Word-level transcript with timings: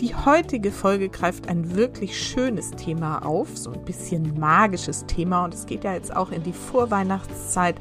Die 0.00 0.14
heutige 0.14 0.72
Folge 0.72 1.10
greift 1.10 1.50
ein 1.50 1.76
wirklich 1.76 2.18
schönes 2.18 2.70
Thema 2.70 3.18
auf, 3.18 3.58
so 3.58 3.70
ein 3.70 3.84
bisschen 3.84 4.40
magisches 4.40 5.04
Thema 5.04 5.44
und 5.44 5.52
es 5.52 5.66
geht 5.66 5.84
ja 5.84 5.92
jetzt 5.92 6.16
auch 6.16 6.30
in 6.30 6.42
die 6.42 6.54
Vorweihnachtszeit 6.54 7.76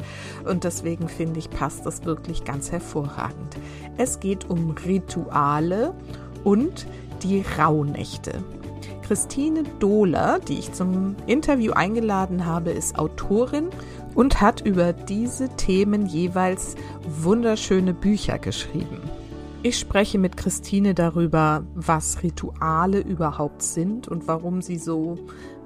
und 0.45 0.66
deswegen 0.66 1.07
finde 1.07 1.40
ich, 1.40 1.49
passt 1.49 1.85
das 1.85 2.03
wirklich 2.03 2.43
ganz 2.43 2.73
hervorragend. 2.73 3.55
Es 3.98 4.20
geht 4.20 4.49
um 4.49 4.71
Rituale 4.71 5.93
und 6.43 6.88
die 7.23 7.45
Rauhnächte. 7.57 8.43
Christine 9.07 9.63
Dohler, 9.79 10.40
die 10.40 10.59
ich 10.59 10.73
zum 10.73 11.15
Interview 11.26 11.71
eingeladen 11.71 12.45
habe, 12.45 12.71
ist 12.71 12.99
Autorin 12.99 13.70
und 14.13 14.41
hat 14.41 14.59
über 14.59 14.91
diese 14.91 15.48
Themen 15.55 16.05
jeweils 16.05 16.76
wunderschöne 17.07 17.93
Bücher 17.93 18.40
geschrieben. 18.40 18.99
Ich 19.62 19.77
spreche 19.77 20.18
mit 20.20 20.38
Christine 20.38 20.94
darüber, 20.94 21.66
was 21.76 22.23
Rituale 22.23 23.02
überhaupt 23.02 23.62
sind 23.62 24.08
und 24.08 24.26
warum 24.26 24.62
sie 24.62 24.77
so 24.77 25.18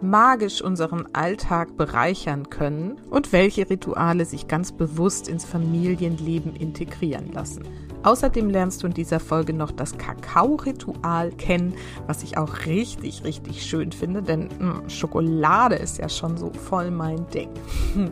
magisch 0.02 0.64
unseren 0.64 1.06
Alltag 1.14 1.78
bereichern 1.78 2.50
können 2.50 2.98
und 3.12 3.32
welche 3.32 3.70
Rituale 3.70 4.26
sich 4.26 4.48
ganz 4.48 4.72
bewusst 4.72 5.27
ins 5.27 5.46
Familienleben 5.46 6.55
integrieren 6.55 7.32
lassen. 7.34 7.68
Außerdem 8.02 8.50
lernst 8.50 8.82
du 8.82 8.88
in 8.88 8.94
dieser 8.96 9.20
Folge 9.20 9.54
noch 9.54 9.72
das 9.72 9.96
Kakao-Ritual 9.98 11.32
kennen, 11.32 11.76
was 12.07 12.24
ich 12.24 12.35
auch 12.38 12.66
richtig, 12.66 13.24
richtig 13.24 13.63
schön 13.63 13.91
finde, 13.91 14.24
denn 14.24 14.50
mh, 14.60 14.80
hm, 14.80 14.90
Schokolade 14.90 15.76
ist 15.76 16.00
ja 16.00 16.10
schon 16.10 16.35
so 16.35 16.52
voll 16.52 16.90
mein 16.90 17.28
Ding. 17.30 17.50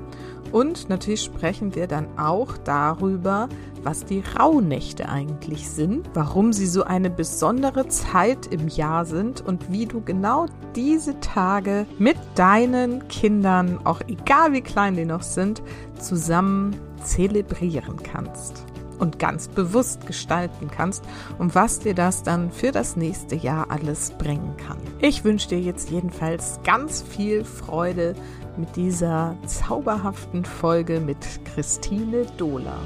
Und 0.52 0.90
natürlich 0.90 1.24
sprechen 1.24 1.76
wir 1.76 1.88
dann 1.88 2.08
auch 2.18 2.58
darüber, 2.58 3.48
was 3.84 4.06
die 4.06 4.22
Rauhnächte 4.38 5.10
eigentlich 5.10 5.70
sind, 5.70 6.10
warum 6.14 6.54
sie 6.54 6.68
so 6.68 6.84
eine 6.84 7.10
besondere 7.10 7.88
Zeit 7.88 8.48
im 8.48 8.68
Jahr 8.68 9.06
sind 9.06 9.42
und 9.42 9.72
wie 9.72 9.86
du 9.86 10.02
genau 10.02 10.46
diese 10.76 11.20
Tage 11.20 11.86
mit 11.98 12.18
deinen 12.36 13.08
Kindern, 13.08 13.80
auch 13.86 14.02
egal 14.08 14.54
wie 14.54 14.62
klein 14.62 14.96
die 14.96 15.06
noch 15.06 15.24
sind, 15.24 15.62
zusammen 16.00 16.76
zelebrieren 17.04 17.98
kannst 18.04 18.66
und 19.02 19.18
ganz 19.18 19.48
bewusst 19.48 20.06
gestalten 20.06 20.70
kannst 20.70 21.04
und 21.40 21.56
was 21.56 21.80
dir 21.80 21.96
das 21.96 22.22
dann 22.22 22.52
für 22.52 22.72
das 22.72 22.96
nächste 22.96 23.36
Jahr 23.36 23.72
alles 23.72 24.12
bringen 24.12 24.56
kann. 24.58 24.78
Ich 25.00 25.24
wünsche 25.24 25.50
dir 25.50 25.60
jetzt 25.60 25.90
jedenfalls 25.90 26.60
ganz 26.64 27.02
viel 27.02 27.44
Freude 27.44 28.16
mit 28.58 28.76
dieser 28.76 29.36
zauberhaften 29.46 30.46
Folge 30.46 31.00
mit 31.00 31.18
Christine 31.46 32.26
Dohler. 32.38 32.80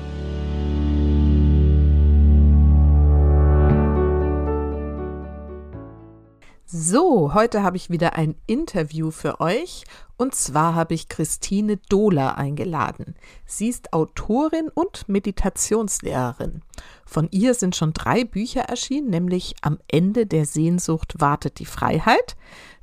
So, 6.68 7.34
heute 7.34 7.64
habe 7.64 7.78
ich 7.78 7.90
wieder 7.90 8.14
ein 8.16 8.36
Interview 8.48 9.10
für 9.12 9.40
euch 9.40 9.84
und 10.18 10.36
zwar 10.36 10.76
habe 10.76 10.94
ich 10.94 11.10
Christine 11.10 11.78
Dohler 11.78 12.38
eingeladen. 12.38 13.16
Sie 13.46 13.70
ist 13.70 13.94
Autorin 13.94 14.70
und 14.74 15.08
Meditationslehrerin. 15.08 16.62
Von 17.06 17.28
ihr 17.31 17.54
sind 17.54 17.75
schon 17.75 17.94
drei 17.94 18.24
Bücher 18.24 18.62
erschienen, 18.62 19.09
nämlich 19.09 19.56
Am 19.62 19.80
Ende 19.88 20.25
der 20.25 20.46
Sehnsucht 20.46 21.22
wartet 21.22 21.59
die 21.59 21.66
Freiheit, 21.66 22.36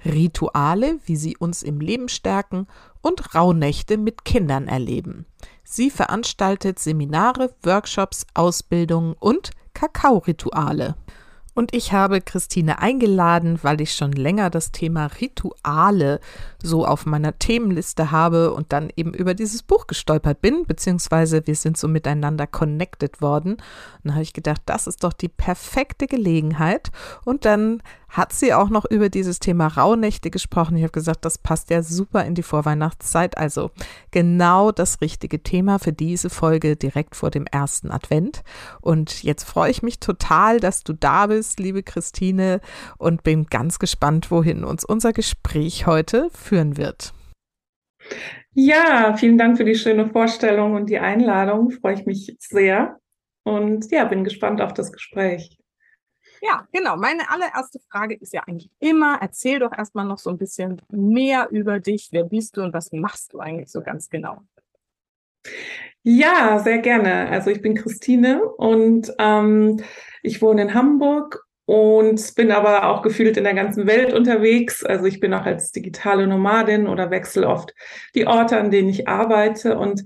Rituale, 0.05 0.99
wie 1.05 1.17
sie 1.17 1.37
uns 1.37 1.63
im 1.63 1.81
Leben 1.81 2.09
stärken 2.09 2.67
und 3.01 3.35
Rauhnächte 3.35 3.99
mit 3.99 4.25
Kindern 4.25 4.69
erleben. 4.69 5.27
Sie 5.65 5.91
veranstaltet 5.91 6.79
Seminare, 6.79 7.55
Workshops, 7.63 8.27
Ausbildungen 8.35 9.15
und 9.19 9.51
Kakaorituale. 9.75 10.97
Und 11.55 11.75
ich 11.75 11.93
habe 11.93 12.23
Christine 12.23 12.81
eingeladen, 12.81 13.59
weil 13.63 13.83
ich 13.83 13.95
schon 13.95 14.13
länger 14.13 14.49
das 14.49 14.73
Thema 14.73 15.07
Rituale 15.21 16.21
so 16.63 16.87
auf 16.87 17.05
meiner 17.05 17.39
Themenliste 17.39 18.11
habe 18.11 18.55
und 18.55 18.73
dann 18.73 18.91
eben 18.97 19.13
über 19.13 19.35
dieses 19.35 19.63
Buch 19.63 19.87
gestolpert 19.87 20.41
bin, 20.41 20.65
beziehungsweise 20.67 21.47
wir 21.47 21.55
sind 21.55 21.77
so 21.77 21.89
miteinander 21.89 22.47
connected 22.47 23.21
worden. 23.21 23.53
Und 23.53 24.05
dann 24.05 24.15
habe 24.15 24.23
ich 24.23 24.33
gedacht, 24.33 24.63
das 24.65 24.87
ist 24.87 25.05
doch 25.05 25.13
die 25.13 25.29
perfekte 25.29 26.07
Gelegenheit. 26.07 26.91
Und 27.27 27.45
dann 27.45 27.83
hat 28.13 28.35
sie 28.35 28.53
auch 28.53 28.69
noch 28.69 28.85
über 28.85 29.09
dieses 29.09 29.41
Thema 29.41 29.67
Rauhnächte 29.69 30.31
gesprochen. 30.31 30.77
Ich 30.77 30.83
habe 30.83 30.93
gesagt, 30.93 31.25
das 31.25 31.39
passt 31.39 31.71
ja 31.71 31.83
super 31.83 32.25
in 32.27 32.35
die 32.35 32.43
Vorweihnachtszeit. 32.43 33.39
Also 33.39 33.71
genau 34.11 34.71
das 34.71 35.01
richtige 35.01 35.43
Thema 35.43 35.79
für 35.79 35.95
diese 35.95 36.29
Folge 36.29 36.77
direkt 36.77 37.17
vor 37.17 37.31
dem 37.31 37.47
ersten 37.47 37.91
Advent. 37.91 38.43
Und 38.83 39.23
jetzt 39.23 39.45
freue 39.45 39.71
ich 39.71 39.83
mich 39.83 39.99
total, 39.99 40.61
dass 40.61 40.85
du 40.85 40.93
da 40.93 41.27
bist, 41.27 41.59
liebe 41.59 41.83
Christine, 41.83 42.61
und 42.99 43.23
bin 43.23 43.47
ganz 43.47 43.79
gespannt, 43.79 44.31
wohin 44.31 44.63
uns 44.63 44.85
unser 44.85 45.15
Gespräch 45.15 45.87
heute 45.87 46.29
führen 46.35 46.77
wird. 46.77 47.15
Ja, 48.53 49.17
vielen 49.17 49.39
Dank 49.39 49.57
für 49.57 49.65
die 49.65 49.75
schöne 49.75 50.11
Vorstellung 50.11 50.75
und 50.75 50.91
die 50.91 50.99
Einladung. 50.99 51.71
Freue 51.71 51.95
ich 51.95 52.05
mich 52.05 52.37
sehr. 52.39 52.99
Und 53.45 53.91
ja, 53.91 54.05
bin 54.05 54.23
gespannt 54.23 54.61
auf 54.61 54.75
das 54.75 54.93
Gespräch. 54.93 55.57
Ja, 56.45 56.67
genau. 56.73 56.97
Meine 56.97 57.31
allererste 57.31 57.79
Frage 57.89 58.17
ist 58.17 58.33
ja 58.33 58.43
eigentlich 58.47 58.69
immer, 58.81 59.19
erzähl 59.21 59.61
doch 59.61 59.71
erstmal 59.73 60.05
noch 60.05 60.19
so 60.19 60.29
ein 60.29 60.39
bisschen 60.39 60.83
mehr 60.91 61.49
über 61.53 61.79
dich. 61.79 62.09
Wer 62.11 62.25
bist 62.25 62.57
du 62.57 62.63
und 62.63 62.75
was 62.75 62.91
machst 62.91 63.33
du 63.33 63.39
eigentlich 63.39 63.71
so 63.71 63.81
ganz 63.81 64.11
genau? 64.11 64.43
Ja, 66.03 66.59
sehr 66.59 66.79
gerne. 66.79 67.29
Also 67.29 67.51
ich 67.51 67.63
bin 67.63 67.77
Christine 67.77 68.45
und 68.45 69.13
ähm, 69.19 69.81
ich 70.25 70.43
wohne 70.43 70.63
in 70.63 70.75
Hamburg 70.75 71.47
und 71.65 72.35
bin 72.35 72.51
aber 72.51 72.89
auch 72.89 73.03
gefühlt 73.03 73.37
in 73.37 73.45
der 73.45 73.55
ganzen 73.55 73.87
Welt 73.87 74.13
unterwegs. 74.13 74.85
Also 74.85 75.05
ich 75.05 75.21
bin 75.21 75.33
auch 75.35 75.47
als 75.47 75.71
digitale 75.71 76.27
Nomadin 76.27 76.89
oder 76.89 77.13
wechsle 77.13 77.47
oft 77.47 77.73
die 78.17 78.27
Orte, 78.27 78.59
an 78.59 78.73
denen 78.73 78.89
ich 78.89 79.07
arbeite 79.07 79.79
und 79.79 80.03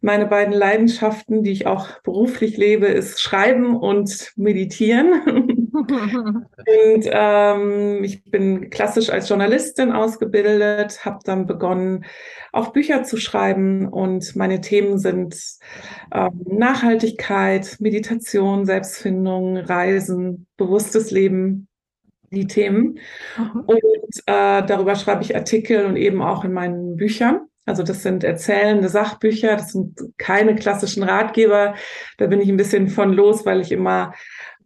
meine 0.00 0.26
beiden 0.26 0.52
Leidenschaften, 0.52 1.42
die 1.42 1.50
ich 1.50 1.66
auch 1.66 2.00
beruflich 2.02 2.56
lebe, 2.56 2.86
ist 2.86 3.20
Schreiben 3.20 3.74
und 3.74 4.32
Meditieren. 4.36 5.54
und 5.88 7.08
ähm, 7.10 8.04
ich 8.04 8.24
bin 8.24 8.70
klassisch 8.70 9.10
als 9.10 9.28
Journalistin 9.28 9.92
ausgebildet, 9.92 11.04
habe 11.04 11.18
dann 11.24 11.46
begonnen, 11.46 12.04
auch 12.52 12.72
Bücher 12.72 13.02
zu 13.04 13.16
schreiben. 13.16 13.88
Und 13.88 14.36
meine 14.36 14.60
Themen 14.60 14.98
sind 14.98 15.36
ähm, 16.12 16.44
Nachhaltigkeit, 16.46 17.76
Meditation, 17.80 18.66
Selbstfindung, 18.66 19.56
Reisen, 19.56 20.46
bewusstes 20.56 21.10
Leben, 21.10 21.68
die 22.30 22.46
Themen. 22.46 22.98
Mhm. 23.36 23.60
Und 23.66 24.16
äh, 24.26 24.62
darüber 24.66 24.94
schreibe 24.94 25.22
ich 25.22 25.36
Artikel 25.36 25.86
und 25.86 25.96
eben 25.96 26.22
auch 26.22 26.44
in 26.44 26.52
meinen 26.52 26.96
Büchern. 26.96 27.48
Also 27.68 27.82
das 27.82 28.02
sind 28.02 28.24
erzählende 28.24 28.88
Sachbücher, 28.88 29.56
das 29.56 29.72
sind 29.72 29.98
keine 30.16 30.54
klassischen 30.54 31.02
Ratgeber. 31.02 31.74
Da 32.16 32.26
bin 32.26 32.40
ich 32.40 32.48
ein 32.48 32.56
bisschen 32.56 32.88
von 32.88 33.12
los, 33.12 33.44
weil 33.44 33.60
ich 33.60 33.72
immer 33.72 34.14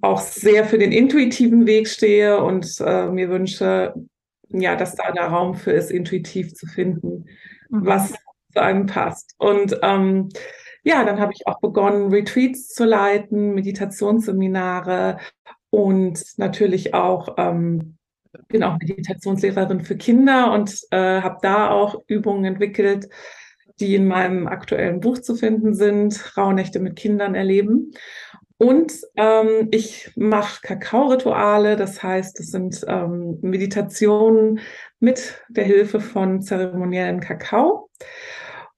auch 0.02 0.20
sehr 0.20 0.64
für 0.64 0.78
den 0.78 0.92
intuitiven 0.92 1.66
Weg 1.66 1.88
stehe 1.88 2.42
und 2.42 2.66
äh, 2.80 3.06
mir 3.06 3.30
wünsche, 3.30 3.94
ja, 4.50 4.76
dass 4.76 4.94
da 4.94 5.10
der 5.12 5.28
Raum 5.28 5.54
für 5.54 5.72
ist, 5.72 5.90
intuitiv 5.90 6.54
zu 6.54 6.66
finden, 6.66 7.26
mhm. 7.70 7.86
was 7.86 8.12
zu 8.52 8.60
einem 8.60 8.86
passt. 8.86 9.34
Und 9.38 9.78
ähm, 9.82 10.28
ja, 10.84 11.04
dann 11.04 11.20
habe 11.20 11.32
ich 11.32 11.46
auch 11.46 11.60
begonnen, 11.60 12.12
Retreats 12.12 12.68
zu 12.68 12.84
leiten, 12.84 13.54
Meditationsseminare 13.54 15.18
und 15.70 16.22
natürlich 16.36 16.92
auch 16.92 17.36
ähm, 17.38 17.96
bin 18.48 18.62
auch 18.62 18.78
Meditationslehrerin 18.78 19.82
für 19.82 19.96
Kinder 19.96 20.52
und 20.52 20.78
äh, 20.90 21.20
habe 21.20 21.38
da 21.42 21.70
auch 21.70 22.02
Übungen 22.06 22.44
entwickelt, 22.44 23.08
die 23.80 23.94
in 23.94 24.06
meinem 24.06 24.46
aktuellen 24.46 25.00
Buch 25.00 25.18
zu 25.18 25.34
finden 25.34 25.74
sind, 25.74 26.36
Rauhnächte 26.36 26.78
mit 26.78 26.96
Kindern 26.96 27.34
erleben. 27.34 27.92
Und 28.62 28.92
ähm, 29.16 29.66
ich 29.72 30.12
mache 30.14 30.60
Kakao-Rituale, 30.62 31.74
das 31.74 32.00
heißt, 32.00 32.38
es 32.38 32.52
sind 32.52 32.84
ähm, 32.86 33.38
Meditationen 33.42 34.60
mit 35.00 35.42
der 35.48 35.64
Hilfe 35.64 35.98
von 35.98 36.42
zeremoniellen 36.42 37.18
Kakao. 37.18 37.90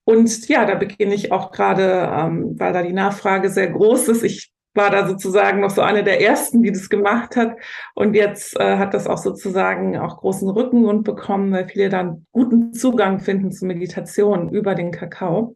Und 0.03 0.49
ja, 0.49 0.65
da 0.65 0.73
beginne 0.73 1.13
ich 1.13 1.31
auch 1.31 1.51
gerade, 1.51 2.09
ähm, 2.11 2.55
weil 2.57 2.73
da 2.73 2.81
die 2.81 2.93
Nachfrage 2.93 3.51
sehr 3.51 3.67
groß 3.67 4.07
ist. 4.07 4.23
Ich 4.23 4.51
war 4.73 4.89
da 4.89 5.07
sozusagen 5.07 5.59
noch 5.61 5.69
so 5.69 5.83
eine 5.83 6.03
der 6.03 6.19
ersten, 6.19 6.63
die 6.63 6.71
das 6.71 6.89
gemacht 6.89 7.35
hat. 7.35 7.55
Und 7.93 8.15
jetzt 8.15 8.59
äh, 8.59 8.77
hat 8.77 8.95
das 8.95 9.05
auch 9.05 9.19
sozusagen 9.19 9.99
auch 9.99 10.17
großen 10.17 10.49
Rückengrund 10.49 11.03
bekommen, 11.03 11.51
weil 11.51 11.67
viele 11.67 11.89
dann 11.89 12.25
guten 12.31 12.73
Zugang 12.73 13.19
finden 13.19 13.51
zu 13.51 13.67
Meditation 13.67 14.49
über 14.49 14.73
den 14.73 14.89
Kakao. 14.89 15.55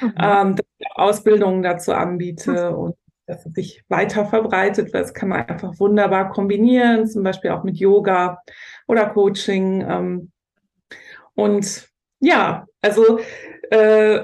Mhm. 0.00 0.14
Ähm, 0.20 0.56
Ausbildungen 0.96 1.62
dazu 1.62 1.92
anbiete 1.92 2.76
und 2.76 2.96
dass 3.28 3.44
es 3.44 3.52
sich 3.52 3.84
weiter 3.88 4.24
verbreitet, 4.24 4.92
weil 4.92 5.02
das 5.02 5.14
kann 5.14 5.28
man 5.28 5.46
einfach 5.46 5.78
wunderbar 5.78 6.30
kombinieren, 6.30 7.06
zum 7.06 7.22
Beispiel 7.22 7.50
auch 7.50 7.62
mit 7.62 7.76
Yoga 7.76 8.42
oder 8.86 9.10
Coaching. 9.10 9.86
Ähm, 9.88 10.32
und 11.34 11.88
ja, 12.20 12.66
also 12.80 13.20
äh, 13.70 14.20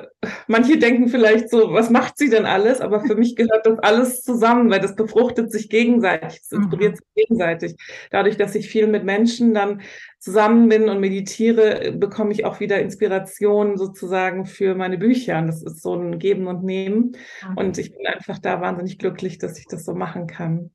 manche 0.47 0.79
denken 0.79 1.09
vielleicht 1.09 1.51
so, 1.51 1.73
was 1.73 1.91
macht 1.91 2.19
sie 2.19 2.31
denn 2.31 2.45
alles? 2.45 2.81
Aber 2.81 3.01
für 3.01 3.15
mich 3.15 3.37
gehört 3.37 3.67
das 3.67 3.79
alles 3.81 4.23
zusammen, 4.23 4.71
weil 4.71 4.81
das 4.81 4.95
befruchtet 4.95 5.51
sich 5.51 5.69
gegenseitig, 5.69 6.41
es 6.43 6.53
inspiriert 6.53 6.93
mhm. 6.93 6.97
sich 6.97 7.15
gegenseitig. 7.15 7.77
Dadurch, 8.11 8.37
dass 8.37 8.55
ich 8.55 8.69
viel 8.69 8.87
mit 8.87 9.05
Menschen 9.05 9.55
dann 9.55 9.83
zusammen 10.19 10.69
bin 10.69 10.89
und 10.89 11.01
meditiere, 11.01 11.93
bekomme 11.93 12.33
ich 12.33 12.45
auch 12.45 12.61
wieder 12.61 12.81
Inspiration 12.81 13.77
sozusagen 13.77 14.47
für 14.47 14.75
meine 14.75 14.99
Bücher. 14.99 15.39
Und 15.39 15.49
das 15.49 15.63
ist 15.63 15.83
so 15.83 15.95
ein 15.95 16.19
Geben 16.19 16.47
und 16.47 16.65
Nehmen. 16.65 17.17
Mhm. 17.49 17.57
Und 17.57 17.79
ich 17.79 17.93
bin 17.93 18.07
einfach 18.07 18.39
da 18.39 18.61
wahnsinnig 18.61 18.99
glücklich, 18.99 19.39
dass 19.39 19.59
ich 19.59 19.67
das 19.67 19.85
so 19.85 19.95
machen 19.95 20.27
kann. 20.27 20.71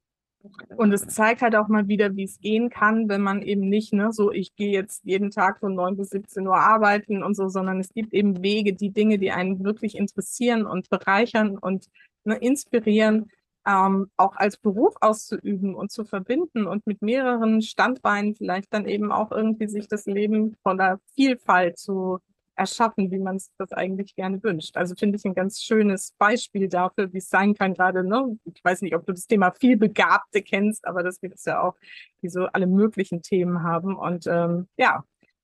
Und 0.77 0.93
es 0.93 1.07
zeigt 1.07 1.41
halt 1.41 1.55
auch 1.55 1.67
mal 1.67 1.87
wieder, 1.87 2.15
wie 2.15 2.23
es 2.23 2.39
gehen 2.39 2.69
kann, 2.69 3.09
wenn 3.09 3.21
man 3.21 3.41
eben 3.41 3.67
nicht, 3.67 3.91
ne, 3.93 4.13
so 4.13 4.31
ich 4.31 4.55
gehe 4.55 4.71
jetzt 4.71 5.03
jeden 5.03 5.31
Tag 5.31 5.59
von 5.59 5.75
9 5.75 5.97
bis 5.97 6.09
17 6.11 6.47
Uhr 6.47 6.57
arbeiten 6.57 7.23
und 7.23 7.35
so, 7.35 7.49
sondern 7.49 7.79
es 7.79 7.93
gibt 7.93 8.13
eben 8.13 8.41
Wege, 8.41 8.73
die 8.73 8.91
Dinge, 8.91 9.17
die 9.17 9.31
einen 9.31 9.63
wirklich 9.63 9.95
interessieren 9.97 10.65
und 10.65 10.89
bereichern 10.89 11.57
und 11.57 11.87
ne, 12.23 12.35
inspirieren, 12.35 13.29
ähm, 13.67 14.09
auch 14.15 14.35
als 14.37 14.57
Beruf 14.57 14.95
auszuüben 15.01 15.75
und 15.75 15.91
zu 15.91 16.05
verbinden 16.05 16.67
und 16.67 16.87
mit 16.87 17.01
mehreren 17.01 17.61
Standbeinen 17.61 18.35
vielleicht 18.35 18.73
dann 18.73 18.87
eben 18.87 19.11
auch 19.11 19.31
irgendwie 19.31 19.67
sich 19.67 19.87
das 19.87 20.05
Leben 20.05 20.55
von 20.63 20.77
der 20.77 20.99
Vielfalt 21.15 21.77
zu 21.77 22.19
erschaffen, 22.59 23.09
wie 23.09 23.19
man 23.19 23.37
es 23.37 23.51
das 23.57 23.71
eigentlich 23.71 24.15
gerne 24.15 24.43
wünscht. 24.43 24.75
Also 24.77 24.93
finde 24.95 25.17
ich 25.17 25.25
ein 25.25 25.33
ganz 25.33 25.61
schönes 25.61 26.13
Beispiel 26.17 26.67
dafür, 26.67 27.11
wie 27.13 27.17
es 27.19 27.29
sein 27.29 27.53
kann, 27.55 27.73
gerade, 27.73 28.03
ne? 28.03 28.37
Ich 28.53 28.63
weiß 28.63 28.81
nicht, 28.81 28.95
ob 28.95 29.05
du 29.05 29.13
das 29.13 29.27
Thema 29.27 29.51
Vielbegabte 29.51 30.41
kennst, 30.41 30.85
aber 30.85 31.01
das 31.01 31.19
gibt 31.21 31.35
es 31.35 31.45
ja 31.45 31.61
auch, 31.61 31.75
die 32.21 32.29
so 32.29 32.45
alle 32.47 32.67
möglichen 32.67 33.21
Themen 33.21 33.63
haben. 33.63 33.95
Und 33.95 34.27
ähm, 34.27 34.67
ja, 34.77 35.03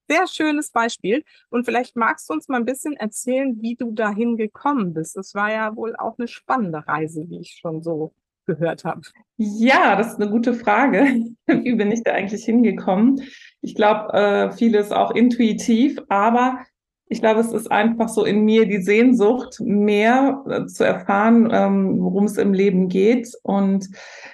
sehr 0.10 0.28
schönes 0.28 0.72
Beispiel. 0.72 1.24
Und 1.50 1.66
vielleicht 1.66 1.96
magst 1.96 2.30
du 2.30 2.34
uns 2.34 2.48
mal 2.48 2.58
ein 2.58 2.66
bisschen 2.66 2.94
erzählen, 2.94 3.56
wie 3.62 3.76
du 3.76 3.92
dahin 3.92 4.38
gekommen 4.38 4.94
bist. 4.94 5.16
Es 5.18 5.34
war 5.34 5.52
ja 5.52 5.76
wohl 5.76 5.96
auch 5.96 6.18
eine 6.20 6.28
spannende 6.28 6.86
Reise, 6.88 7.26
wie 7.30 7.40
ich 7.40 7.58
schon 7.62 7.82
so 7.82 8.14
gehört 8.46 8.84
habe. 8.84 9.02
Ja, 9.38 9.96
das 9.96 10.14
ist 10.14 10.22
eine 10.22 10.30
gute 10.30 10.54
Frage. 10.54 11.26
Wie 11.48 11.74
bin 11.74 11.92
ich 11.92 12.04
da 12.04 12.12
eigentlich 12.12 12.46
hingekommen? 12.46 13.24
Ich 13.62 13.74
glaube, 13.74 14.14
äh, 14.14 14.52
vieles 14.52 14.92
auch 14.92 15.12
intuitiv, 15.12 16.00
aber 16.10 16.60
ich 17.08 17.22
glaube, 17.22 17.40
es 17.40 17.52
ist 17.52 17.72
einfach 17.72 18.10
so 18.10 18.26
in 18.26 18.46
mir 18.46 18.68
die 18.68 18.82
Sehnsucht, 18.82 19.60
mehr 19.60 20.44
äh, 20.50 20.66
zu 20.66 20.84
erfahren, 20.84 21.50
ähm, 21.52 22.02
worum 22.02 22.26
es 22.26 22.38
im 22.38 22.54
Leben 22.54 22.90
geht. 22.90 23.32
Und 23.44 23.90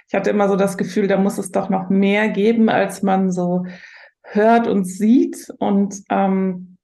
ich 0.07 0.13
hatte 0.13 0.29
immer 0.29 0.47
so 0.47 0.55
das 0.55 0.77
Gefühl, 0.77 1.07
da 1.07 1.17
muss 1.17 1.37
es 1.37 1.51
doch 1.51 1.69
noch 1.69 1.89
mehr 1.89 2.29
geben, 2.29 2.69
als 2.69 3.03
man 3.03 3.31
so 3.31 3.65
hört 4.23 4.67
und 4.67 4.85
sieht. 4.85 5.53
Und 5.59 6.01
ähm, 6.09 6.77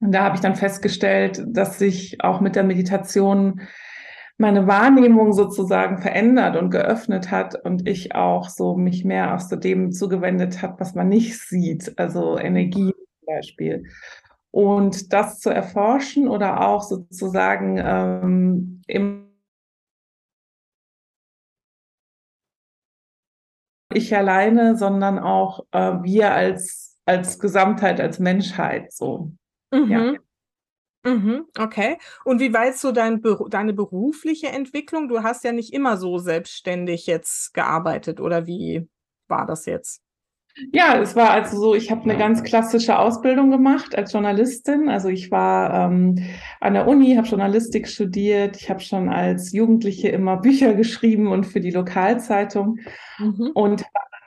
da 0.00 0.22
habe 0.24 0.36
ich 0.36 0.40
dann 0.40 0.54
festgestellt, 0.54 1.42
dass 1.46 1.78
sich 1.78 2.22
auch 2.22 2.40
mit 2.40 2.54
der 2.54 2.64
Meditation 2.64 3.62
meine 4.36 4.66
Wahrnehmung 4.66 5.32
sozusagen 5.32 5.98
verändert 5.98 6.56
und 6.56 6.70
geöffnet 6.70 7.30
hat 7.30 7.54
und 7.64 7.88
ich 7.88 8.14
auch 8.14 8.48
so 8.48 8.76
mich 8.76 9.04
mehr 9.04 9.34
aus 9.34 9.48
dem 9.48 9.92
zugewendet 9.92 10.60
habe, 10.62 10.80
was 10.80 10.94
man 10.94 11.08
nicht 11.08 11.38
sieht, 11.38 11.98
also 11.98 12.38
Energie 12.38 12.92
zum 12.92 13.26
Beispiel. 13.26 13.84
Und 14.54 15.12
das 15.12 15.40
zu 15.40 15.50
erforschen 15.50 16.28
oder 16.28 16.64
auch 16.68 16.84
sozusagen 16.84 17.76
ähm, 17.76 18.82
im 18.86 19.34
ich 23.92 24.14
alleine, 24.14 24.76
sondern 24.76 25.18
auch 25.18 25.66
äh, 25.72 25.94
wir 26.04 26.30
als, 26.30 26.96
als 27.04 27.40
Gesamtheit, 27.40 28.00
als 28.00 28.20
Menschheit 28.20 28.92
so. 28.92 29.32
Mhm. 29.72 29.90
Ja. 29.90 30.14
Mhm, 31.04 31.46
okay. 31.58 31.98
Und 32.24 32.38
wie 32.38 32.54
war 32.54 32.66
jetzt 32.66 32.80
so 32.80 32.92
dein, 32.92 33.20
deine 33.50 33.72
berufliche 33.72 34.50
Entwicklung? 34.50 35.08
Du 35.08 35.24
hast 35.24 35.42
ja 35.42 35.50
nicht 35.50 35.72
immer 35.72 35.96
so 35.96 36.18
selbstständig 36.18 37.06
jetzt 37.08 37.54
gearbeitet, 37.54 38.20
oder 38.20 38.46
wie 38.46 38.88
war 39.26 39.46
das 39.46 39.66
jetzt? 39.66 40.03
Ja, 40.72 41.00
es 41.00 41.16
war 41.16 41.30
also 41.30 41.58
so, 41.58 41.74
ich 41.74 41.90
habe 41.90 42.04
eine 42.04 42.16
ganz 42.16 42.44
klassische 42.44 42.98
Ausbildung 42.98 43.50
gemacht 43.50 43.96
als 43.96 44.12
Journalistin. 44.12 44.88
Also 44.88 45.08
ich 45.08 45.30
war 45.32 45.90
ähm, 45.90 46.24
an 46.60 46.74
der 46.74 46.86
Uni, 46.86 47.16
habe 47.16 47.26
Journalistik 47.26 47.88
studiert. 47.88 48.56
Ich 48.56 48.70
habe 48.70 48.80
schon 48.80 49.08
als 49.08 49.52
Jugendliche 49.52 50.08
immer 50.08 50.36
Bücher 50.42 50.74
geschrieben 50.74 51.28
und 51.32 51.44
für 51.44 51.60
die 51.60 51.72
Lokalzeitung 51.72 52.78
mhm. 53.18 53.50
und 53.54 53.84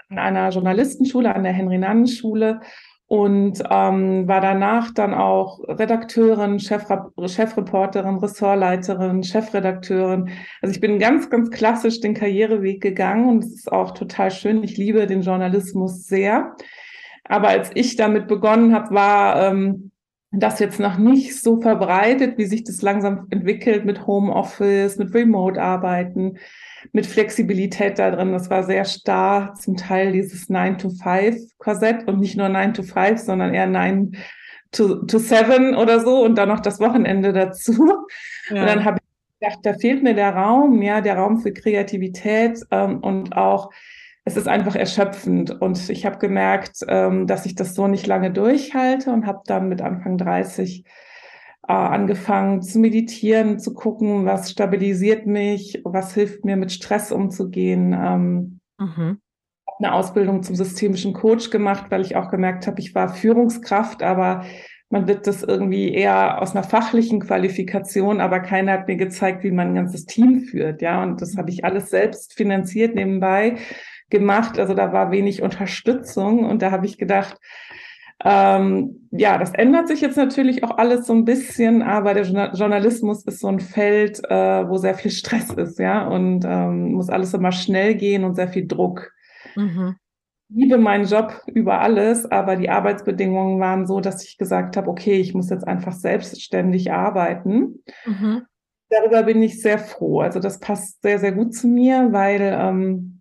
in 0.09 0.19
einer 0.19 0.49
Journalistenschule, 0.49 1.33
an 1.33 1.43
der 1.43 1.53
Henry-Nannen-Schule 1.53 2.61
und 3.07 3.63
ähm, 3.69 4.27
war 4.27 4.41
danach 4.41 4.93
dann 4.93 5.13
auch 5.13 5.59
Redakteurin, 5.65 6.59
Chefreporterin, 6.59 8.17
Ressortleiterin, 8.17 9.23
Chefredakteurin. 9.23 10.29
Also 10.61 10.73
ich 10.73 10.81
bin 10.81 10.99
ganz, 10.99 11.29
ganz 11.29 11.49
klassisch 11.49 12.01
den 12.01 12.13
Karriereweg 12.13 12.81
gegangen 12.81 13.29
und 13.29 13.43
es 13.45 13.53
ist 13.53 13.71
auch 13.71 13.91
total 13.91 14.29
schön. 14.29 14.61
Ich 14.61 14.75
liebe 14.77 15.07
den 15.07 15.21
Journalismus 15.21 16.05
sehr. 16.05 16.53
Aber 17.23 17.47
als 17.47 17.71
ich 17.75 17.95
damit 17.95 18.27
begonnen 18.27 18.73
habe, 18.73 18.93
war 18.93 19.51
ähm, 19.51 19.91
das 20.31 20.59
jetzt 20.59 20.79
noch 20.79 20.97
nicht 20.97 21.41
so 21.41 21.61
verbreitet, 21.61 22.37
wie 22.37 22.45
sich 22.45 22.63
das 22.63 22.81
langsam 22.81 23.27
entwickelt 23.29 23.85
mit 23.85 24.05
Homeoffice, 24.05 24.97
mit 24.97 25.13
Remote-Arbeiten 25.13 26.37
mit 26.91 27.05
Flexibilität 27.05 27.99
da 27.99 28.11
drin. 28.11 28.31
Das 28.31 28.49
war 28.49 28.63
sehr 28.63 28.85
starr, 28.85 29.53
zum 29.55 29.77
Teil 29.77 30.11
dieses 30.11 30.49
9-to-5-Korsett 30.49 32.07
und 32.07 32.19
nicht 32.19 32.37
nur 32.37 32.47
9-to-5, 32.47 33.17
sondern 33.17 33.53
eher 33.53 33.67
9 33.67 34.15
to, 34.71 35.05
to 35.05 35.17
7 35.17 35.75
oder 35.75 35.99
so 35.99 36.23
und 36.23 36.37
dann 36.37 36.49
noch 36.49 36.59
das 36.59 36.79
Wochenende 36.79 37.33
dazu. 37.33 37.73
Ja. 38.49 38.61
Und 38.61 38.67
dann 38.67 38.85
habe 38.85 38.97
ich 38.97 39.39
gedacht, 39.39 39.59
da 39.63 39.73
fehlt 39.73 40.03
mir 40.03 40.13
der 40.13 40.35
Raum, 40.35 40.81
ja, 40.81 41.01
der 41.01 41.17
Raum 41.17 41.39
für 41.39 41.51
Kreativität 41.51 42.59
ähm, 42.71 42.99
und 42.99 43.35
auch 43.35 43.71
es 44.27 44.35
ist 44.35 44.49
einfach 44.49 44.75
erschöpfend. 44.75 45.61
Und 45.61 45.89
ich 45.89 46.05
habe 46.05 46.17
gemerkt, 46.17 46.85
ähm, 46.89 47.27
dass 47.27 47.45
ich 47.45 47.55
das 47.55 47.75
so 47.75 47.87
nicht 47.87 48.05
lange 48.07 48.29
durchhalte 48.29 49.09
und 49.11 49.25
habe 49.25 49.39
dann 49.45 49.69
mit 49.69 49.81
Anfang 49.81 50.17
30 50.17 50.83
äh, 51.65 51.71
angefangen 51.71 52.61
zu 52.61 52.79
meditieren, 52.79 53.57
zu 53.57 53.73
gucken, 53.73 54.25
was 54.25 54.51
stabilisiert 54.51 55.27
mich, 55.27 55.81
was 55.85 56.13
hilft 56.13 56.43
mir 56.43 56.57
mit 56.57 56.73
Stress 56.73 57.13
umzugehen. 57.13 57.93
Ähm, 57.93 58.59
mhm. 58.77 59.21
Eine 59.79 59.93
Ausbildung 59.93 60.43
zum 60.43 60.55
systemischen 60.55 61.13
Coach 61.13 61.49
gemacht, 61.49 61.85
weil 61.89 62.01
ich 62.01 62.17
auch 62.17 62.29
gemerkt 62.29 62.67
habe, 62.67 62.81
ich 62.81 62.93
war 62.93 63.13
Führungskraft, 63.13 64.03
aber 64.03 64.43
man 64.89 65.07
wird 65.07 65.25
das 65.25 65.43
irgendwie 65.43 65.93
eher 65.93 66.41
aus 66.41 66.53
einer 66.53 66.63
fachlichen 66.63 67.21
Qualifikation, 67.21 68.19
aber 68.19 68.41
keiner 68.41 68.73
hat 68.73 68.87
mir 68.87 68.97
gezeigt, 68.97 69.43
wie 69.43 69.51
man 69.51 69.69
ein 69.69 69.75
ganzes 69.75 70.05
Team 70.05 70.41
führt. 70.41 70.81
Ja, 70.81 71.01
und 71.01 71.21
das 71.21 71.37
habe 71.37 71.49
ich 71.49 71.63
alles 71.63 71.89
selbst 71.89 72.33
finanziert 72.33 72.93
nebenbei 72.95 73.57
gemacht. 74.09 74.59
Also 74.59 74.73
da 74.73 74.93
war 74.93 75.11
wenig 75.11 75.41
Unterstützung 75.41 76.45
und 76.45 76.61
da 76.61 76.71
habe 76.71 76.85
ich 76.85 76.97
gedacht, 76.97 77.37
ähm, 78.23 79.07
ja, 79.11 79.37
das 79.37 79.53
ändert 79.53 79.87
sich 79.87 80.01
jetzt 80.01 80.17
natürlich 80.17 80.63
auch 80.63 80.77
alles 80.77 81.05
so 81.05 81.13
ein 81.13 81.25
bisschen, 81.25 81.83
aber 81.83 82.15
der 82.15 82.23
Journalismus 82.23 83.23
ist 83.25 83.39
so 83.39 83.47
ein 83.47 83.59
Feld, 83.59 84.19
äh, 84.27 84.67
wo 84.67 84.77
sehr 84.77 84.95
viel 84.95 85.11
Stress 85.11 85.51
ist, 85.51 85.77
ja, 85.77 86.07
und 86.07 86.43
ähm, 86.43 86.93
muss 86.93 87.09
alles 87.09 87.33
immer 87.35 87.51
schnell 87.51 87.93
gehen 87.95 88.23
und 88.23 88.35
sehr 88.35 88.47
viel 88.47 88.67
Druck. 88.67 89.11
Mhm. 89.55 89.97
Ich 90.49 90.55
liebe 90.55 90.77
meinen 90.77 91.05
Job 91.05 91.41
über 91.47 91.81
alles, 91.81 92.25
aber 92.25 92.55
die 92.55 92.69
Arbeitsbedingungen 92.69 93.59
waren 93.59 93.85
so, 93.85 93.99
dass 93.99 94.23
ich 94.23 94.37
gesagt 94.37 94.77
habe, 94.77 94.89
okay, 94.89 95.19
ich 95.19 95.35
muss 95.35 95.49
jetzt 95.49 95.67
einfach 95.67 95.93
selbstständig 95.93 96.91
arbeiten. 96.91 97.83
Mhm. 98.05 98.43
Darüber 98.89 99.23
bin 99.23 99.43
ich 99.43 99.61
sehr 99.61 99.77
froh. 99.77 100.21
Also 100.21 100.39
das 100.39 100.59
passt 100.59 101.01
sehr, 101.01 101.19
sehr 101.19 101.33
gut 101.33 101.53
zu 101.53 101.67
mir, 101.67 102.13
weil 102.13 102.39
ähm, 102.41 103.16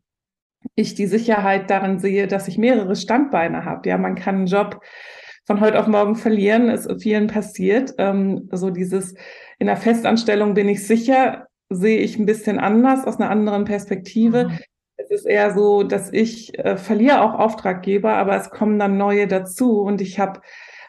ich 0.76 0.94
die 0.94 1.06
Sicherheit 1.06 1.70
darin 1.70 1.98
sehe, 1.98 2.28
dass 2.28 2.46
ich 2.46 2.58
mehrere 2.58 2.94
Standbeine 2.94 3.64
habe. 3.64 3.88
Ja, 3.88 3.98
man 3.98 4.14
kann 4.14 4.36
einen 4.36 4.46
Job 4.46 4.80
von 5.44 5.60
heute 5.60 5.80
auf 5.80 5.86
morgen 5.86 6.16
verlieren, 6.16 6.68
ist 6.68 6.88
vielen 7.02 7.26
passiert. 7.26 7.94
Ähm, 7.98 8.48
so 8.52 8.70
dieses 8.70 9.14
in 9.58 9.66
der 9.66 9.76
Festanstellung 9.76 10.54
bin 10.54 10.68
ich 10.68 10.86
sicher, 10.86 11.46
sehe 11.70 11.98
ich 11.98 12.18
ein 12.18 12.26
bisschen 12.26 12.58
anders 12.58 13.06
aus 13.06 13.18
einer 13.18 13.30
anderen 13.30 13.64
Perspektive. 13.64 14.48
Mhm. 14.48 14.58
Es 14.98 15.10
ist 15.10 15.26
eher 15.26 15.54
so, 15.54 15.82
dass 15.82 16.12
ich 16.12 16.58
äh, 16.58 16.76
verliere 16.76 17.22
auch 17.22 17.34
Auftraggeber, 17.34 18.14
aber 18.14 18.36
es 18.36 18.50
kommen 18.50 18.78
dann 18.78 18.98
neue 18.98 19.26
dazu 19.26 19.80
und 19.80 20.00
ich 20.00 20.18
habe 20.18 20.40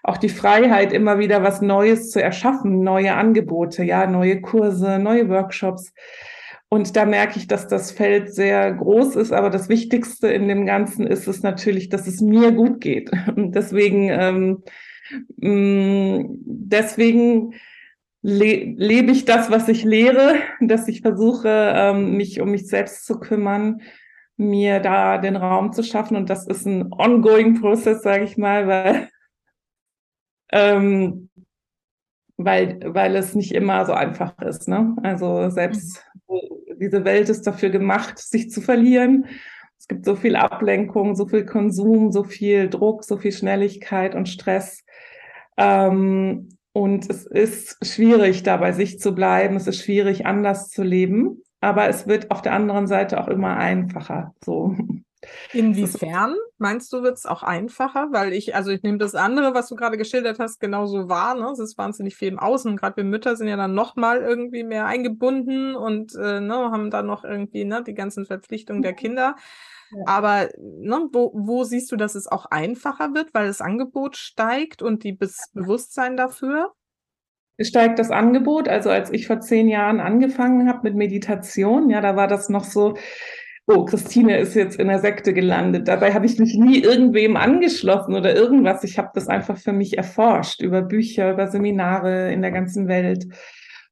auch 0.03 0.17
die 0.17 0.29
Freiheit, 0.29 0.93
immer 0.93 1.19
wieder 1.19 1.43
was 1.43 1.61
Neues 1.61 2.11
zu 2.11 2.21
erschaffen, 2.21 2.81
neue 2.81 3.13
Angebote, 3.13 3.83
ja, 3.83 4.07
neue 4.07 4.41
Kurse, 4.41 4.99
neue 4.99 5.29
Workshops. 5.29 5.93
Und 6.69 6.97
da 6.97 7.05
merke 7.05 7.39
ich, 7.39 7.47
dass 7.47 7.67
das 7.67 7.91
Feld 7.91 8.33
sehr 8.33 8.73
groß 8.73 9.15
ist, 9.15 9.31
aber 9.31 9.49
das 9.49 9.69
Wichtigste 9.69 10.27
in 10.27 10.49
dem 10.49 10.65
Ganzen 10.65 11.07
ist 11.07 11.27
es 11.27 11.41
natürlich, 11.41 11.87
dass 11.87 12.07
es 12.07 12.19
mir 12.19 12.51
gut 12.51 12.81
geht. 12.81 13.09
Und 13.35 13.55
deswegen, 13.55 14.09
ähm, 14.09 14.63
mm, 15.37 16.39
deswegen 16.45 17.53
le 18.21 18.75
lebe 18.75 19.11
ich 19.11 19.23
das, 19.23 19.49
was 19.49 19.69
ich 19.69 19.85
lehre, 19.85 20.35
dass 20.59 20.87
ich 20.89 21.01
versuche, 21.01 21.47
ähm, 21.47 22.17
mich 22.17 22.41
um 22.41 22.51
mich 22.51 22.67
selbst 22.67 23.05
zu 23.05 23.19
kümmern, 23.19 23.81
mir 24.35 24.79
da 24.81 25.17
den 25.17 25.37
Raum 25.37 25.71
zu 25.71 25.83
schaffen. 25.83 26.17
Und 26.17 26.29
das 26.29 26.47
ist 26.47 26.65
ein 26.65 26.91
ongoing 26.91 27.61
Prozess, 27.61 28.01
sage 28.03 28.25
ich 28.25 28.37
mal, 28.37 28.67
weil, 28.67 29.09
ähm, 30.51 31.29
weil, 32.35 32.79
weil 32.83 33.15
es 33.15 33.35
nicht 33.35 33.53
immer 33.53 33.85
so 33.85 33.93
einfach 33.93 34.37
ist. 34.39 34.67
Ne? 34.67 34.95
Also 35.01 35.49
selbst 35.49 36.06
diese 36.79 37.05
Welt 37.05 37.29
ist 37.29 37.47
dafür 37.47 37.69
gemacht, 37.69 38.19
sich 38.19 38.49
zu 38.49 38.61
verlieren. 38.61 39.25
Es 39.77 39.87
gibt 39.87 40.05
so 40.05 40.15
viel 40.15 40.35
Ablenkung, 40.35 41.15
so 41.15 41.27
viel 41.27 41.45
Konsum, 41.45 42.11
so 42.11 42.23
viel 42.23 42.69
Druck, 42.69 43.03
so 43.03 43.17
viel 43.17 43.31
Schnelligkeit 43.31 44.15
und 44.15 44.27
Stress. 44.27 44.83
Ähm, 45.57 46.49
und 46.73 47.09
es 47.09 47.25
ist 47.25 47.77
schwierig, 47.85 48.43
da 48.43 48.57
bei 48.57 48.71
sich 48.71 48.99
zu 48.99 49.15
bleiben. 49.15 49.55
Es 49.55 49.67
ist 49.67 49.83
schwierig, 49.83 50.25
anders 50.25 50.69
zu 50.69 50.83
leben. 50.83 51.41
Aber 51.59 51.89
es 51.89 52.07
wird 52.07 52.29
auf 52.29 52.41
der 52.41 52.53
anderen 52.53 52.87
Seite 52.87 53.19
auch 53.19 53.27
immer 53.27 53.57
einfacher. 53.57 54.33
So. 54.43 54.75
Inwiefern 55.51 56.35
meinst 56.57 56.93
du, 56.93 57.01
wird 57.01 57.17
es 57.17 57.25
auch 57.25 57.41
einfacher? 57.41 58.09
Weil 58.11 58.33
ich, 58.33 58.55
also 58.55 58.71
ich 58.71 58.83
nehme 58.83 58.97
das 58.97 59.15
andere, 59.15 59.53
was 59.53 59.67
du 59.67 59.75
gerade 59.75 59.97
geschildert 59.97 60.39
hast, 60.39 60.59
genauso 60.59 61.09
wahr. 61.09 61.35
Ne? 61.35 61.49
Es 61.51 61.59
ist 61.59 61.77
wahnsinnig 61.77 62.15
viel 62.15 62.27
im 62.27 62.39
Außen. 62.39 62.77
Gerade 62.77 62.97
wir 62.97 63.03
Mütter 63.03 63.35
sind 63.35 63.47
ja 63.47 63.57
dann 63.57 63.73
nochmal 63.73 64.21
irgendwie 64.21 64.63
mehr 64.63 64.85
eingebunden 64.85 65.75
und 65.75 66.13
äh, 66.15 66.39
ne, 66.39 66.53
haben 66.71 66.91
dann 66.91 67.07
noch 67.07 67.23
irgendwie 67.23 67.65
ne, 67.65 67.83
die 67.83 67.95
ganzen 67.95 68.25
Verpflichtungen 68.25 68.81
der 68.81 68.93
Kinder. 68.93 69.35
Aber 70.05 70.49
ne, 70.59 71.07
wo, 71.11 71.31
wo 71.33 71.63
siehst 71.63 71.91
du, 71.91 71.95
dass 71.95 72.15
es 72.15 72.27
auch 72.27 72.45
einfacher 72.45 73.13
wird, 73.13 73.33
weil 73.33 73.47
das 73.47 73.61
Angebot 73.61 74.17
steigt 74.17 74.81
und 74.81 75.03
die 75.03 75.13
Be 75.13 75.29
Bewusstsein 75.53 76.17
dafür? 76.17 76.73
Es 77.57 77.69
steigt 77.69 77.97
das 77.97 78.11
Angebot. 78.11 78.67
Also 78.69 78.89
als 78.89 79.11
ich 79.11 79.25
vor 79.25 79.39
zehn 79.39 79.67
Jahren 79.67 79.99
angefangen 79.99 80.69
habe 80.69 80.81
mit 80.83 80.95
Meditation, 80.95 81.89
ja, 81.89 82.01
da 82.01 82.15
war 82.15 82.27
das 82.27 82.49
noch 82.49 82.63
so, 82.63 82.95
oh, 83.67 83.83
Christine 83.83 84.37
ist 84.39 84.55
jetzt 84.55 84.79
in 84.79 84.87
der 84.87 84.99
Sekte 84.99 85.33
gelandet. 85.33 85.87
Dabei 85.87 86.13
habe 86.13 86.25
ich 86.25 86.39
mich 86.39 86.55
nie 86.55 86.79
irgendwem 86.79 87.35
angeschlossen 87.35 88.15
oder 88.15 88.33
irgendwas. 88.33 88.83
Ich 88.83 88.97
habe 88.97 89.11
das 89.13 89.27
einfach 89.27 89.57
für 89.57 89.73
mich 89.73 89.97
erforscht 89.97 90.61
über 90.61 90.81
Bücher, 90.81 91.33
über 91.33 91.47
Seminare 91.47 92.31
in 92.31 92.41
der 92.41 92.51
ganzen 92.51 92.87
Welt. 92.87 93.27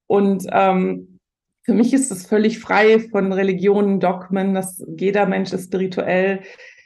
Und 0.08 0.46
ähm, 0.52 1.20
für 1.64 1.74
mich 1.74 1.94
ist 1.94 2.12
es 2.12 2.26
völlig 2.26 2.60
frei 2.60 3.00
von 3.00 3.34
Religionen, 3.34 4.00
Dogmen, 4.00 4.54
dass 4.54 4.82
jeder 4.98 5.26
Mensch 5.26 5.52
ist 5.52 5.66
spirituell. 5.66 6.42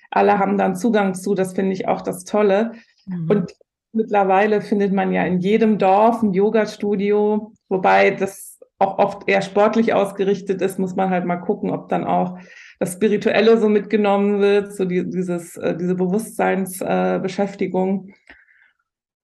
Alle 0.09 0.39
haben 0.39 0.57
dann 0.57 0.75
Zugang 0.75 1.13
zu, 1.13 1.35
das 1.35 1.53
finde 1.53 1.73
ich 1.73 1.87
auch 1.87 2.01
das 2.01 2.23
Tolle. 2.23 2.71
Mhm. 3.05 3.29
Und 3.29 3.53
mittlerweile 3.91 4.61
findet 4.61 4.93
man 4.93 5.11
ja 5.11 5.25
in 5.25 5.39
jedem 5.39 5.77
Dorf 5.77 6.23
ein 6.23 6.33
Yoga-Studio, 6.33 7.51
wobei 7.67 8.11
das 8.11 8.48
auch 8.79 8.97
oft 8.97 9.29
eher 9.29 9.41
sportlich 9.41 9.93
ausgerichtet 9.93 10.61
ist, 10.61 10.79
muss 10.79 10.95
man 10.95 11.09
halt 11.09 11.25
mal 11.25 11.37
gucken, 11.37 11.69
ob 11.69 11.89
dann 11.89 12.05
auch 12.05 12.39
das 12.79 12.93
Spirituelle 12.93 13.57
so 13.57 13.67
mitgenommen 13.69 14.39
wird, 14.39 14.73
so 14.73 14.85
die, 14.85 15.09
dieses, 15.09 15.57
äh, 15.57 15.75
diese 15.75 15.95
Bewusstseinsbeschäftigung. 15.95 18.13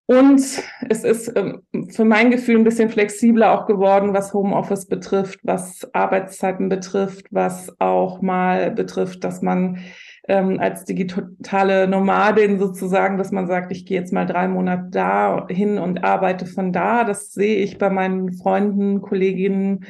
Und 0.08 0.42
es 0.90 1.04
ist 1.04 1.32
ähm, 1.36 1.64
für 1.90 2.06
mein 2.06 2.30
Gefühl 2.30 2.58
ein 2.58 2.64
bisschen 2.64 2.90
flexibler 2.90 3.52
auch 3.52 3.66
geworden, 3.66 4.14
was 4.14 4.34
Homeoffice 4.34 4.86
betrifft, 4.86 5.40
was 5.42 5.92
Arbeitszeiten 5.96 6.70
betrifft, 6.70 7.26
was 7.32 7.74
auch 7.80 8.22
mal 8.22 8.70
betrifft, 8.70 9.24
dass 9.24 9.42
man 9.42 9.80
ähm, 10.28 10.60
als 10.60 10.86
digitale 10.86 11.88
Nomadin 11.88 12.60
sozusagen, 12.60 13.18
dass 13.18 13.32
man 13.32 13.48
sagt, 13.48 13.72
ich 13.72 13.86
gehe 13.86 14.00
jetzt 14.00 14.14
mal 14.14 14.26
drei 14.26 14.48
Monate 14.48 14.88
da 14.90 15.48
hin 15.50 15.78
und 15.78 16.04
arbeite 16.04 16.46
von 16.46 16.74
da. 16.74 17.04
Das 17.04 17.32
sehe 17.32 17.58
ich 17.58 17.78
bei 17.78 17.90
meinen 17.90 18.34
Freunden, 18.34 19.02
Kolleginnen 19.02 19.86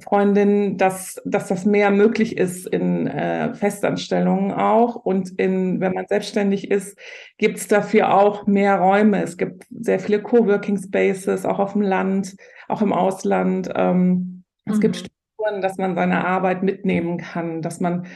Freundin, 0.00 0.76
dass, 0.76 1.20
dass 1.24 1.48
das 1.48 1.64
mehr 1.64 1.90
möglich 1.90 2.36
ist 2.36 2.66
in 2.66 3.06
äh, 3.06 3.54
Festanstellungen 3.54 4.52
auch. 4.52 4.96
Und 4.96 5.30
in, 5.38 5.80
wenn 5.80 5.92
man 5.92 6.06
selbstständig 6.06 6.70
ist, 6.70 6.98
gibt 7.36 7.58
es 7.58 7.68
dafür 7.68 8.14
auch 8.14 8.46
mehr 8.46 8.78
Räume. 8.78 9.22
Es 9.22 9.36
gibt 9.36 9.64
sehr 9.70 9.98
viele 9.98 10.22
Coworking 10.22 10.78
Spaces, 10.78 11.44
auch 11.44 11.58
auf 11.58 11.72
dem 11.72 11.82
Land, 11.82 12.36
auch 12.68 12.82
im 12.82 12.92
Ausland. 12.92 13.70
Ähm, 13.74 14.44
mhm. 14.64 14.72
Es 14.72 14.80
gibt 14.80 14.96
mhm. 14.96 15.06
Strukturen, 15.06 15.62
dass 15.62 15.78
man 15.78 15.94
seine 15.94 16.24
Arbeit 16.24 16.62
mitnehmen 16.62 17.18
kann, 17.18 17.62
dass 17.62 17.80
man 17.80 18.06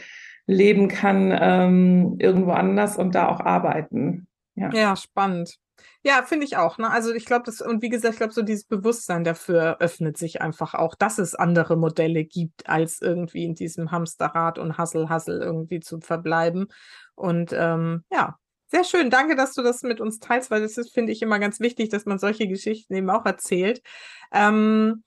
leben 0.46 0.88
kann 0.88 1.36
ähm, 1.38 2.16
irgendwo 2.18 2.52
anders 2.52 2.96
und 2.96 3.14
da 3.14 3.28
auch 3.28 3.40
arbeiten. 3.40 4.26
Ja, 4.54 4.70
ja 4.72 4.96
spannend. 4.96 5.56
Ja, 6.04 6.22
finde 6.22 6.46
ich 6.46 6.56
auch. 6.56 6.78
Ne? 6.78 6.90
Also 6.90 7.14
ich 7.14 7.24
glaube, 7.24 7.44
das, 7.46 7.60
und 7.60 7.80
wie 7.80 7.88
gesagt, 7.88 8.14
ich 8.14 8.18
glaube, 8.18 8.32
so 8.32 8.42
dieses 8.42 8.64
Bewusstsein 8.64 9.22
dafür 9.22 9.76
öffnet 9.80 10.16
sich 10.16 10.42
einfach 10.42 10.74
auch, 10.74 10.94
dass 10.96 11.18
es 11.18 11.34
andere 11.34 11.76
Modelle 11.76 12.24
gibt, 12.24 12.68
als 12.68 13.00
irgendwie 13.00 13.44
in 13.44 13.54
diesem 13.54 13.92
Hamsterrad 13.92 14.58
und 14.58 14.78
Hassel, 14.78 15.08
Hassel 15.08 15.40
irgendwie 15.40 15.80
zu 15.80 16.00
verbleiben. 16.00 16.66
Und 17.14 17.52
ähm, 17.52 18.04
ja, 18.10 18.36
sehr 18.66 18.84
schön. 18.84 19.10
Danke, 19.10 19.36
dass 19.36 19.54
du 19.54 19.62
das 19.62 19.82
mit 19.82 20.00
uns 20.00 20.18
teilst, 20.18 20.50
weil 20.50 20.62
das 20.62 20.74
finde 20.92 21.12
ich, 21.12 21.22
immer 21.22 21.38
ganz 21.38 21.60
wichtig, 21.60 21.88
dass 21.90 22.04
man 22.04 22.18
solche 22.18 22.48
Geschichten 22.48 22.94
eben 22.94 23.10
auch 23.10 23.24
erzählt. 23.24 23.80
Ähm, 24.32 25.04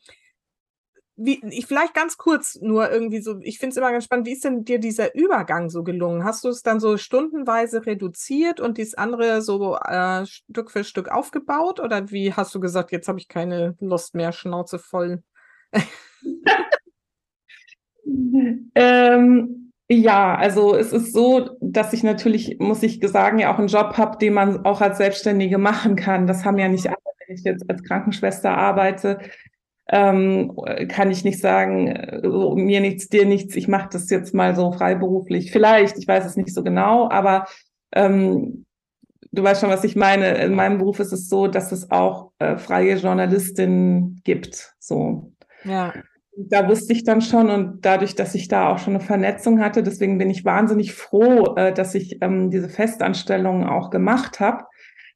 wie, 1.17 1.41
ich 1.49 1.65
vielleicht 1.65 1.93
ganz 1.93 2.17
kurz 2.17 2.59
nur 2.61 2.91
irgendwie 2.91 3.21
so, 3.21 3.39
ich 3.41 3.59
finde 3.59 3.71
es 3.71 3.77
immer 3.77 3.91
ganz 3.91 4.03
spannend, 4.03 4.27
wie 4.27 4.33
ist 4.33 4.43
denn 4.43 4.65
dir 4.65 4.79
dieser 4.79 5.15
Übergang 5.15 5.69
so 5.69 5.81
gelungen? 5.83 6.25
Hast 6.25 6.43
du 6.43 6.49
es 6.49 6.61
dann 6.61 6.81
so 6.81 6.97
stundenweise 6.97 7.85
reduziert 7.85 8.59
und 8.59 8.77
dies 8.77 8.95
andere 8.95 9.41
so 9.41 9.77
äh, 9.77 10.25
Stück 10.25 10.71
für 10.71 10.83
Stück 10.83 11.07
aufgebaut? 11.09 11.79
Oder 11.79 12.11
wie 12.11 12.33
hast 12.33 12.53
du 12.53 12.59
gesagt, 12.59 12.91
jetzt 12.91 13.07
habe 13.07 13.19
ich 13.19 13.29
keine 13.29 13.75
Lust 13.79 14.13
mehr, 14.13 14.33
Schnauze 14.33 14.77
voll? 14.77 15.23
ähm, 18.75 19.71
ja, 19.87 20.35
also 20.35 20.75
es 20.75 20.91
ist 20.91 21.13
so, 21.13 21.55
dass 21.61 21.93
ich 21.93 22.03
natürlich, 22.03 22.57
muss 22.59 22.83
ich 22.83 22.99
sagen, 23.07 23.39
ja 23.39 23.53
auch 23.53 23.59
einen 23.59 23.69
Job 23.69 23.95
habe, 23.97 24.17
den 24.17 24.33
man 24.33 24.65
auch 24.65 24.81
als 24.81 24.97
Selbstständige 24.97 25.59
machen 25.59 25.95
kann. 25.95 26.27
Das 26.27 26.43
haben 26.43 26.57
ja 26.57 26.67
nicht 26.67 26.87
alle, 26.87 26.97
wenn 27.25 27.37
ich 27.37 27.43
jetzt 27.43 27.69
als 27.69 27.83
Krankenschwester 27.83 28.57
arbeite 28.57 29.19
ähm, 29.89 30.55
kann 30.89 31.11
ich 31.11 31.23
nicht 31.23 31.39
sagen, 31.39 32.21
mir 32.55 32.81
nichts, 32.81 33.07
dir 33.07 33.25
nichts, 33.25 33.55
ich 33.55 33.67
mache 33.67 33.89
das 33.91 34.09
jetzt 34.09 34.33
mal 34.33 34.55
so 34.55 34.71
freiberuflich. 34.71 35.51
Vielleicht, 35.51 35.97
ich 35.97 36.07
weiß 36.07 36.25
es 36.25 36.37
nicht 36.37 36.53
so 36.53 36.63
genau, 36.63 37.09
aber 37.09 37.45
ähm, 37.93 38.65
du 39.31 39.43
weißt 39.43 39.61
schon, 39.61 39.69
was 39.69 39.83
ich 39.83 39.95
meine. 39.95 40.37
In 40.43 40.55
meinem 40.55 40.79
Beruf 40.79 40.99
ist 40.99 41.11
es 41.11 41.29
so, 41.29 41.47
dass 41.47 41.71
es 41.71 41.91
auch 41.91 42.31
äh, 42.39 42.57
freie 42.57 42.95
Journalistinnen 42.95 44.21
gibt. 44.23 44.73
So. 44.79 45.31
Ja. 45.63 45.93
Da 46.37 46.67
wusste 46.67 46.91
ich 46.91 47.05
dann 47.05 47.21
schon 47.21 47.49
und 47.49 47.85
dadurch, 47.85 48.15
dass 48.15 48.35
ich 48.35 48.49
da 48.49 48.69
auch 48.69 48.79
schon 48.79 48.95
eine 48.95 49.03
Vernetzung 49.03 49.61
hatte, 49.61 49.83
deswegen 49.83 50.17
bin 50.17 50.29
ich 50.29 50.43
wahnsinnig 50.43 50.93
froh, 50.93 51.55
äh, 51.55 51.73
dass 51.73 51.95
ich 51.95 52.21
ähm, 52.21 52.49
diese 52.49 52.67
Festanstellungen 52.67 53.65
auch 53.65 53.89
gemacht 53.89 54.41
habe, 54.41 54.65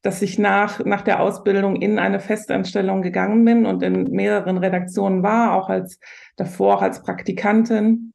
dass 0.02 0.22
ich 0.22 0.38
nach, 0.38 0.84
nach 0.84 1.02
der 1.02 1.20
Ausbildung 1.20 1.76
in 1.76 1.98
eine 1.98 2.20
Festanstellung 2.20 3.02
gegangen 3.02 3.44
bin 3.44 3.66
und 3.66 3.82
in 3.82 4.04
mehreren 4.10 4.58
Redaktionen 4.58 5.22
war, 5.22 5.54
auch 5.54 5.68
als 5.68 5.98
davor 6.36 6.76
auch 6.76 6.82
als 6.82 7.02
Praktikantin, 7.02 8.12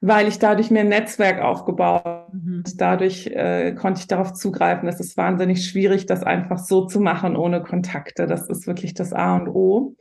weil 0.00 0.28
ich 0.28 0.38
dadurch 0.38 0.70
mir 0.70 0.80
ein 0.80 0.88
Netzwerk 0.88 1.40
aufgebaut 1.40 2.32
mhm. 2.32 2.58
und 2.58 2.80
dadurch 2.80 3.26
äh, 3.26 3.72
konnte 3.72 4.00
ich 4.00 4.06
darauf 4.06 4.32
zugreifen. 4.34 4.88
Es 4.88 5.00
ist 5.00 5.16
wahnsinnig 5.16 5.66
schwierig, 5.66 6.06
das 6.06 6.22
einfach 6.22 6.58
so 6.58 6.86
zu 6.86 7.00
machen 7.00 7.36
ohne 7.36 7.62
Kontakte. 7.62 8.26
Das 8.26 8.48
ist 8.48 8.66
wirklich 8.66 8.94
das 8.94 9.12
A 9.12 9.36
und 9.36 9.48
O. 9.48 9.96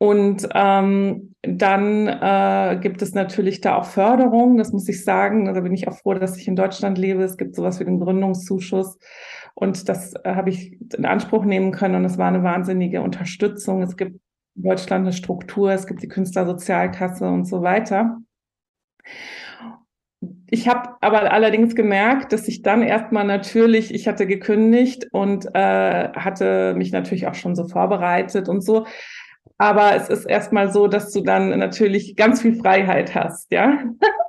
Und 0.00 0.48
ähm, 0.54 1.34
dann 1.42 2.06
äh, 2.06 2.78
gibt 2.80 3.02
es 3.02 3.14
natürlich 3.14 3.60
da 3.60 3.74
auch 3.74 3.84
Förderung, 3.84 4.56
das 4.56 4.72
muss 4.72 4.88
ich 4.88 5.04
sagen. 5.04 5.52
Da 5.52 5.60
bin 5.60 5.74
ich 5.74 5.88
auch 5.88 5.98
froh, 5.98 6.14
dass 6.14 6.36
ich 6.36 6.46
in 6.46 6.54
Deutschland 6.54 6.98
lebe. 6.98 7.24
Es 7.24 7.36
gibt 7.36 7.56
sowas 7.56 7.80
wie 7.80 7.84
den 7.84 7.98
Gründungszuschuss. 7.98 8.98
Und 9.60 9.88
das 9.88 10.14
äh, 10.14 10.34
habe 10.36 10.50
ich 10.50 10.78
in 10.96 11.04
Anspruch 11.04 11.44
nehmen 11.44 11.72
können 11.72 11.96
und 11.96 12.04
es 12.04 12.16
war 12.16 12.28
eine 12.28 12.44
wahnsinnige 12.44 13.02
Unterstützung. 13.02 13.82
Es 13.82 13.96
gibt 13.96 14.20
in 14.54 14.62
Deutschland 14.62 15.04
eine 15.04 15.12
Struktur, 15.12 15.72
es 15.72 15.88
gibt 15.88 16.00
die 16.00 16.08
Künstlersozialkasse 16.08 17.28
und 17.28 17.44
so 17.44 17.60
weiter. 17.60 18.18
Ich 20.48 20.68
habe 20.68 20.90
aber 21.00 21.32
allerdings 21.32 21.74
gemerkt, 21.74 22.32
dass 22.32 22.46
ich 22.46 22.62
dann 22.62 22.82
erstmal 22.82 23.24
natürlich, 23.24 23.92
ich 23.92 24.06
hatte 24.06 24.28
gekündigt 24.28 25.08
und 25.10 25.46
äh, 25.54 26.08
hatte 26.12 26.74
mich 26.76 26.92
natürlich 26.92 27.26
auch 27.26 27.34
schon 27.34 27.56
so 27.56 27.66
vorbereitet 27.66 28.48
und 28.48 28.60
so. 28.60 28.86
Aber 29.58 29.96
es 29.96 30.08
ist 30.08 30.24
erstmal 30.24 30.70
so, 30.70 30.86
dass 30.86 31.10
du 31.10 31.20
dann 31.20 31.58
natürlich 31.58 32.14
ganz 32.14 32.42
viel 32.42 32.54
Freiheit 32.54 33.16
hast, 33.16 33.50
ja. 33.50 33.82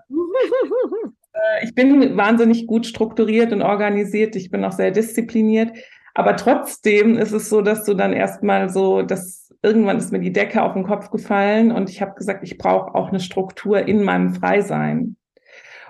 Äh, 1.39 1.65
ich 1.65 1.75
bin 1.75 2.17
wahnsinnig 2.17 2.67
gut 2.67 2.85
strukturiert 2.85 3.53
und 3.53 3.61
organisiert. 3.61 4.35
Ich 4.35 4.51
bin 4.51 4.63
auch 4.63 4.71
sehr 4.71 4.91
diszipliniert. 4.91 5.71
Aber 6.13 6.35
trotzdem 6.35 7.17
ist 7.17 7.31
es 7.31 7.49
so, 7.49 7.61
dass 7.61 7.85
du 7.85 7.93
dann 7.93 8.13
erstmal 8.13 8.69
so, 8.69 9.03
dass 9.03 9.53
irgendwann 9.61 9.97
ist 9.97 10.11
mir 10.11 10.19
die 10.19 10.33
Decke 10.33 10.63
auf 10.63 10.73
den 10.73 10.83
Kopf 10.83 11.11
gefallen 11.11 11.71
und 11.71 11.89
ich 11.89 12.01
habe 12.01 12.15
gesagt, 12.15 12.43
ich 12.43 12.57
brauche 12.57 12.95
auch 12.95 13.09
eine 13.09 13.19
Struktur 13.19 13.87
in 13.87 14.03
meinem 14.03 14.33
Freisein. 14.33 15.15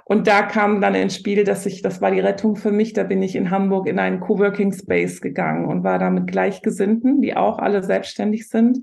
Und 0.05 0.25
da 0.27 0.41
kam 0.41 0.81
dann 0.81 0.95
ins 0.95 1.15
Spiel, 1.15 1.43
dass 1.43 1.67
ich, 1.67 1.83
das 1.83 2.01
war 2.01 2.09
die 2.09 2.19
Rettung 2.19 2.55
für 2.55 2.71
mich, 2.71 2.93
da 2.93 3.03
bin 3.03 3.21
ich 3.21 3.35
in 3.35 3.51
Hamburg 3.51 3.87
in 3.87 3.99
einen 3.99 4.19
Coworking 4.19 4.73
Space 4.73 5.21
gegangen 5.21 5.65
und 5.65 5.83
war 5.83 5.99
da 5.99 6.09
mit 6.09 6.25
Gleichgesinnten, 6.25 7.21
die 7.21 7.35
auch 7.35 7.59
alle 7.59 7.83
selbstständig 7.83 8.49
sind. 8.49 8.79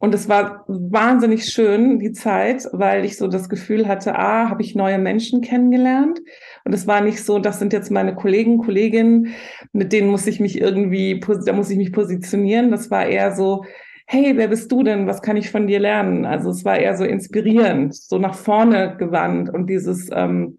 Und 0.00 0.14
es 0.14 0.28
war 0.28 0.64
wahnsinnig 0.68 1.46
schön, 1.46 1.98
die 1.98 2.12
Zeit, 2.12 2.68
weil 2.72 3.04
ich 3.04 3.16
so 3.16 3.26
das 3.26 3.48
Gefühl 3.48 3.88
hatte, 3.88 4.14
ah, 4.16 4.48
habe 4.48 4.62
ich 4.62 4.76
neue 4.76 4.98
Menschen 4.98 5.40
kennengelernt. 5.40 6.20
Und 6.64 6.72
es 6.72 6.86
war 6.86 7.00
nicht 7.00 7.24
so, 7.24 7.40
das 7.40 7.58
sind 7.58 7.72
jetzt 7.72 7.90
meine 7.90 8.14
Kollegen, 8.14 8.58
Kolleginnen, 8.58 9.34
mit 9.72 9.92
denen 9.92 10.08
muss 10.08 10.26
ich 10.28 10.38
mich 10.38 10.60
irgendwie, 10.60 11.20
da 11.44 11.52
muss 11.52 11.70
ich 11.70 11.78
mich 11.78 11.92
positionieren. 11.92 12.70
Das 12.70 12.92
war 12.92 13.06
eher 13.06 13.34
so, 13.34 13.64
hey, 14.06 14.36
wer 14.36 14.48
bist 14.48 14.70
du 14.70 14.84
denn? 14.84 15.08
Was 15.08 15.20
kann 15.20 15.36
ich 15.36 15.50
von 15.50 15.66
dir 15.66 15.80
lernen? 15.80 16.24
Also 16.24 16.50
es 16.50 16.64
war 16.64 16.78
eher 16.78 16.96
so 16.96 17.04
inspirierend, 17.04 17.94
so 17.94 18.18
nach 18.18 18.34
vorne 18.34 18.96
gewandt 18.98 19.50
und 19.50 19.68
dieses, 19.68 20.08
ähm, 20.12 20.58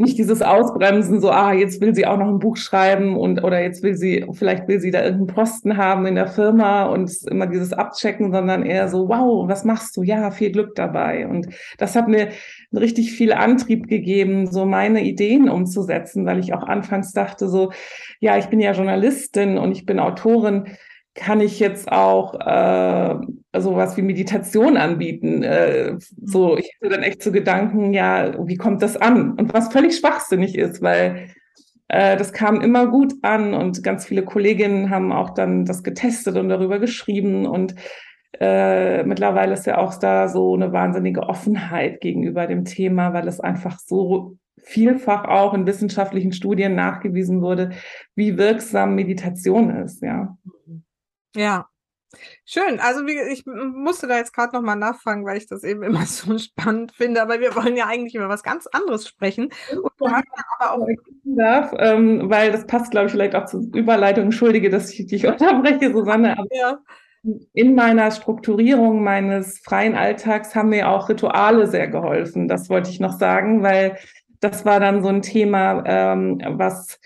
nicht 0.00 0.18
dieses 0.18 0.40
Ausbremsen, 0.40 1.20
so, 1.20 1.30
ah, 1.30 1.52
jetzt 1.52 1.80
will 1.80 1.94
sie 1.94 2.06
auch 2.06 2.16
noch 2.16 2.28
ein 2.28 2.38
Buch 2.38 2.56
schreiben 2.56 3.16
und 3.16 3.44
oder 3.44 3.62
jetzt 3.62 3.82
will 3.82 3.94
sie, 3.94 4.24
vielleicht 4.32 4.66
will 4.66 4.80
sie 4.80 4.90
da 4.90 5.04
irgendeinen 5.04 5.34
Posten 5.34 5.76
haben 5.76 6.06
in 6.06 6.14
der 6.14 6.26
Firma 6.26 6.84
und 6.84 7.12
immer 7.30 7.46
dieses 7.46 7.72
Abchecken, 7.74 8.32
sondern 8.32 8.64
eher 8.64 8.88
so, 8.88 9.08
wow, 9.08 9.46
was 9.46 9.64
machst 9.64 9.96
du? 9.96 10.02
Ja, 10.02 10.30
viel 10.30 10.52
Glück 10.52 10.74
dabei. 10.74 11.28
Und 11.28 11.48
das 11.76 11.94
hat 11.96 12.08
mir 12.08 12.28
richtig 12.72 13.12
viel 13.12 13.32
Antrieb 13.32 13.88
gegeben, 13.88 14.46
so 14.46 14.64
meine 14.64 15.04
Ideen 15.04 15.50
umzusetzen, 15.50 16.24
weil 16.24 16.38
ich 16.38 16.54
auch 16.54 16.62
anfangs 16.62 17.12
dachte, 17.12 17.48
so, 17.48 17.70
ja, 18.20 18.38
ich 18.38 18.46
bin 18.46 18.58
ja 18.58 18.72
Journalistin 18.72 19.58
und 19.58 19.72
ich 19.72 19.84
bin 19.84 19.98
Autorin 19.98 20.64
kann 21.14 21.40
ich 21.40 21.58
jetzt 21.58 21.90
auch 21.90 22.34
äh, 22.34 23.14
sowas 23.58 23.96
wie 23.96 24.02
Meditation 24.02 24.76
anbieten. 24.76 25.42
Äh, 25.42 25.96
so, 26.22 26.56
ich 26.56 26.72
hätte 26.78 26.92
dann 26.94 27.02
echt 27.02 27.22
so 27.22 27.32
Gedanken, 27.32 27.92
ja, 27.92 28.34
wie 28.46 28.56
kommt 28.56 28.82
das 28.82 28.96
an? 28.96 29.32
Und 29.32 29.52
was 29.52 29.72
völlig 29.72 29.96
schwachsinnig 29.96 30.56
ist, 30.56 30.82
weil 30.82 31.30
äh, 31.88 32.16
das 32.16 32.32
kam 32.32 32.60
immer 32.60 32.86
gut 32.86 33.14
an 33.22 33.54
und 33.54 33.82
ganz 33.82 34.06
viele 34.06 34.24
Kolleginnen 34.24 34.90
haben 34.90 35.12
auch 35.12 35.30
dann 35.30 35.64
das 35.64 35.82
getestet 35.82 36.36
und 36.36 36.48
darüber 36.48 36.78
geschrieben 36.78 37.46
und 37.46 37.74
äh, 38.38 39.02
mittlerweile 39.02 39.54
ist 39.54 39.66
ja 39.66 39.78
auch 39.78 39.94
da 39.98 40.28
so 40.28 40.54
eine 40.54 40.72
wahnsinnige 40.72 41.24
Offenheit 41.24 42.00
gegenüber 42.00 42.46
dem 42.46 42.64
Thema, 42.64 43.12
weil 43.12 43.26
es 43.26 43.40
einfach 43.40 43.78
so 43.78 44.36
vielfach 44.62 45.24
auch 45.24 45.52
in 45.52 45.66
wissenschaftlichen 45.66 46.32
Studien 46.32 46.74
nachgewiesen 46.74 47.42
wurde, 47.42 47.70
wie 48.14 48.38
wirksam 48.38 48.94
Meditation 48.94 49.70
ist, 49.70 50.02
ja. 50.02 50.36
Ja. 51.34 51.68
Schön. 52.44 52.80
Also 52.80 53.06
wie, 53.06 53.16
ich 53.32 53.44
musste 53.46 54.08
da 54.08 54.16
jetzt 54.16 54.32
gerade 54.32 54.54
nochmal 54.54 54.76
nachfragen, 54.76 55.24
weil 55.24 55.36
ich 55.36 55.46
das 55.46 55.62
eben 55.62 55.82
immer 55.82 56.04
so 56.06 56.38
spannend 56.38 56.92
finde. 56.92 57.22
Aber 57.22 57.40
wir 57.40 57.54
wollen 57.54 57.76
ja 57.76 57.86
eigentlich 57.86 58.14
über 58.14 58.28
was 58.28 58.42
ganz 58.42 58.66
anderes 58.66 59.06
sprechen. 59.06 59.50
Und 59.70 59.92
du 59.98 60.08
hast 60.08 60.24
ja 60.36 60.44
aber 60.58 60.82
auch 60.82 60.88
darf, 61.24 61.72
ähm, 61.78 62.28
weil 62.28 62.50
das 62.50 62.66
passt, 62.66 62.90
glaube 62.90 63.06
ich, 63.06 63.12
vielleicht 63.12 63.34
auch 63.34 63.46
zur 63.46 63.62
Überleitung. 63.74 64.24
Entschuldige, 64.24 64.70
dass 64.70 64.92
ich 64.92 65.06
dich 65.06 65.26
unterbreche, 65.26 65.92
Susanne. 65.92 66.36
Aber 66.36 66.48
ja. 66.50 66.78
in 67.52 67.74
meiner 67.74 68.10
Strukturierung 68.10 69.04
meines 69.04 69.60
freien 69.60 69.94
Alltags 69.94 70.54
haben 70.56 70.70
mir 70.70 70.88
auch 70.88 71.08
Rituale 71.08 71.68
sehr 71.68 71.88
geholfen. 71.88 72.48
Das 72.48 72.68
wollte 72.68 72.90
ich 72.90 72.98
noch 72.98 73.18
sagen, 73.18 73.62
weil 73.62 73.96
das 74.40 74.64
war 74.64 74.80
dann 74.80 75.02
so 75.02 75.10
ein 75.10 75.22
Thema, 75.22 75.84
ähm, 75.86 76.42
was 76.44 76.98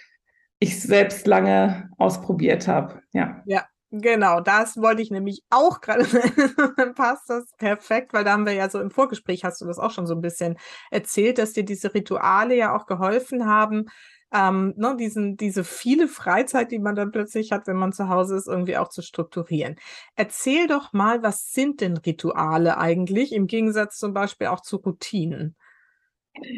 ich 0.60 0.80
selbst 0.80 1.26
lange 1.26 1.90
ausprobiert 1.98 2.68
habe. 2.68 3.02
Ja. 3.12 3.42
Ja, 3.44 3.64
Genau, 3.96 4.40
das 4.40 4.76
wollte 4.76 5.02
ich 5.02 5.12
nämlich 5.12 5.44
auch 5.50 5.80
gerade. 5.80 6.04
passt 6.96 7.30
das 7.30 7.52
perfekt, 7.58 8.12
weil 8.12 8.24
da 8.24 8.32
haben 8.32 8.44
wir 8.44 8.52
ja 8.52 8.68
so 8.68 8.80
im 8.80 8.90
Vorgespräch, 8.90 9.44
hast 9.44 9.60
du 9.60 9.66
das 9.66 9.78
auch 9.78 9.92
schon 9.92 10.06
so 10.08 10.14
ein 10.14 10.20
bisschen 10.20 10.56
erzählt, 10.90 11.38
dass 11.38 11.52
dir 11.52 11.64
diese 11.64 11.94
Rituale 11.94 12.56
ja 12.56 12.74
auch 12.74 12.86
geholfen 12.86 13.46
haben, 13.46 13.84
ähm, 14.32 14.74
ne, 14.76 14.96
diesen, 14.98 15.36
diese 15.36 15.62
viele 15.62 16.08
Freizeit, 16.08 16.72
die 16.72 16.80
man 16.80 16.96
dann 16.96 17.12
plötzlich 17.12 17.52
hat, 17.52 17.68
wenn 17.68 17.76
man 17.76 17.92
zu 17.92 18.08
Hause 18.08 18.34
ist, 18.36 18.48
irgendwie 18.48 18.76
auch 18.78 18.88
zu 18.88 19.00
strukturieren. 19.00 19.76
Erzähl 20.16 20.66
doch 20.66 20.92
mal, 20.92 21.22
was 21.22 21.52
sind 21.52 21.80
denn 21.80 21.96
Rituale 21.96 22.78
eigentlich 22.78 23.32
im 23.32 23.46
Gegensatz 23.46 23.96
zum 23.98 24.12
Beispiel 24.12 24.48
auch 24.48 24.60
zu 24.60 24.78
Routinen? 24.78 25.54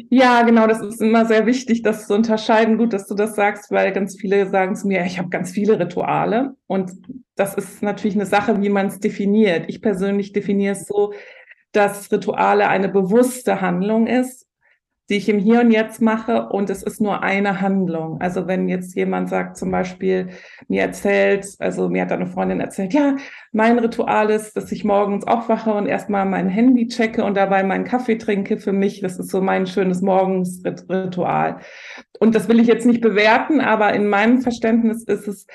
Ja, 0.09 0.41
genau, 0.43 0.65
das 0.67 0.81
ist 0.81 1.01
immer 1.01 1.25
sehr 1.25 1.45
wichtig, 1.45 1.81
das 1.83 2.07
zu 2.07 2.15
unterscheiden. 2.15 2.77
Gut, 2.77 2.93
dass 2.93 3.07
du 3.07 3.13
das 3.15 3.35
sagst, 3.35 3.71
weil 3.71 3.91
ganz 3.93 4.17
viele 4.19 4.49
sagen 4.49 4.75
zu 4.75 4.87
mir, 4.87 5.05
ich 5.05 5.19
habe 5.19 5.29
ganz 5.29 5.51
viele 5.51 5.79
Rituale. 5.79 6.55
Und 6.65 6.91
das 7.35 7.53
ist 7.55 7.83
natürlich 7.83 8.15
eine 8.15 8.25
Sache, 8.25 8.61
wie 8.61 8.69
man 8.69 8.87
es 8.87 8.99
definiert. 8.99 9.65
Ich 9.67 9.81
persönlich 9.81 10.33
definiere 10.33 10.73
es 10.73 10.87
so, 10.87 11.13
dass 11.73 12.11
Rituale 12.11 12.67
eine 12.69 12.89
bewusste 12.89 13.61
Handlung 13.61 14.07
ist, 14.07 14.46
die 15.09 15.15
ich 15.15 15.29
im 15.29 15.39
Hier 15.39 15.61
und 15.61 15.71
Jetzt 15.71 16.01
mache 16.01 16.49
und 16.49 16.69
es 16.69 16.83
ist 16.83 16.99
nur 16.99 17.23
eine 17.23 17.61
Handlung. 17.61 18.19
Also 18.19 18.47
wenn 18.47 18.67
jetzt 18.67 18.95
jemand 18.95 19.29
sagt 19.29 19.57
zum 19.57 19.71
Beispiel, 19.71 20.29
mir 20.67 20.81
erzählt, 20.81 21.47
also 21.59 21.87
mir 21.87 22.01
hat 22.01 22.11
eine 22.11 22.27
Freundin 22.27 22.59
erzählt, 22.59 22.93
ja, 22.93 23.15
mein 23.53 23.79
Ritual 23.79 24.29
ist, 24.29 24.57
dass 24.57 24.71
ich 24.71 24.83
morgens 24.83 25.25
aufwache 25.25 25.73
und 25.73 25.85
erstmal 25.85 26.25
mein 26.25 26.49
Handy 26.49 26.87
checke 26.87 27.23
und 27.23 27.37
dabei 27.37 27.63
meinen 27.63 27.85
Kaffee 27.85 28.17
trinke 28.17 28.57
für 28.57 28.73
mich. 28.73 28.99
Das 28.99 29.17
ist 29.17 29.29
so 29.29 29.41
mein 29.41 29.65
schönes 29.65 30.01
Morgensritual. 30.01 31.59
Und 32.19 32.35
das 32.35 32.49
will 32.49 32.59
ich 32.59 32.67
jetzt 32.67 32.85
nicht 32.85 33.01
bewerten, 33.01 33.61
aber 33.61 33.93
in 33.93 34.07
meinem 34.09 34.41
Verständnis 34.41 35.03
ist 35.03 35.27
es 35.27 35.47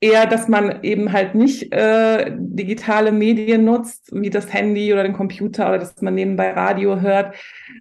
eher, 0.00 0.26
dass 0.26 0.48
man 0.48 0.82
eben 0.82 1.12
halt 1.12 1.34
nicht 1.34 1.72
äh, 1.72 2.32
digitale 2.36 3.12
Medien 3.12 3.64
nutzt, 3.64 4.10
wie 4.12 4.30
das 4.30 4.52
Handy 4.52 4.92
oder 4.92 5.02
den 5.02 5.14
Computer 5.14 5.68
oder 5.68 5.78
dass 5.78 6.00
man 6.02 6.14
nebenbei 6.14 6.52
Radio 6.52 7.00
hört 7.00 7.34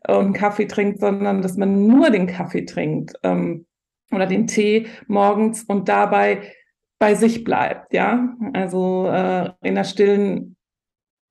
und 0.08 0.15
einen 0.15 0.34
Kaffee 0.34 0.65
trinkt, 0.65 0.99
sondern 0.99 1.41
dass 1.41 1.58
man 1.58 1.88
nur 1.88 2.10
den 2.10 2.28
Kaffee 2.28 2.65
trinkt 2.65 3.13
ähm, 3.23 3.65
oder 4.12 4.28
den 4.28 4.47
Tee 4.47 4.88
morgens 5.08 5.63
und 5.63 5.89
dabei 5.89 6.54
bei 6.97 7.15
sich 7.15 7.43
bleibt, 7.43 7.93
ja, 7.93 8.36
also 8.54 9.08
äh, 9.08 9.51
in 9.63 9.75
der 9.75 9.84
stillen, 9.84 10.56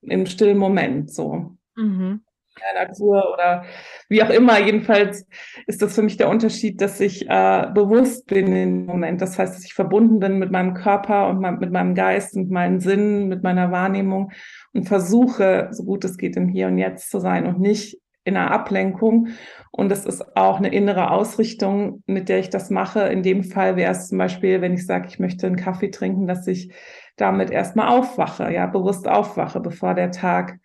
im 0.03 0.27
stillen 0.27 0.59
Moment 0.59 1.11
so. 1.11 1.57
Mhm 1.75 2.21
der 2.61 2.87
Natur 2.87 3.33
oder 3.33 3.65
wie 4.09 4.23
auch 4.23 4.31
immer. 4.31 4.59
Jedenfalls 4.61 5.27
ist 5.67 5.83
das 5.83 5.95
für 5.95 6.03
mich 6.03 6.17
der 6.17 6.29
Unterschied, 6.29 6.81
dass 6.81 7.01
ich 7.01 7.29
äh, 7.29 7.67
bewusst 7.75 8.27
bin 8.27 8.55
im 8.55 8.87
Moment. 8.87 9.21
Das 9.21 9.39
heißt, 9.39 9.55
dass 9.55 9.65
ich 9.65 9.75
verbunden 9.75 10.21
bin 10.21 10.39
mit 10.39 10.51
meinem 10.51 10.75
Körper 10.75 11.29
und 11.29 11.41
mein, 11.41 11.59
mit 11.59 11.73
meinem 11.73 11.95
Geist, 11.95 12.37
mit 12.37 12.51
meinen 12.51 12.81
Sinnen, 12.81 13.29
mit 13.29 13.43
meiner 13.43 13.71
Wahrnehmung 13.71 14.33
und 14.73 14.89
versuche, 14.89 15.69
so 15.73 15.85
gut 15.85 16.05
es 16.05 16.17
geht, 16.17 16.37
im 16.37 16.49
Hier 16.49 16.69
und 16.69 16.79
Jetzt 16.79 17.11
zu 17.11 17.19
sein 17.21 17.47
und 17.47 17.61
nicht 17.61 17.99
in 18.25 18.37
einer 18.37 18.51
Ablenkung. 18.51 19.29
Und 19.71 19.91
das 19.91 20.07
ist 20.07 20.37
auch 20.37 20.59
eine 20.59 20.73
innere 20.73 21.11
Ausrichtung, 21.11 22.03
mit 22.07 22.29
der 22.29 22.39
ich 22.39 22.51
das 22.51 22.71
mache. 22.71 23.01
In 23.01 23.23
dem 23.23 23.45
Fall 23.45 23.77
wäre 23.77 23.93
es 23.93 24.09
zum 24.09 24.19
Beispiel, 24.19 24.61
wenn 24.61 24.75
ich 24.75 24.87
sage, 24.87 25.09
ich 25.09 25.19
möchte 25.19 25.47
einen 25.47 25.57
Kaffee 25.57 25.91
trinken, 25.91 26.27
dass 26.27 26.47
ich 26.47 26.73
damit 27.17 27.51
erstmal 27.51 27.89
aufwache, 27.89 28.53
ja, 28.53 28.67
bewusst 28.67 29.07
aufwache, 29.07 29.61
bevor 29.61 29.95
der 29.95 30.11
Tag 30.11 30.59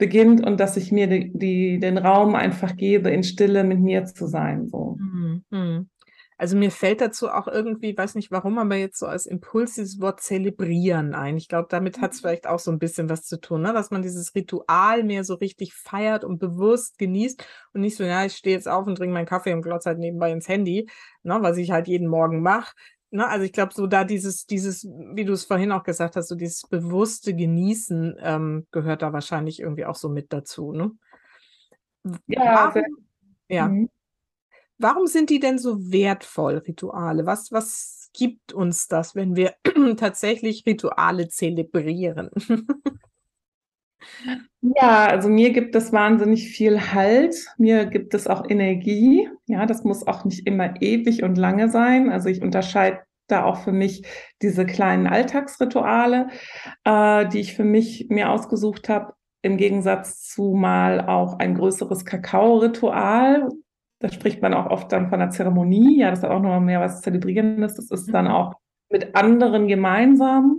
beginnt 0.00 0.44
und 0.44 0.58
dass 0.58 0.76
ich 0.76 0.90
mir 0.90 1.06
die, 1.06 1.30
die, 1.32 1.78
den 1.78 1.98
Raum 1.98 2.34
einfach 2.34 2.76
gebe, 2.76 3.10
in 3.10 3.22
Stille 3.22 3.62
mit 3.62 3.78
mir 3.78 4.04
zu 4.06 4.26
sein. 4.26 4.66
So. 4.66 4.96
Mhm, 4.98 5.44
mhm. 5.50 5.90
Also 6.40 6.56
mir 6.56 6.70
fällt 6.70 7.02
dazu 7.02 7.28
auch 7.28 7.48
irgendwie, 7.48 7.94
weiß 7.94 8.14
nicht 8.14 8.30
warum, 8.30 8.58
aber 8.58 8.74
jetzt 8.74 8.98
so 8.98 9.04
als 9.04 9.26
Impuls 9.26 9.74
dieses 9.74 10.00
Wort 10.00 10.22
zelebrieren 10.22 11.14
ein. 11.14 11.36
Ich 11.36 11.48
glaube, 11.48 11.68
damit 11.68 12.00
hat 12.00 12.12
es 12.12 12.16
mhm. 12.16 12.20
vielleicht 12.22 12.46
auch 12.46 12.58
so 12.58 12.70
ein 12.70 12.78
bisschen 12.78 13.10
was 13.10 13.24
zu 13.24 13.38
tun, 13.38 13.60
ne? 13.60 13.74
dass 13.74 13.90
man 13.90 14.00
dieses 14.00 14.34
Ritual 14.34 15.04
mehr 15.04 15.22
so 15.22 15.34
richtig 15.34 15.74
feiert 15.74 16.24
und 16.24 16.38
bewusst 16.38 16.96
genießt 16.96 17.46
und 17.74 17.82
nicht 17.82 17.94
so, 17.94 18.04
ja, 18.04 18.24
ich 18.24 18.36
stehe 18.36 18.56
jetzt 18.56 18.68
auf 18.68 18.86
und 18.86 18.96
trinke 18.96 19.12
meinen 19.12 19.26
Kaffee 19.26 19.52
und 19.52 19.60
glotze 19.60 19.90
halt 19.90 19.98
nebenbei 19.98 20.32
ins 20.32 20.48
Handy, 20.48 20.88
ne? 21.22 21.36
was 21.42 21.58
ich 21.58 21.72
halt 21.72 21.88
jeden 21.88 22.08
Morgen 22.08 22.40
mache, 22.40 22.74
ne, 23.10 23.28
also 23.28 23.44
ich 23.44 23.52
glaube, 23.52 23.72
so 23.74 23.86
da 23.86 24.04
dieses, 24.04 24.46
dieses, 24.46 24.84
wie 24.84 25.24
du 25.24 25.32
es 25.32 25.44
vorhin 25.44 25.72
auch 25.72 25.82
gesagt 25.82 26.16
hast, 26.16 26.28
so 26.28 26.34
dieses 26.34 26.62
bewusste 26.62 27.34
Genießen 27.34 28.16
ähm, 28.20 28.66
gehört 28.70 29.02
da 29.02 29.12
wahrscheinlich 29.12 29.60
irgendwie 29.60 29.84
auch 29.84 29.96
so 29.96 30.08
mit 30.08 30.32
dazu, 30.32 30.72
ne? 30.72 30.92
Ja, 32.26 32.72
warum, 32.74 32.84
ja. 33.48 33.68
Mhm. 33.68 33.90
Warum 34.78 35.06
sind 35.06 35.28
die 35.28 35.40
denn 35.40 35.58
so 35.58 35.92
wertvoll, 35.92 36.56
Rituale? 36.56 37.26
Was, 37.26 37.52
was 37.52 38.08
gibt 38.14 38.54
uns 38.54 38.88
das, 38.88 39.14
wenn 39.14 39.36
wir 39.36 39.54
tatsächlich 39.98 40.64
Rituale 40.64 41.28
zelebrieren? 41.28 42.30
Ja, 44.60 45.06
also 45.06 45.28
mir 45.28 45.52
gibt 45.52 45.74
es 45.74 45.92
wahnsinnig 45.92 46.48
viel 46.48 46.92
Halt. 46.92 47.34
Mir 47.56 47.86
gibt 47.86 48.14
es 48.14 48.26
auch 48.26 48.48
Energie. 48.48 49.28
Ja, 49.46 49.66
das 49.66 49.84
muss 49.84 50.06
auch 50.06 50.24
nicht 50.24 50.46
immer 50.46 50.80
ewig 50.80 51.22
und 51.22 51.38
lange 51.38 51.70
sein. 51.70 52.10
Also 52.10 52.28
ich 52.28 52.42
unterscheide 52.42 53.00
da 53.26 53.44
auch 53.44 53.58
für 53.58 53.72
mich 53.72 54.04
diese 54.42 54.66
kleinen 54.66 55.06
Alltagsrituale, 55.06 56.28
äh, 56.84 57.26
die 57.28 57.40
ich 57.40 57.54
für 57.54 57.64
mich 57.64 58.06
mir 58.10 58.30
ausgesucht 58.30 58.88
habe, 58.88 59.14
im 59.42 59.56
Gegensatz 59.56 60.28
zu 60.28 60.52
mal 60.52 61.00
auch 61.06 61.38
ein 61.38 61.54
größeres 61.54 62.04
Kakao-Ritual. 62.04 63.48
Da 64.00 64.12
spricht 64.12 64.42
man 64.42 64.54
auch 64.54 64.66
oft 64.66 64.92
dann 64.92 65.08
von 65.08 65.20
einer 65.20 65.30
Zeremonie. 65.30 65.98
Ja, 66.00 66.10
das 66.10 66.22
hat 66.22 66.30
auch 66.30 66.40
noch 66.40 66.60
mehr 66.60 66.80
was 66.80 67.00
Zelebrierendes. 67.00 67.76
Das 67.76 67.90
ist 67.90 68.12
dann 68.12 68.26
mhm. 68.26 68.32
auch 68.32 68.54
mit 68.90 69.14
anderen 69.14 69.68
gemeinsam 69.68 70.58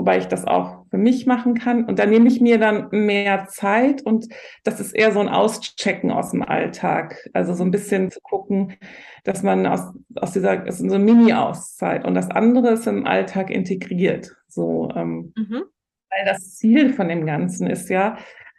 wobei 0.00 0.16
ich 0.16 0.28
das 0.28 0.46
auch 0.46 0.86
für 0.88 0.96
mich 0.96 1.26
machen 1.26 1.52
kann. 1.52 1.84
Und 1.84 1.98
da 1.98 2.06
nehme 2.06 2.26
ich 2.26 2.40
mir 2.40 2.58
dann 2.58 2.88
mehr 2.90 3.48
Zeit 3.48 4.00
und 4.00 4.28
das 4.64 4.80
ist 4.80 4.92
eher 4.92 5.12
so 5.12 5.20
ein 5.20 5.28
Auschecken 5.28 6.10
aus 6.10 6.30
dem 6.30 6.42
Alltag. 6.42 7.28
Also 7.34 7.52
so 7.52 7.62
ein 7.64 7.70
bisschen 7.70 8.10
zu 8.10 8.18
gucken, 8.22 8.78
dass 9.24 9.42
man 9.42 9.66
aus, 9.66 9.92
aus 10.16 10.32
dieser, 10.32 10.66
ist 10.66 10.78
so 10.78 10.86
eine 10.86 11.04
Mini-Auszeit 11.04 12.06
und 12.06 12.14
das 12.14 12.30
andere 12.30 12.70
ist 12.70 12.86
im 12.86 13.06
Alltag 13.06 13.50
integriert. 13.50 14.34
So, 14.48 14.88
ähm, 14.96 15.34
mhm. 15.36 15.64
weil 16.08 16.24
das 16.24 16.56
Ziel 16.56 16.94
von 16.94 17.08
dem 17.08 17.26
Ganzen 17.26 17.66
ist 17.66 17.90
ja, 17.90 18.16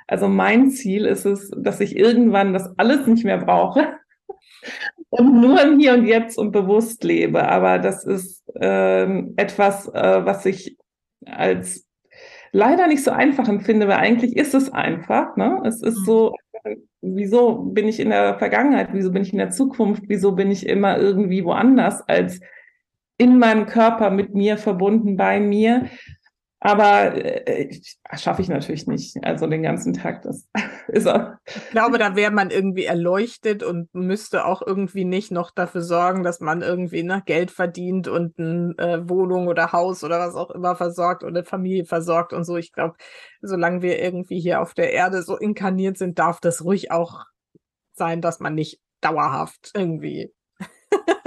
also 0.08 0.28
mein 0.28 0.70
Ziel 0.70 1.08
ist 1.08 1.26
es, 1.26 1.50
dass 1.58 1.80
ich 1.80 1.98
irgendwann 1.98 2.54
das 2.54 2.72
alles 2.78 3.08
nicht 3.08 3.26
mehr 3.26 3.40
brauche 3.40 3.94
und 5.10 5.42
nur 5.42 5.60
im 5.60 5.80
Hier 5.80 5.96
und 5.96 6.06
Jetzt 6.06 6.38
und 6.38 6.52
bewusst 6.52 7.04
lebe. 7.04 7.48
Aber 7.48 7.80
das 7.80 8.06
ist 8.06 8.44
ähm, 8.62 9.34
etwas, 9.38 9.88
äh, 9.88 10.24
was 10.24 10.46
ich 10.46 10.78
als 11.26 11.88
leider 12.52 12.88
nicht 12.88 13.04
so 13.04 13.12
einfach 13.12 13.48
empfinde, 13.48 13.88
weil 13.88 13.98
eigentlich 13.98 14.36
ist 14.36 14.54
es 14.54 14.72
einfach. 14.72 15.36
Ne? 15.38 15.62
Es 15.66 15.82
ist 15.82 16.00
mhm. 16.00 16.06
so, 16.06 16.36
wieso 17.02 17.64
bin 17.64 17.88
ich 17.88 18.00
in 18.00 18.10
der 18.10 18.38
Vergangenheit, 18.38 18.90
wieso 18.92 19.12
bin 19.12 19.24
ich 19.24 19.32
in 19.32 19.40
der 19.40 19.52
Zukunft, 19.52 20.04
wieso 20.08 20.34
bin 20.34 20.52
ich 20.52 20.68
immer 20.68 20.98
irgendwie 20.98 21.44
woanders 21.44 22.02
als 22.08 22.40
in 23.18 23.38
meinem 23.38 23.68
Körper 23.68 24.10
mit 24.10 24.34
mir 24.34 24.58
verbunden, 24.58 25.16
bei 25.16 25.40
mir. 25.40 25.86
Aber 26.64 27.16
äh, 27.16 27.72
schaffe 28.16 28.44
ich 28.44 28.48
natürlich 28.48 28.86
nicht. 28.86 29.18
Also 29.24 29.48
den 29.48 29.64
ganzen 29.64 29.94
Tag, 29.94 30.22
das 30.22 30.48
ist 30.90 31.08
auch. 31.08 31.32
Ich 31.48 31.72
glaube, 31.72 31.98
da 31.98 32.16
wäre 32.16 32.30
man 32.30 32.52
irgendwie 32.52 32.86
erleuchtet 32.86 33.64
und 33.64 33.92
müsste 33.96 34.46
auch 34.46 34.62
irgendwie 34.66 35.04
nicht 35.04 35.32
noch 35.32 35.50
dafür 35.50 35.82
sorgen, 35.82 36.22
dass 36.22 36.40
man 36.40 36.62
irgendwie 36.62 37.02
ne, 37.02 37.24
Geld 37.26 37.50
verdient 37.50 38.08
und 38.08 38.38
eine 38.38 38.76
äh, 38.78 39.10
Wohnung 39.10 39.48
oder 39.48 39.72
Haus 39.72 40.04
oder 40.04 40.20
was 40.20 40.36
auch 40.36 40.52
immer 40.52 40.76
versorgt 40.76 41.24
oder 41.24 41.44
Familie 41.44 41.86
versorgt 41.86 42.32
und 42.32 42.44
so. 42.44 42.58
Ich 42.58 42.72
glaube, 42.72 42.94
solange 43.42 43.82
wir 43.82 44.00
irgendwie 44.00 44.40
hier 44.40 44.62
auf 44.62 44.76
der 44.76 44.94
Erde 44.94 45.24
so 45.24 45.38
inkarniert 45.38 45.98
sind, 45.98 46.20
darf 46.20 46.40
das 46.40 46.64
ruhig 46.64 46.92
auch 46.92 47.26
sein, 47.94 48.22
dass 48.22 48.40
man 48.40 48.54
nicht 48.54 48.80
dauerhaft 49.02 49.72
irgendwie 49.74 50.32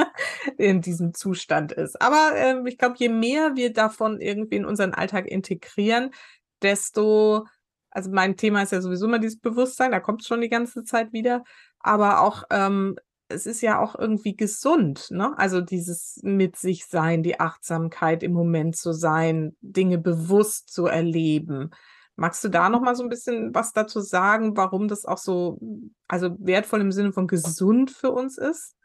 in 0.59 0.81
diesem 0.81 1.15
Zustand 1.15 1.73
ist. 1.73 2.01
Aber 2.01 2.33
äh, 2.35 2.69
ich 2.69 2.79
glaube, 2.79 2.97
je 2.99 3.09
mehr 3.09 3.57
wir 3.57 3.73
davon 3.73 4.21
irgendwie 4.21 4.57
in 4.57 4.65
unseren 4.65 4.95
Alltag 4.95 5.27
integrieren, 5.27 6.11
desto, 6.63 7.47
also 7.91 8.11
mein 8.11 8.37
Thema 8.37 8.63
ist 8.63 8.73
ja 8.73 8.81
sowieso 8.81 9.07
immer 9.07 9.19
dieses 9.19 9.41
Bewusstsein, 9.41 9.91
da 9.93 10.01
kommt 10.01 10.23
es 10.23 10.27
schon 10.27 10.41
die 10.41 10.49
ganze 10.49 10.85
Zeit 10.85 11.13
wieder, 11.13 11.45
aber 11.79 12.21
auch 12.21 12.45
ähm, 12.51 12.97
es 13.29 13.47
ist 13.47 13.63
ja 13.63 13.81
auch 13.81 13.99
irgendwie 13.99 14.37
gesund, 14.37 15.11
ne? 15.11 15.37
Also 15.39 15.61
dieses 15.61 16.21
mit 16.23 16.57
sich 16.57 16.87
sein, 16.87 17.23
die 17.23 17.41
Achtsamkeit 17.41 18.23
im 18.23 18.33
Moment 18.33 18.77
zu 18.77 18.93
sein, 18.93 19.57
Dinge 19.61 19.99
bewusst 19.99 20.71
zu 20.73 20.87
erleben. 20.87 21.71
Magst 22.17 22.45
du 22.45 22.49
da 22.49 22.69
noch 22.69 22.81
mal 22.81 22.95
so 22.95 23.03
ein 23.03 23.09
bisschen 23.09 23.55
was 23.55 23.73
dazu 23.73 24.01
sagen, 24.01 24.57
warum 24.57 24.89
das 24.89 25.05
auch 25.05 25.19
so 25.19 25.59
also 26.07 26.37
wertvoll 26.39 26.81
im 26.81 26.93
Sinne 26.93 27.13
von 27.13 27.27
gesund 27.27 27.91
für 27.91 28.11
uns 28.11 28.39
ist? 28.39 28.77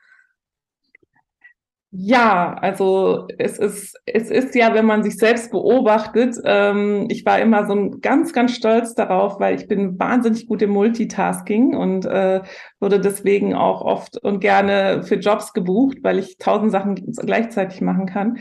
Ja, 1.92 2.54
also 2.54 3.28
es 3.40 3.58
ist, 3.58 4.00
es 4.06 4.30
ist 4.30 4.54
ja, 4.54 4.76
wenn 4.76 4.86
man 4.86 5.02
sich 5.02 5.18
selbst 5.18 5.50
beobachtet, 5.50 6.36
ähm, 6.46 7.08
ich 7.10 7.26
war 7.26 7.40
immer 7.40 7.66
so 7.66 7.90
ganz, 8.00 8.32
ganz 8.32 8.54
stolz 8.54 8.94
darauf, 8.94 9.40
weil 9.40 9.56
ich 9.56 9.68
bin 9.68 9.98
wahnsinnig 9.98 10.46
gut 10.46 10.62
im 10.62 10.70
Multitasking 10.70 11.76
und 11.76 12.06
äh, 12.06 12.42
wurde 12.80 13.00
deswegen 13.00 13.56
auch 13.56 13.82
oft 13.82 14.18
und 14.24 14.40
gerne 14.40 15.02
für 15.02 15.16
Jobs 15.16 15.52
gebucht, 15.54 15.98
weil 16.04 16.20
ich 16.20 16.38
tausend 16.38 16.72
Sachen 16.72 16.94
gleichzeitig 16.94 17.82
machen 17.82 18.06
kann. 18.06 18.38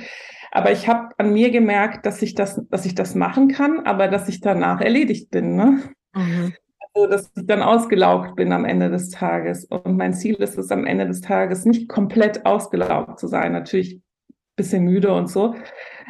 Aber 0.50 0.70
ich 0.70 0.86
habe 0.86 1.14
an 1.16 1.32
mir 1.32 1.50
gemerkt, 1.50 2.04
dass 2.04 2.20
ich 2.20 2.34
das, 2.34 2.60
dass 2.68 2.84
ich 2.84 2.94
das 2.94 3.14
machen 3.14 3.48
kann, 3.48 3.80
aber 3.86 4.08
dass 4.08 4.28
ich 4.28 4.42
danach 4.42 4.82
erledigt 4.82 5.30
bin. 5.30 5.56
Ne? 5.56 5.82
Mhm 6.14 6.52
so, 6.98 7.06
dass 7.06 7.30
ich 7.36 7.46
dann 7.46 7.62
ausgelaugt 7.62 8.34
bin 8.36 8.52
am 8.52 8.64
Ende 8.64 8.90
des 8.90 9.10
Tages. 9.10 9.64
Und 9.64 9.96
mein 9.96 10.14
Ziel 10.14 10.34
ist 10.36 10.58
es 10.58 10.70
am 10.70 10.84
Ende 10.84 11.06
des 11.06 11.20
Tages 11.20 11.64
nicht 11.64 11.88
komplett 11.88 12.44
ausgelaugt 12.44 13.20
zu 13.20 13.28
sein, 13.28 13.52
natürlich 13.52 13.94
ein 13.96 14.02
bisschen 14.56 14.84
müde 14.84 15.12
und 15.12 15.28
so. 15.28 15.54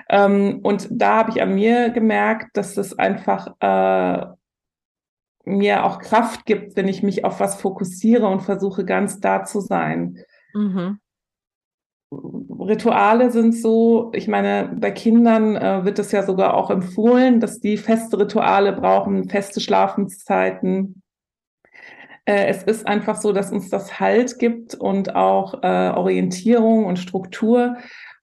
Ähm, 0.09 0.61
und 0.63 0.89
da 0.91 1.17
habe 1.17 1.31
ich 1.31 1.43
an 1.43 1.55
mir 1.55 1.91
gemerkt, 1.91 2.57
dass 2.57 2.77
es 2.79 2.99
einfach 2.99 3.49
äh, 3.61 4.27
mir 5.45 5.85
auch 5.85 5.99
Kraft 5.99 6.47
gibt, 6.47 6.77
wenn 6.77 6.89
ich 6.89 7.03
mich 7.03 7.25
auf 7.25 7.41
was 7.41 7.61
fokussiere 7.61 8.27
und 8.27 8.41
versuche 8.41 8.85
ganz 8.85 9.21
da 9.21 9.45
zu 9.45 9.61
sein. 9.61 10.19
Mhm. 10.55 10.99
Rituale 12.11 13.31
sind 13.31 13.55
so, 13.55 14.11
ich 14.15 14.29
meine, 14.29 14.75
bei 14.77 14.91
Kindern 14.91 15.57
äh, 15.57 15.85
wird 15.85 15.99
es 15.99 16.13
ja 16.13 16.23
sogar 16.23 16.55
auch 16.55 16.71
empfohlen, 16.71 17.41
dass 17.41 17.61
die 17.61 17.77
feste 17.77 18.19
Rituale 18.19 18.73
brauchen, 18.73 19.29
feste 19.29 19.61
Schlafenszeiten. 19.61 21.03
Äh, 22.25 22.47
es 22.47 22.63
ist 22.63 22.87
einfach 22.87 23.17
so, 23.21 23.33
dass 23.33 23.53
uns 23.53 23.69
das 23.69 24.01
Halt 24.01 24.39
gibt 24.39 24.75
und 24.75 25.17
auch 25.17 25.63
äh, 25.63 25.91
Orientierung 25.91 26.87
und 26.87 26.99
Struktur 26.99 27.77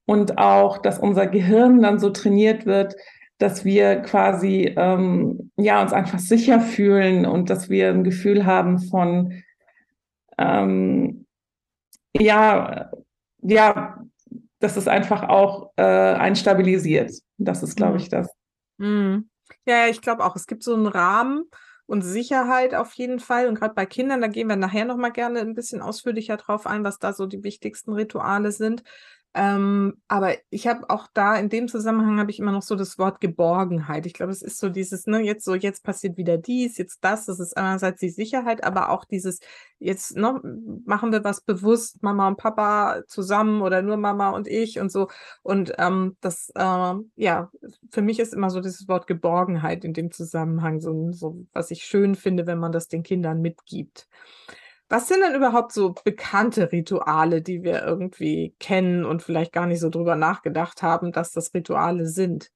und 0.06 0.38
auch, 0.38 0.80
dass 0.80 1.00
unser 1.00 1.28
Gehirn 1.28 1.82
dann 1.82 2.00
so 2.00 2.10
trainiert 2.10 2.66
wird, 2.66 2.96
dass 3.38 3.66
wir 3.66 3.98
quasi 3.98 4.74
ähm, 4.78 5.52
ja 5.58 5.82
uns 5.82 5.94
einfach 5.94 6.20
sicher 6.20 6.60
fühlen 6.60 7.26
und 7.26 7.50
dass 7.50 7.70
wir 7.70 7.90
ein 7.90 8.04
Gefühl 8.04 8.46
haben 8.46 8.80
von 8.80 9.44
ähm, 10.38 11.26
ja 12.18 12.92
ja, 13.48 14.04
dass 14.60 14.78
es 14.78 14.88
einfach 14.88 15.24
auch 15.24 15.72
äh, 15.76 15.84
einen 15.84 16.36
stabilisiert. 16.36 17.12
Das 17.38 17.64
ist, 17.64 17.76
glaube 17.76 17.94
mhm. 17.94 18.00
ich, 18.00 18.10
das. 18.10 18.30
Mhm. 18.78 19.30
Ja, 19.66 19.88
ich 19.88 20.02
glaube 20.02 20.26
auch, 20.26 20.36
es 20.36 20.48
gibt 20.48 20.64
so 20.64 20.74
einen 20.74 20.88
Rahmen 20.88 21.44
und 21.86 22.02
Sicherheit 22.02 22.74
auf 22.74 22.94
jeden 22.94 23.20
Fall. 23.20 23.48
Und 23.48 23.56
gerade 23.56 23.74
bei 23.74 23.86
Kindern, 23.86 24.22
da 24.22 24.28
gehen 24.28 24.50
wir 24.50 24.56
nachher 24.56 24.86
nochmal 24.86 25.12
gerne 25.12 25.40
ein 25.40 25.54
bisschen 25.54 25.82
ausführlicher 25.82 26.38
drauf 26.38 26.66
ein, 26.66 26.84
was 26.84 27.00
da 27.00 27.14
so 27.14 27.28
die 27.28 27.44
wichtigsten 27.44 27.94
Rituale 27.94 28.52
sind. 28.52 28.84
Ähm, 29.38 29.98
aber 30.08 30.36
ich 30.50 30.66
habe 30.66 30.90
auch 30.90 31.10
da 31.14 31.36
in 31.36 31.50
dem 31.50 31.68
Zusammenhang 31.68 32.20
habe 32.20 32.32
ich 32.32 32.40
immer 32.40 32.54
noch 32.54 32.62
so 32.62 32.76
das 32.76 32.98
Wort 32.98 33.20
Geborgenheit. 33.20 34.06
Ich 34.06 34.14
glaube, 34.14 34.32
es 34.32 34.42
ist 34.42 34.60
so 34.60 34.70
dieses, 34.70 35.08
ne, 35.08 35.20
jetzt 35.20 35.44
so, 35.44 35.56
jetzt 35.56 35.84
passiert 35.84 36.16
wieder 36.16 36.38
dies, 36.38 36.78
jetzt 36.78 37.00
das. 37.04 37.26
Das 37.26 37.42
ist 37.42 37.58
einerseits 37.58 38.00
die 38.00 38.10
Sicherheit, 38.10 38.64
aber 38.64 38.92
auch 38.92 39.04
dieses, 39.04 39.42
jetzt 39.78 40.16
ne, 40.16 40.40
machen 40.86 41.12
wir 41.12 41.26
was 41.26 41.42
bewusst, 41.42 42.02
Mama 42.02 42.30
und 42.30 42.38
Papa 42.38 43.02
zusammen 43.08 43.62
oder 43.62 43.82
nur 43.82 43.98
Mama 43.98 44.30
und 44.30 44.48
ich 44.48 44.80
und 44.80 44.90
so. 44.90 45.10
Und 45.44 45.74
ähm, 45.80 46.16
das, 46.22 46.50
äh, 46.56 46.94
ja, 47.18 47.52
für 47.92 48.02
mich 48.02 48.20
ist 48.22 48.34
immer 48.34 48.50
so 48.50 48.62
dieses 48.62 48.88
Wort 48.88 49.06
Geborgenheit 49.06 49.84
in 49.84 49.92
dem 49.92 50.12
Zusammenhang 50.12 50.80
so, 50.80 51.12
so, 51.12 51.46
was 51.52 51.72
ich 51.72 51.84
schön 51.84 52.16
finde, 52.16 52.48
wenn 52.48 52.60
man 52.60 52.72
das 52.72 52.88
den 52.88 53.04
Kindern 53.04 53.42
mitgibt. 53.42 54.08
Was 54.88 55.08
sind 55.08 55.22
denn 55.22 55.36
überhaupt 55.36 55.72
so 55.72 55.96
bekannte 56.04 56.72
Rituale, 56.72 57.42
die 57.42 57.64
wir 57.64 57.84
irgendwie 57.84 58.56
kennen 58.60 59.04
und 59.04 59.24
vielleicht 59.24 59.52
gar 59.52 59.66
nicht 59.66 59.80
so 59.80 59.90
drüber 59.90 60.16
nachgedacht 60.16 60.84
haben, 60.84 61.12
dass 61.12 61.32
das 61.32 61.54
Rituale 61.54 62.06
sind? 62.06 62.52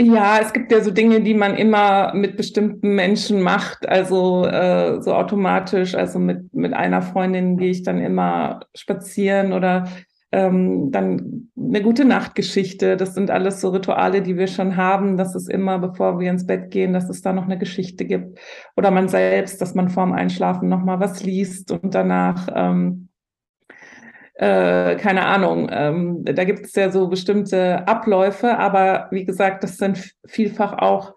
Ja, 0.00 0.38
es 0.38 0.52
gibt 0.52 0.70
ja 0.70 0.80
so 0.80 0.92
Dinge, 0.92 1.22
die 1.22 1.34
man 1.34 1.56
immer 1.56 2.14
mit 2.14 2.36
bestimmten 2.36 2.94
Menschen 2.94 3.42
macht, 3.42 3.88
also 3.88 4.44
äh, 4.46 5.02
so 5.02 5.12
automatisch. 5.12 5.96
Also 5.96 6.20
mit, 6.20 6.54
mit 6.54 6.72
einer 6.72 7.02
Freundin 7.02 7.56
gehe 7.56 7.70
ich 7.70 7.82
dann 7.82 7.98
immer 7.98 8.60
spazieren 8.76 9.52
oder 9.52 9.88
ähm, 10.30 10.90
dann 10.90 11.50
eine 11.56 11.82
gute 11.82 12.04
Nachtgeschichte. 12.04 12.96
Das 12.96 13.14
sind 13.14 13.30
alles 13.30 13.60
so 13.60 13.70
Rituale, 13.70 14.22
die 14.22 14.36
wir 14.36 14.46
schon 14.46 14.76
haben, 14.76 15.16
dass 15.16 15.34
es 15.34 15.48
immer, 15.48 15.78
bevor 15.78 16.20
wir 16.20 16.30
ins 16.30 16.46
Bett 16.46 16.70
gehen, 16.70 16.92
dass 16.92 17.08
es 17.08 17.22
da 17.22 17.32
noch 17.32 17.44
eine 17.44 17.58
Geschichte 17.58 18.04
gibt. 18.04 18.38
Oder 18.76 18.90
man 18.90 19.08
selbst, 19.08 19.60
dass 19.60 19.74
man 19.74 19.88
vorm 19.88 20.12
Einschlafen 20.12 20.68
nochmal 20.68 21.00
was 21.00 21.22
liest 21.22 21.72
und 21.72 21.94
danach, 21.94 22.48
ähm, 22.54 23.08
äh, 24.34 24.96
keine 24.96 25.26
Ahnung, 25.26 25.68
ähm, 25.72 26.24
da 26.24 26.44
gibt 26.44 26.66
es 26.66 26.74
ja 26.74 26.90
so 26.90 27.08
bestimmte 27.08 27.88
Abläufe, 27.88 28.56
aber 28.56 29.08
wie 29.10 29.24
gesagt, 29.24 29.64
das 29.64 29.78
sind 29.78 30.14
vielfach 30.26 30.74
auch 30.74 31.14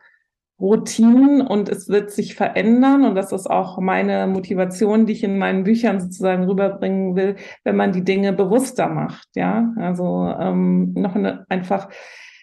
Routinen 0.62 1.42
und 1.42 1.70
es 1.70 1.90
wird 1.90 2.12
sich 2.12 2.36
verändern 2.36 3.04
und 3.04 3.16
das 3.16 3.32
ist 3.32 3.50
auch 3.50 3.80
meine 3.80 4.28
Motivation, 4.28 5.08
die 5.08 5.14
ich 5.14 5.24
in 5.24 5.40
meinen 5.40 5.64
Büchern 5.64 6.00
sozusagen 6.00 6.44
rüberbringen 6.44 7.16
will, 7.16 7.36
wenn 7.64 7.76
man 7.76 7.92
die 7.92 8.04
Dinge 8.04 8.32
bewusster 8.32 8.88
macht. 8.88 9.28
Ja, 9.36 9.74
also 9.78 10.34
ähm, 10.40 10.94
noch 10.94 11.16
eine, 11.16 11.46
einfach. 11.50 11.90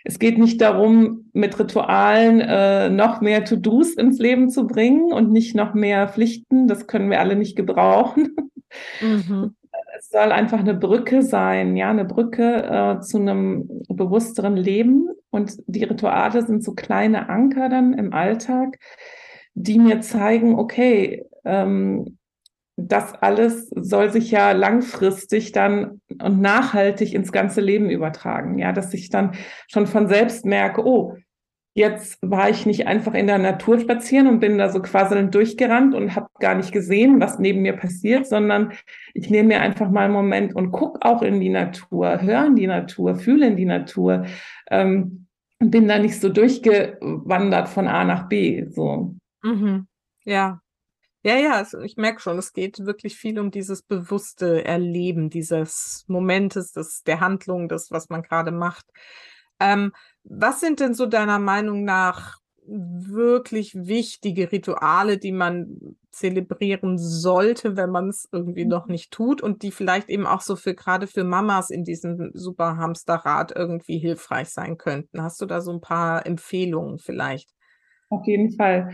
Es 0.05 0.19
geht 0.19 0.39
nicht 0.39 0.61
darum, 0.61 1.31
mit 1.33 1.59
Ritualen 1.59 2.41
äh, 2.41 2.89
noch 2.89 3.21
mehr 3.21 3.45
To-Dos 3.45 3.95
ins 3.95 4.19
Leben 4.19 4.49
zu 4.49 4.67
bringen 4.67 5.13
und 5.13 5.31
nicht 5.31 5.55
noch 5.55 5.75
mehr 5.75 6.09
Pflichten. 6.09 6.67
Das 6.67 6.87
können 6.87 7.11
wir 7.11 7.21
alle 7.21 7.37
nicht 7.37 7.57
gebrauchen. 7.57 8.35
Mhm. 9.01 9.55
Soll 10.11 10.33
einfach 10.33 10.61
eine 10.61 10.75
Brücke 10.75 11.23
sein, 11.23 11.77
ja, 11.77 11.91
eine 11.91 12.05
Brücke 12.05 12.65
äh, 12.65 13.01
zu 13.01 13.19
einem 13.19 13.69
bewussteren 13.89 14.57
Leben 14.57 15.09
und 15.31 15.53
die 15.67 15.85
Rituale 15.85 16.47
sind 16.47 16.65
so 16.65 16.73
kleine 16.73 17.29
Anker 17.29 17.69
dann 17.69 17.93
im 17.93 18.15
Alltag, 18.15 18.79
die 19.55 19.79
mir 19.79 20.01
zeigen, 20.01 20.55
okay, 20.55 21.27
ähm, 21.45 22.19
das 22.77 23.13
alles 23.15 23.69
soll 23.75 24.11
sich 24.11 24.31
ja 24.31 24.53
langfristig 24.53 25.51
dann 25.53 26.01
und 26.23 26.41
nachhaltig 26.41 27.13
ins 27.13 27.33
ganze 27.33 27.61
Leben 27.61 27.91
übertragen. 27.91 28.59
Ja, 28.59 28.73
dass 28.73 28.95
ich 28.95 29.11
dann 29.11 29.33
schon 29.67 29.87
von 29.89 30.09
selbst 30.09 30.47
merke, 30.47 30.87
oh, 30.87 31.17
Jetzt 31.79 32.19
war 32.23 32.51
ich 32.51 32.67
nicht 32.67 32.89
einfach 32.89 33.15
in 33.15 33.29
der 33.29 33.39
Natur 33.39 33.79
spazieren 33.79 34.27
und 34.27 34.41
bin 34.41 34.59
da 34.59 34.69
so 34.69 34.83
quasselnd 34.83 35.33
durchgerannt 35.33 35.95
und 35.95 36.17
habe 36.17 36.27
gar 36.41 36.57
nicht 36.57 36.73
gesehen, 36.73 37.21
was 37.21 37.39
neben 37.39 37.63
mir 37.63 37.75
passiert, 37.75 38.27
sondern 38.27 38.73
ich 39.15 39.31
nehme 39.31 39.47
mir 39.47 39.61
einfach 39.61 39.89
mal 39.89 40.07
einen 40.07 40.13
Moment 40.13 40.57
und 40.57 40.73
gucke 40.73 40.99
auch 41.03 41.23
in 41.23 41.39
die 41.39 41.51
Natur, 41.51 42.21
höre 42.21 42.47
in 42.47 42.57
die 42.57 42.67
Natur, 42.67 43.15
fühle 43.15 43.47
in 43.47 43.57
die 43.57 43.65
Natur 43.65 44.27
ähm, 44.73 45.29
bin 45.61 45.87
da 45.87 46.01
nicht 46.01 46.21
so 46.21 46.31
durchgewandert 46.31 47.69
von 47.69 47.87
A 47.87 48.03
nach 48.03 48.29
B. 48.29 48.67
So. 48.71 49.15
Mhm. 49.45 49.87
Ja. 50.25 50.61
Ja, 51.23 51.37
ja, 51.37 51.65
ich 51.85 51.97
merke 51.97 52.21
schon, 52.21 52.39
es 52.39 52.53
geht 52.53 52.85
wirklich 52.87 53.17
viel 53.17 53.39
um 53.39 53.53
dieses 53.53 53.83
bewusste 53.83 54.65
Erleben 54.65 55.31
dieses 55.31 56.05
Momentes, 56.09 56.73
des, 56.73 57.05
der 57.05 57.21
Handlung, 57.21 57.69
das, 57.69 57.93
was 57.93 58.09
man 58.09 58.23
gerade 58.23 58.51
macht. 58.51 58.87
Ähm, 59.61 59.93
was 60.29 60.61
sind 60.61 60.81
denn 60.81 60.95
so 60.95 61.07
deiner 61.07 61.39
Meinung 61.39 61.85
nach 61.85 62.39
wirklich 62.69 63.75
wichtige 63.75 64.53
Rituale, 64.53 65.19
die 65.19 65.33
man 65.33 65.97
zelebrieren 66.11 66.99
sollte, 66.99 67.77
wenn 67.77 67.91
man 67.91 68.09
es 68.09 68.29
irgendwie 68.31 68.67
noch 68.67 68.87
mhm. 68.87 68.93
nicht 68.93 69.11
tut 69.11 69.41
und 69.41 69.63
die 69.63 69.71
vielleicht 69.71 70.11
eben 70.11 70.27
auch 70.27 70.43
so 70.43 70.57
für 70.57 70.75
gerade 70.75 71.07
für 71.07 71.25
Mamas 71.25 71.71
in 71.71 71.85
diesem 71.85 72.31
super 72.35 72.77
Hamsterrad 72.77 73.53
irgendwie 73.57 73.99
hilfreich 73.99 74.51
sein 74.51 74.77
könnten? 74.77 75.23
Hast 75.23 75.41
du 75.41 75.47
da 75.47 75.61
so 75.61 75.73
ein 75.73 75.81
paar 75.81 76.27
Empfehlungen 76.27 76.99
vielleicht? 76.99 77.51
Auf 78.11 78.27
jeden 78.27 78.53
Fall. 78.53 78.93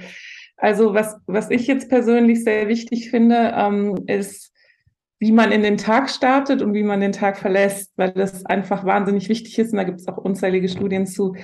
Also 0.56 0.94
was, 0.94 1.16
was 1.26 1.50
ich 1.50 1.66
jetzt 1.66 1.88
persönlich 1.88 2.44
sehr 2.44 2.68
wichtig 2.68 3.10
finde, 3.10 3.52
ähm, 3.56 3.96
ist 4.06 4.52
wie 5.24 5.32
man 5.32 5.52
in 5.52 5.62
den 5.62 5.78
Tag 5.78 6.10
startet 6.10 6.60
und 6.60 6.74
wie 6.74 6.82
man 6.82 7.00
den 7.00 7.12
Tag 7.12 7.38
verlässt, 7.38 7.94
weil 7.96 8.12
das 8.12 8.44
einfach 8.44 8.84
wahnsinnig 8.84 9.30
wichtig 9.30 9.58
ist. 9.58 9.72
Und 9.72 9.78
da 9.78 9.84
gibt 9.84 10.00
es 10.00 10.06
auch 10.06 10.18
unzählige 10.18 10.68
Studien 10.68 11.06
zu, 11.06 11.34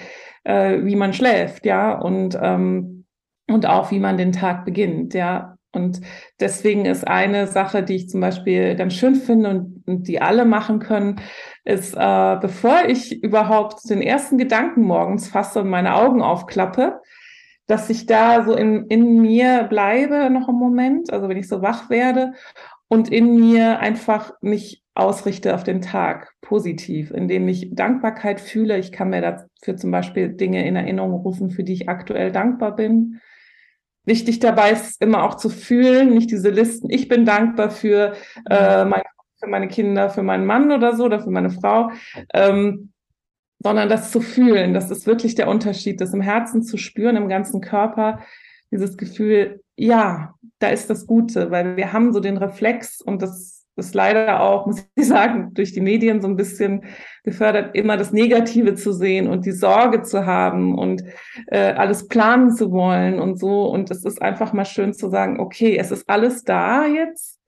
äh, 0.44 0.84
wie 0.84 0.96
man 0.96 1.14
schläft, 1.14 1.64
ja, 1.64 1.98
und, 1.98 2.38
ähm, 2.42 3.06
und 3.48 3.64
auch 3.64 3.90
wie 3.90 3.98
man 3.98 4.18
den 4.18 4.32
Tag 4.32 4.66
beginnt, 4.66 5.14
ja. 5.14 5.56
Und 5.72 6.02
deswegen 6.40 6.84
ist 6.84 7.08
eine 7.08 7.46
Sache, 7.46 7.82
die 7.82 7.96
ich 7.96 8.10
zum 8.10 8.20
Beispiel 8.20 8.76
ganz 8.76 8.92
schön 8.92 9.14
finde 9.14 9.48
und, 9.48 9.82
und 9.86 10.08
die 10.08 10.20
alle 10.20 10.44
machen 10.44 10.80
können, 10.80 11.16
ist, 11.64 11.94
äh, 11.94 12.36
bevor 12.38 12.84
ich 12.86 13.22
überhaupt 13.22 13.88
den 13.88 14.02
ersten 14.02 14.36
Gedanken 14.36 14.82
morgens 14.82 15.28
fasse 15.28 15.62
und 15.62 15.70
meine 15.70 15.94
Augen 15.94 16.20
aufklappe, 16.20 17.00
dass 17.66 17.88
ich 17.88 18.04
da 18.04 18.44
so 18.44 18.54
in, 18.54 18.88
in 18.88 19.22
mir 19.22 19.62
bleibe 19.70 20.28
noch 20.28 20.48
einen 20.48 20.58
Moment, 20.58 21.10
also 21.14 21.30
wenn 21.30 21.38
ich 21.38 21.48
so 21.48 21.62
wach 21.62 21.88
werde 21.88 22.34
und 22.92 23.08
in 23.08 23.38
mir 23.38 23.78
einfach 23.78 24.32
mich 24.40 24.82
ausrichte 24.94 25.54
auf 25.54 25.62
den 25.62 25.80
Tag 25.80 26.34
positiv, 26.40 27.12
indem 27.12 27.46
ich 27.46 27.68
Dankbarkeit 27.72 28.40
fühle. 28.40 28.78
Ich 28.78 28.90
kann 28.90 29.10
mir 29.10 29.20
dafür 29.20 29.76
zum 29.76 29.92
Beispiel 29.92 30.30
Dinge 30.30 30.66
in 30.66 30.74
Erinnerung 30.74 31.12
rufen, 31.12 31.50
für 31.50 31.62
die 31.62 31.72
ich 31.72 31.88
aktuell 31.88 32.32
dankbar 32.32 32.74
bin. 32.74 33.20
Wichtig 34.04 34.40
dabei 34.40 34.72
ist 34.72 35.00
immer 35.00 35.22
auch 35.22 35.36
zu 35.36 35.50
fühlen, 35.50 36.12
nicht 36.12 36.32
diese 36.32 36.50
Listen. 36.50 36.90
Ich 36.90 37.06
bin 37.06 37.24
dankbar 37.24 37.70
für, 37.70 38.14
äh, 38.50 38.84
meine, 38.84 39.04
für 39.38 39.46
meine 39.46 39.68
Kinder, 39.68 40.10
für 40.10 40.24
meinen 40.24 40.44
Mann 40.44 40.72
oder 40.72 40.96
so 40.96 41.04
oder 41.04 41.20
für 41.20 41.30
meine 41.30 41.50
Frau, 41.50 41.92
ähm, 42.34 42.92
sondern 43.60 43.88
das 43.88 44.10
zu 44.10 44.20
fühlen. 44.20 44.74
Das 44.74 44.90
ist 44.90 45.06
wirklich 45.06 45.36
der 45.36 45.46
Unterschied, 45.46 46.00
das 46.00 46.12
im 46.12 46.22
Herzen 46.22 46.64
zu 46.64 46.76
spüren, 46.76 47.14
im 47.14 47.28
ganzen 47.28 47.60
Körper. 47.60 48.18
Dieses 48.72 48.96
Gefühl, 48.96 49.62
ja, 49.76 50.34
da 50.60 50.68
ist 50.68 50.88
das 50.88 51.06
Gute, 51.06 51.50
weil 51.50 51.76
wir 51.76 51.92
haben 51.92 52.12
so 52.12 52.20
den 52.20 52.36
Reflex 52.36 53.00
und 53.00 53.22
das 53.22 53.66
ist 53.76 53.94
leider 53.94 54.40
auch, 54.40 54.66
muss 54.66 54.86
ich 54.94 55.08
sagen, 55.08 55.52
durch 55.54 55.72
die 55.72 55.80
Medien 55.80 56.20
so 56.20 56.28
ein 56.28 56.36
bisschen 56.36 56.84
gefördert, 57.24 57.74
immer 57.74 57.96
das 57.96 58.12
Negative 58.12 58.74
zu 58.74 58.92
sehen 58.92 59.26
und 59.28 59.44
die 59.44 59.52
Sorge 59.52 60.02
zu 60.02 60.26
haben 60.26 60.78
und 60.78 61.02
äh, 61.48 61.72
alles 61.72 62.06
planen 62.06 62.54
zu 62.54 62.70
wollen 62.70 63.18
und 63.18 63.38
so. 63.38 63.68
Und 63.68 63.90
es 63.90 64.04
ist 64.04 64.22
einfach 64.22 64.52
mal 64.52 64.64
schön 64.64 64.92
zu 64.92 65.10
sagen, 65.10 65.40
okay, 65.40 65.76
es 65.76 65.90
ist 65.90 66.08
alles 66.08 66.44
da 66.44 66.86
jetzt 66.86 67.39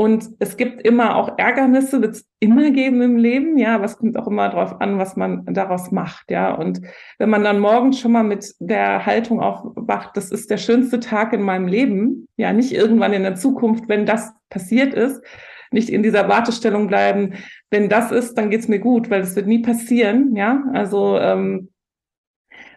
und 0.00 0.30
es 0.38 0.56
gibt 0.56 0.80
immer 0.80 1.14
auch 1.16 1.36
Ärgernisse, 1.36 2.00
wird 2.00 2.14
es 2.14 2.26
immer 2.38 2.70
geben 2.70 3.02
im 3.02 3.18
Leben, 3.18 3.58
ja, 3.58 3.74
aber 3.74 3.84
es 3.84 3.98
kommt 3.98 4.16
auch 4.16 4.28
immer 4.28 4.48
darauf 4.48 4.80
an, 4.80 4.96
was 4.96 5.14
man 5.14 5.44
daraus 5.44 5.90
macht, 5.90 6.30
ja. 6.30 6.54
Und 6.54 6.80
wenn 7.18 7.28
man 7.28 7.44
dann 7.44 7.60
morgens 7.60 8.00
schon 8.00 8.12
mal 8.12 8.24
mit 8.24 8.54
der 8.60 9.04
Haltung 9.04 9.42
aufwacht, 9.42 10.16
das 10.16 10.30
ist 10.30 10.50
der 10.50 10.56
schönste 10.56 11.00
Tag 11.00 11.34
in 11.34 11.42
meinem 11.42 11.68
Leben, 11.68 12.28
ja, 12.38 12.54
nicht 12.54 12.72
irgendwann 12.72 13.12
in 13.12 13.24
der 13.24 13.34
Zukunft, 13.34 13.90
wenn 13.90 14.06
das 14.06 14.32
passiert 14.48 14.94
ist, 14.94 15.22
nicht 15.70 15.90
in 15.90 16.02
dieser 16.02 16.30
Wartestellung 16.30 16.86
bleiben, 16.86 17.34
wenn 17.70 17.90
das 17.90 18.10
ist, 18.10 18.38
dann 18.38 18.48
geht's 18.48 18.68
mir 18.68 18.78
gut, 18.78 19.10
weil 19.10 19.20
es 19.20 19.36
wird 19.36 19.48
nie 19.48 19.60
passieren, 19.60 20.34
ja. 20.34 20.64
Also 20.72 21.18
ähm, 21.18 21.68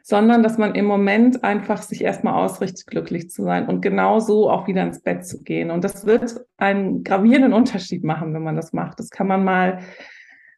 sondern 0.06 0.44
dass 0.44 0.58
man 0.58 0.76
im 0.76 0.84
Moment 0.84 1.46
einfach 1.46 1.82
sich 1.82 2.04
erstmal 2.04 2.34
ausrichtet, 2.34 2.88
glücklich 2.88 3.30
zu 3.30 3.44
sein 3.44 3.68
und 3.68 3.80
genau 3.80 4.20
so 4.20 4.50
auch 4.52 4.68
wieder 4.68 4.84
ins 4.84 5.02
Bett 5.02 5.26
zu 5.26 5.42
gehen. 5.42 5.72
Und 5.72 5.86
das 5.86 6.06
wird 6.06 6.46
einen 6.58 7.06
gravierenden 7.06 7.54
Unterschied 7.54 8.04
machen, 8.04 8.34
wenn 8.34 8.44
man 8.44 8.58
das 8.58 8.74
macht. 8.74 9.00
Das 9.00 9.10
kann 9.10 9.28
man 9.28 9.46
mal 9.46 9.80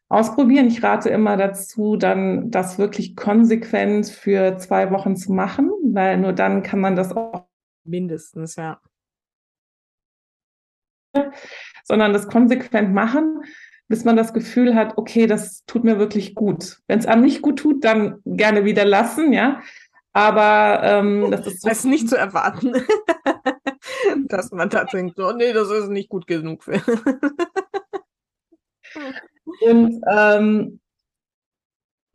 ausprobieren. 0.08 0.66
Ich 0.66 0.82
rate 0.82 1.10
immer 1.10 1.36
dazu, 1.36 1.96
dann 1.96 2.50
das 2.50 2.76
wirklich 2.76 3.14
konsequent 3.14 4.08
für 4.08 4.56
zwei 4.58 4.90
Wochen 4.90 5.14
zu 5.14 5.32
machen, 5.32 5.70
weil 5.92 6.18
nur 6.18 6.32
dann 6.32 6.64
kann 6.64 6.80
man 6.80 6.96
das 6.96 7.16
auch 7.16 7.46
mindestens, 7.84 8.56
ja. 8.56 8.80
Sondern 11.84 12.12
das 12.12 12.26
konsequent 12.26 12.92
machen 12.92 13.44
bis 13.88 14.04
man 14.04 14.16
das 14.16 14.32
Gefühl 14.32 14.74
hat, 14.74 14.98
okay, 14.98 15.26
das 15.26 15.64
tut 15.66 15.84
mir 15.84 15.98
wirklich 15.98 16.34
gut. 16.34 16.78
Wenn 16.86 16.98
es 16.98 17.06
einem 17.06 17.22
nicht 17.22 17.42
gut 17.42 17.58
tut, 17.58 17.84
dann 17.84 18.20
gerne 18.24 18.64
wieder 18.64 18.84
lassen, 18.84 19.32
ja. 19.32 19.60
Aber 20.12 20.80
ähm, 20.82 21.30
das 21.30 21.46
ist, 21.46 21.62
so 21.62 21.68
das 21.68 21.78
ist 21.78 21.84
nicht 21.84 22.08
zu 22.08 22.16
erwarten, 22.16 22.72
dass 24.28 24.50
man 24.50 24.70
da 24.70 24.84
denkt, 24.84 25.18
oh 25.18 25.32
nee, 25.32 25.52
das 25.52 25.70
ist 25.70 25.88
nicht 25.88 26.08
gut 26.08 26.26
genug 26.26 26.64
für. 26.64 26.80
und 29.60 30.00
ähm, 30.10 30.80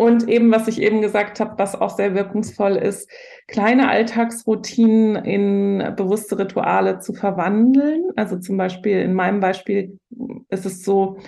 und 0.01 0.27
eben, 0.27 0.51
was 0.51 0.67
ich 0.67 0.81
eben 0.81 0.99
gesagt 1.01 1.39
habe, 1.39 1.59
was 1.59 1.79
auch 1.79 1.95
sehr 1.95 2.15
wirkungsvoll 2.15 2.75
ist, 2.75 3.07
kleine 3.45 3.87
Alltagsroutinen 3.87 5.15
in 5.15 5.93
bewusste 5.95 6.39
Rituale 6.39 6.97
zu 6.97 7.13
verwandeln. 7.13 8.09
Also 8.15 8.39
zum 8.39 8.57
Beispiel 8.57 8.99
in 8.99 9.13
meinem 9.13 9.41
Beispiel 9.41 9.99
ist 10.49 10.65
es 10.65 10.83
so, 10.83 11.19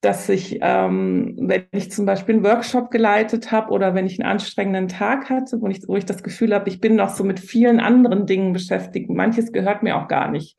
dass 0.00 0.28
ich, 0.28 0.58
ähm, 0.62 1.34
wenn 1.38 1.64
ich 1.72 1.90
zum 1.90 2.06
Beispiel 2.06 2.36
einen 2.36 2.44
Workshop 2.44 2.90
geleitet 2.90 3.50
habe 3.50 3.72
oder 3.72 3.94
wenn 3.94 4.06
ich 4.06 4.20
einen 4.20 4.30
anstrengenden 4.30 4.88
Tag 4.88 5.30
hatte, 5.30 5.60
wo 5.60 5.68
ich, 5.68 5.82
wo 5.86 5.96
ich 5.96 6.04
das 6.04 6.22
Gefühl 6.22 6.54
habe, 6.54 6.68
ich 6.68 6.80
bin 6.80 6.96
noch 6.96 7.10
so 7.10 7.24
mit 7.24 7.40
vielen 7.40 7.80
anderen 7.80 8.26
Dingen 8.26 8.52
beschäftigt, 8.52 9.10
manches 9.10 9.52
gehört 9.52 9.82
mir 9.82 9.96
auch 9.96 10.08
gar 10.08 10.30
nicht, 10.30 10.58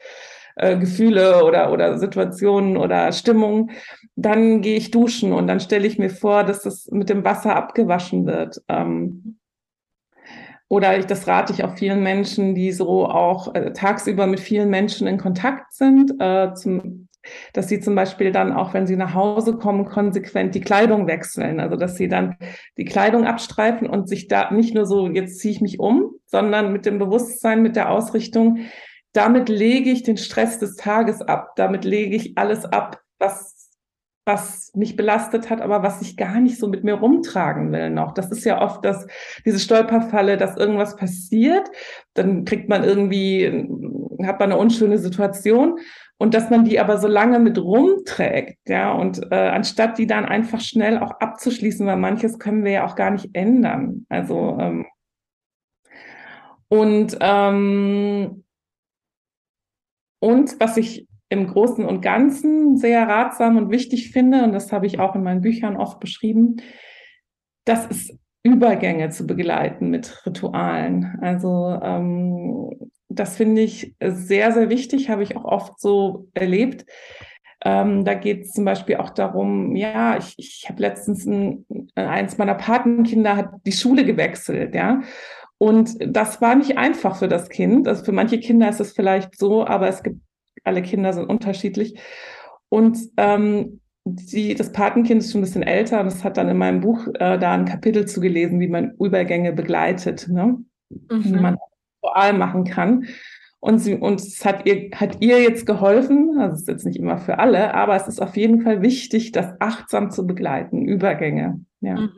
äh, 0.56 0.78
Gefühle 0.78 1.44
oder, 1.44 1.72
oder 1.72 1.98
Situationen 2.00 2.78
oder 2.78 3.12
Stimmungen, 3.12 3.72
dann 4.16 4.62
gehe 4.62 4.78
ich 4.78 4.92
duschen 4.92 5.32
und 5.32 5.48
dann 5.48 5.60
stelle 5.60 5.88
ich 5.88 6.00
mir 6.00 6.10
vor, 6.10 6.44
dass 6.44 6.64
das 6.64 6.90
mit 6.92 7.10
dem 7.10 7.24
Wasser 7.24 7.56
abgewaschen 7.56 8.26
wird. 8.26 8.62
Ähm, 8.68 9.38
oder 10.70 10.98
ich, 10.98 11.06
das 11.06 11.28
rate 11.28 11.54
ich 11.54 11.64
auch 11.64 11.78
vielen 11.78 12.04
Menschen, 12.04 12.56
die 12.56 12.72
so 12.72 13.06
auch 13.06 13.54
äh, 13.56 13.72
tagsüber 13.72 14.28
mit 14.28 14.40
vielen 14.40 14.70
Menschen 14.70 15.08
in 15.08 15.18
Kontakt 15.18 15.72
sind, 15.74 16.20
äh, 16.20 16.54
zum 16.56 17.07
dass 17.54 17.68
sie 17.68 17.80
zum 17.80 17.96
Beispiel 17.96 18.32
dann 18.32 18.54
auch, 18.54 18.74
wenn 18.74 18.88
sie 18.88 18.96
nach 18.96 19.14
Hause 19.14 19.58
kommen, 19.58 19.86
konsequent 19.86 20.56
die 20.56 20.62
Kleidung 20.62 21.08
wechseln. 21.08 21.60
Also 21.60 21.76
dass 21.76 21.96
sie 21.96 22.08
dann 22.08 22.36
die 22.78 22.86
Kleidung 22.86 23.26
abstreifen 23.26 23.90
und 23.90 24.08
sich 24.08 24.28
da 24.28 24.52
nicht 24.52 24.74
nur 24.74 24.86
so, 24.86 25.08
jetzt 25.08 25.40
ziehe 25.40 25.54
ich 25.54 25.62
mich 25.62 25.80
um, 25.80 26.12
sondern 26.26 26.72
mit 26.72 26.86
dem 26.86 27.00
Bewusstsein, 27.00 27.62
mit 27.62 27.76
der 27.76 27.92
Ausrichtung, 27.92 28.60
damit 29.14 29.50
lege 29.50 29.90
ich 29.90 30.04
den 30.04 30.18
Stress 30.18 30.60
des 30.60 30.76
Tages 30.76 31.22
ab, 31.22 31.54
damit 31.56 31.86
lege 31.86 32.16
ich 32.16 32.38
alles 32.38 32.66
ab, 32.66 33.02
was 33.20 33.58
was 34.28 34.72
mich 34.76 34.96
belastet 34.96 35.50
hat, 35.50 35.62
aber 35.62 35.82
was 35.82 36.02
ich 36.02 36.18
gar 36.18 36.40
nicht 36.40 36.60
so 36.60 36.68
mit 36.68 36.84
mir 36.84 36.96
rumtragen 36.96 37.72
will 37.72 37.90
noch. 37.90 38.14
Das 38.14 38.30
ist 38.30 38.44
ja 38.44 38.62
oft 38.62 38.84
das, 38.84 39.08
diese 39.46 39.58
Stolperfalle, 39.58 40.38
dass 40.38 40.58
irgendwas 40.58 40.98
passiert, 40.98 41.72
dann 42.14 42.44
kriegt 42.44 42.68
man 42.68 42.84
irgendwie, 42.84 43.68
hat 44.26 44.40
man 44.40 44.52
eine 44.52 44.58
unschöne 44.58 45.00
Situation 45.00 45.80
und 46.18 46.34
dass 46.34 46.50
man 46.50 46.66
die 46.66 46.80
aber 46.80 46.98
so 46.98 47.08
lange 47.08 47.40
mit 47.40 47.58
rumträgt, 47.60 48.68
ja, 48.68 48.92
und 48.92 49.32
äh, 49.32 49.36
anstatt 49.36 49.98
die 49.98 50.08
dann 50.08 50.26
einfach 50.26 50.62
schnell 50.62 50.98
auch 50.98 51.12
abzuschließen, 51.20 51.86
weil 51.86 51.98
manches 51.98 52.40
können 52.40 52.64
wir 52.64 52.72
ja 52.72 52.86
auch 52.86 52.96
gar 52.96 53.12
nicht 53.12 53.30
ändern. 53.34 54.06
Also 54.10 54.58
ähm, 54.60 54.86
und 56.70 57.18
ähm, 57.22 58.44
und 60.20 60.60
was 60.60 60.78
ich 60.78 61.08
im 61.30 61.48
Großen 61.48 61.86
und 61.86 62.02
Ganzen 62.02 62.78
sehr 62.78 63.08
ratsam 63.08 63.58
und 63.58 63.70
wichtig 63.70 64.12
finde, 64.12 64.44
und 64.44 64.54
das 64.54 64.72
habe 64.72 64.88
ich 64.88 65.00
auch 65.00 65.16
in 65.16 65.24
meinen 65.24 65.42
Büchern 65.42 65.78
oft 65.78 66.00
beschrieben, 66.00 66.58
das 67.66 67.86
ist 67.88 68.18
Übergänge 68.44 69.10
zu 69.10 69.28
begleiten 69.28 69.90
mit 69.90 70.26
Ritualen. 70.26 71.20
Also 71.22 71.78
ähm, 71.82 72.92
das 73.10 73.38
finde 73.38 73.62
ich 73.62 73.96
sehr, 74.02 74.52
sehr 74.52 74.70
wichtig, 74.70 75.10
habe 75.10 75.24
ich 75.24 75.36
auch 75.36 75.46
oft 75.46 75.80
so 75.80 76.28
erlebt. 76.34 76.86
Ähm, 77.64 78.06
da 78.06 78.14
geht 78.14 78.46
es 78.46 78.52
zum 78.52 78.66
Beispiel 78.66 78.98
auch 78.98 79.10
darum, 79.10 79.76
ja, 79.76 80.18
ich, 80.18 80.36
ich 80.38 80.66
habe 80.70 80.82
letztens 80.82 81.26
ein, 81.26 81.66
eins 81.96 82.38
meiner 82.38 82.56
Patenkinder 82.56 83.36
hat 83.36 83.50
die 83.66 83.72
Schule 83.72 84.06
gewechselt, 84.06 84.76
ja. 84.76 85.02
Und 85.58 85.96
das 86.00 86.40
war 86.40 86.56
nicht 86.56 86.78
einfach 86.78 87.18
für 87.18 87.28
das 87.28 87.50
Kind. 87.50 87.88
Also 87.88 88.04
für 88.04 88.12
manche 88.12 88.40
Kinder 88.40 88.70
ist 88.70 88.80
es 88.80 88.92
vielleicht 88.92 89.38
so, 89.38 89.66
aber 89.66 89.88
es 89.88 90.04
gibt, 90.04 90.22
alle 90.64 90.84
Kinder 90.84 91.14
sind 91.14 91.26
unterschiedlich. 91.26 92.00
Und 92.70 93.00
ähm, 93.18 93.82
die, 94.06 94.54
das 94.54 94.72
Patenkind 94.72 95.22
ist 95.22 95.32
schon 95.32 95.42
ein 95.42 95.46
bisschen 95.46 95.64
älter 95.64 96.00
und 96.00 96.08
es 96.08 96.24
hat 96.24 96.38
dann 96.38 96.50
in 96.50 96.58
meinem 96.58 96.82
Buch 96.82 97.08
äh, 97.16 97.40
da 97.40 97.54
ein 97.54 97.66
Kapitel 97.66 98.06
zu 98.06 98.22
gelesen, 98.22 98.60
wie 98.60 98.68
man 98.68 98.92
Übergänge 99.00 99.52
begleitet, 99.52 100.28
ne? 100.30 100.60
Mhm. 100.90 101.24
wie 101.24 101.40
man 101.40 101.58
dual 102.08 102.34
machen 102.34 102.64
kann. 102.64 103.08
Und, 103.60 103.80
sie, 103.80 103.96
und 103.96 104.22
es 104.22 104.46
hat 104.46 104.66
ihr, 104.68 104.92
hat 104.96 105.18
ihr 105.20 105.42
jetzt 105.42 105.66
geholfen, 105.66 106.38
also 106.40 106.54
es 106.54 106.62
ist 106.62 106.68
jetzt 106.68 106.86
nicht 106.86 107.00
immer 107.00 107.18
für 107.18 107.40
alle, 107.40 107.74
aber 107.74 107.96
es 107.96 108.08
ist 108.08 108.22
auf 108.22 108.38
jeden 108.38 108.62
Fall 108.62 108.82
wichtig, 108.84 109.32
das 109.32 109.56
achtsam 109.60 110.12
zu 110.12 110.28
begleiten, 110.28 110.86
Übergänge. 110.86 111.60
Ja. 111.82 111.96
Mhm. 111.96 112.12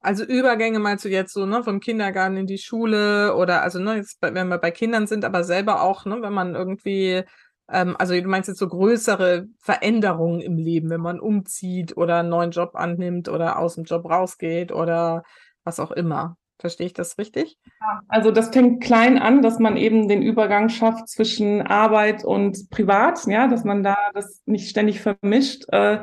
Also 0.00 0.24
Übergänge 0.24 0.78
meinst 0.78 1.04
du 1.04 1.08
jetzt 1.08 1.32
so, 1.32 1.46
ne, 1.46 1.62
vom 1.62 1.80
Kindergarten 1.80 2.36
in 2.36 2.46
die 2.46 2.58
Schule 2.58 3.34
oder 3.36 3.62
also, 3.62 3.78
ne, 3.78 3.96
jetzt, 3.96 4.18
wenn 4.20 4.48
wir 4.48 4.58
bei 4.58 4.70
Kindern 4.70 5.06
sind, 5.06 5.24
aber 5.24 5.44
selber 5.44 5.82
auch, 5.82 6.04
ne, 6.04 6.18
wenn 6.20 6.32
man 6.32 6.54
irgendwie, 6.54 7.22
ähm, 7.70 7.96
also 7.98 8.14
du 8.14 8.28
meinst 8.28 8.48
jetzt 8.48 8.58
so 8.58 8.68
größere 8.68 9.46
Veränderungen 9.60 10.40
im 10.40 10.58
Leben, 10.58 10.90
wenn 10.90 11.00
man 11.00 11.20
umzieht 11.20 11.96
oder 11.96 12.20
einen 12.20 12.28
neuen 12.28 12.50
Job 12.50 12.72
annimmt 12.74 13.28
oder 13.28 13.58
aus 13.58 13.76
dem 13.76 13.84
Job 13.84 14.04
rausgeht 14.04 14.72
oder 14.72 15.22
was 15.64 15.80
auch 15.80 15.92
immer. 15.92 16.36
Verstehe 16.58 16.86
ich 16.86 16.94
das 16.94 17.18
richtig? 17.18 17.58
Ja, 17.80 18.00
also 18.08 18.30
das 18.30 18.48
fängt 18.48 18.82
klein 18.82 19.18
an, 19.18 19.42
dass 19.42 19.58
man 19.58 19.76
eben 19.76 20.08
den 20.08 20.22
Übergang 20.22 20.70
schafft 20.70 21.08
zwischen 21.08 21.62
Arbeit 21.62 22.24
und 22.24 22.70
Privat, 22.70 23.26
ja, 23.26 23.46
dass 23.46 23.64
man 23.64 23.82
da 23.82 23.96
das 24.14 24.42
nicht 24.46 24.70
ständig 24.70 25.00
vermischt. 25.00 25.64
Äh, 25.68 25.98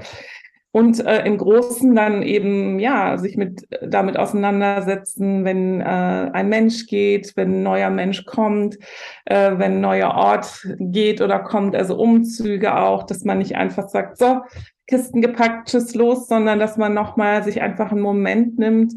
und 0.75 1.05
äh, 1.05 1.23
im 1.25 1.37
Großen 1.37 1.93
dann 1.93 2.23
eben 2.23 2.79
ja 2.79 3.17
sich 3.19 3.37
mit 3.37 3.67
damit 3.83 4.17
auseinandersetzen, 4.17 5.45
wenn 5.45 5.81
äh, 5.81 5.83
ein 5.83 6.49
Mensch 6.49 6.87
geht, 6.87 7.33
wenn 7.35 7.59
ein 7.59 7.63
neuer 7.63 7.91
Mensch 7.91 8.25
kommt, 8.25 8.79
äh, 9.25 9.51
wenn 9.57 9.73
ein 9.73 9.81
neuer 9.81 10.15
Ort 10.15 10.67
geht 10.79 11.21
oder 11.21 11.39
kommt, 11.39 11.75
also 11.75 11.95
Umzüge 11.95 12.75
auch, 12.75 13.03
dass 13.03 13.23
man 13.23 13.37
nicht 13.37 13.55
einfach 13.55 13.87
sagt, 13.87 14.17
so 14.17 14.41
Kisten 14.87 15.21
gepackt, 15.21 15.69
tschüss 15.69 15.93
los, 15.93 16.27
sondern 16.27 16.59
dass 16.59 16.75
man 16.75 16.95
noch 16.95 17.17
mal 17.17 17.43
sich 17.43 17.61
einfach 17.61 17.91
einen 17.91 18.01
Moment 18.01 18.57
nimmt, 18.57 18.93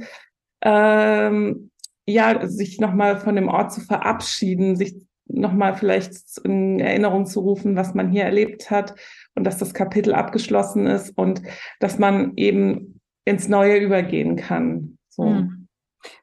ähm, 0.62 1.70
ja, 2.06 2.46
sich 2.46 2.80
noch 2.80 2.92
mal 2.94 3.18
von 3.18 3.36
dem 3.36 3.48
Ort 3.48 3.72
zu 3.72 3.80
verabschieden, 3.80 4.76
sich 4.76 4.94
noch 5.28 5.52
mal 5.52 5.74
vielleicht 5.74 6.38
in 6.44 6.78
Erinnerung 6.78 7.26
zu 7.26 7.40
rufen, 7.40 7.74
was 7.74 7.94
man 7.94 8.10
hier 8.10 8.24
erlebt 8.24 8.70
hat 8.70 8.94
und 9.34 9.44
dass 9.44 9.58
das 9.58 9.74
Kapitel 9.74 10.14
abgeschlossen 10.14 10.86
ist 10.86 11.10
und 11.18 11.42
dass 11.80 11.98
man 11.98 12.36
eben 12.36 13.00
ins 13.24 13.48
Neue 13.48 13.78
übergehen 13.78 14.36
kann. 14.36 14.98
So. 15.08 15.24
Hm. 15.24 15.68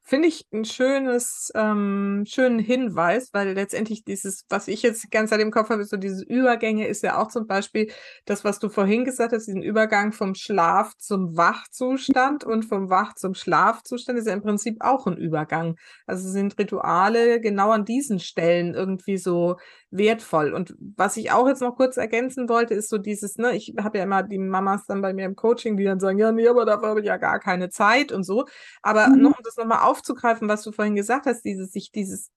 Finde 0.05 0.27
ich 0.27 0.45
ein 0.51 0.65
schönes, 0.65 1.49
ähm, 1.55 2.25
schönen 2.27 2.59
Hinweis, 2.59 3.29
weil 3.31 3.53
letztendlich 3.53 4.03
dieses, 4.03 4.45
was 4.49 4.67
ich 4.67 4.81
jetzt 4.81 5.09
ganz 5.11 5.31
an 5.31 5.39
dem 5.39 5.49
Kopf 5.49 5.69
habe, 5.69 5.85
so 5.85 5.95
diese 5.95 6.25
Übergänge 6.25 6.87
ist 6.87 7.03
ja 7.03 7.17
auch 7.21 7.29
zum 7.29 7.47
Beispiel 7.47 7.89
das, 8.25 8.43
was 8.43 8.59
du 8.59 8.67
vorhin 8.67 9.05
gesagt 9.05 9.31
hast, 9.31 9.47
diesen 9.47 9.63
Übergang 9.63 10.11
vom 10.11 10.35
Schlaf 10.35 10.93
zum 10.97 11.37
Wachzustand 11.37 12.43
und 12.43 12.65
vom 12.65 12.89
Wach 12.89 13.15
zum 13.15 13.33
Schlafzustand 13.33 14.19
ist 14.19 14.27
ja 14.27 14.33
im 14.33 14.41
Prinzip 14.41 14.75
auch 14.81 15.07
ein 15.07 15.15
Übergang. 15.15 15.77
Also 16.05 16.29
sind 16.29 16.57
Rituale 16.59 17.39
genau 17.39 17.71
an 17.71 17.85
diesen 17.85 18.19
Stellen 18.19 18.73
irgendwie 18.73 19.17
so 19.17 19.55
wertvoll. 19.89 20.53
Und 20.53 20.75
was 20.79 21.17
ich 21.17 21.31
auch 21.31 21.47
jetzt 21.47 21.61
noch 21.61 21.75
kurz 21.75 21.97
ergänzen 21.97 22.49
wollte, 22.49 22.73
ist 22.73 22.89
so 22.89 22.97
dieses, 22.97 23.37
ne, 23.37 23.55
ich 23.55 23.75
habe 23.79 23.99
ja 23.99 24.03
immer 24.03 24.23
die 24.23 24.39
Mamas 24.39 24.85
dann 24.85 25.01
bei 25.01 25.13
mir 25.13 25.25
im 25.25 25.35
Coaching, 25.35 25.77
die 25.77 25.83
dann 25.85 25.99
sagen, 25.99 26.17
ja, 26.17 26.31
nee, 26.31 26.47
aber 26.47 26.65
dafür 26.65 26.89
habe 26.89 26.99
ich 26.99 27.05
ja 27.05 27.17
gar 27.17 27.39
keine 27.39 27.69
Zeit 27.69 28.11
und 28.11 28.23
so. 28.23 28.45
Aber 28.81 29.09
mhm. 29.09 29.21
nur 29.21 29.31
um 29.37 29.43
das 29.43 29.55
nochmal 29.55 29.79
aufzugreifen, 29.93 30.49
was 30.49 30.63
du 30.63 30.71
vorhin 30.71 30.95
gesagt 30.95 31.27
hast, 31.27 31.43
dieses, 31.43 31.71
sich 31.71 31.91
dieses 31.91 32.31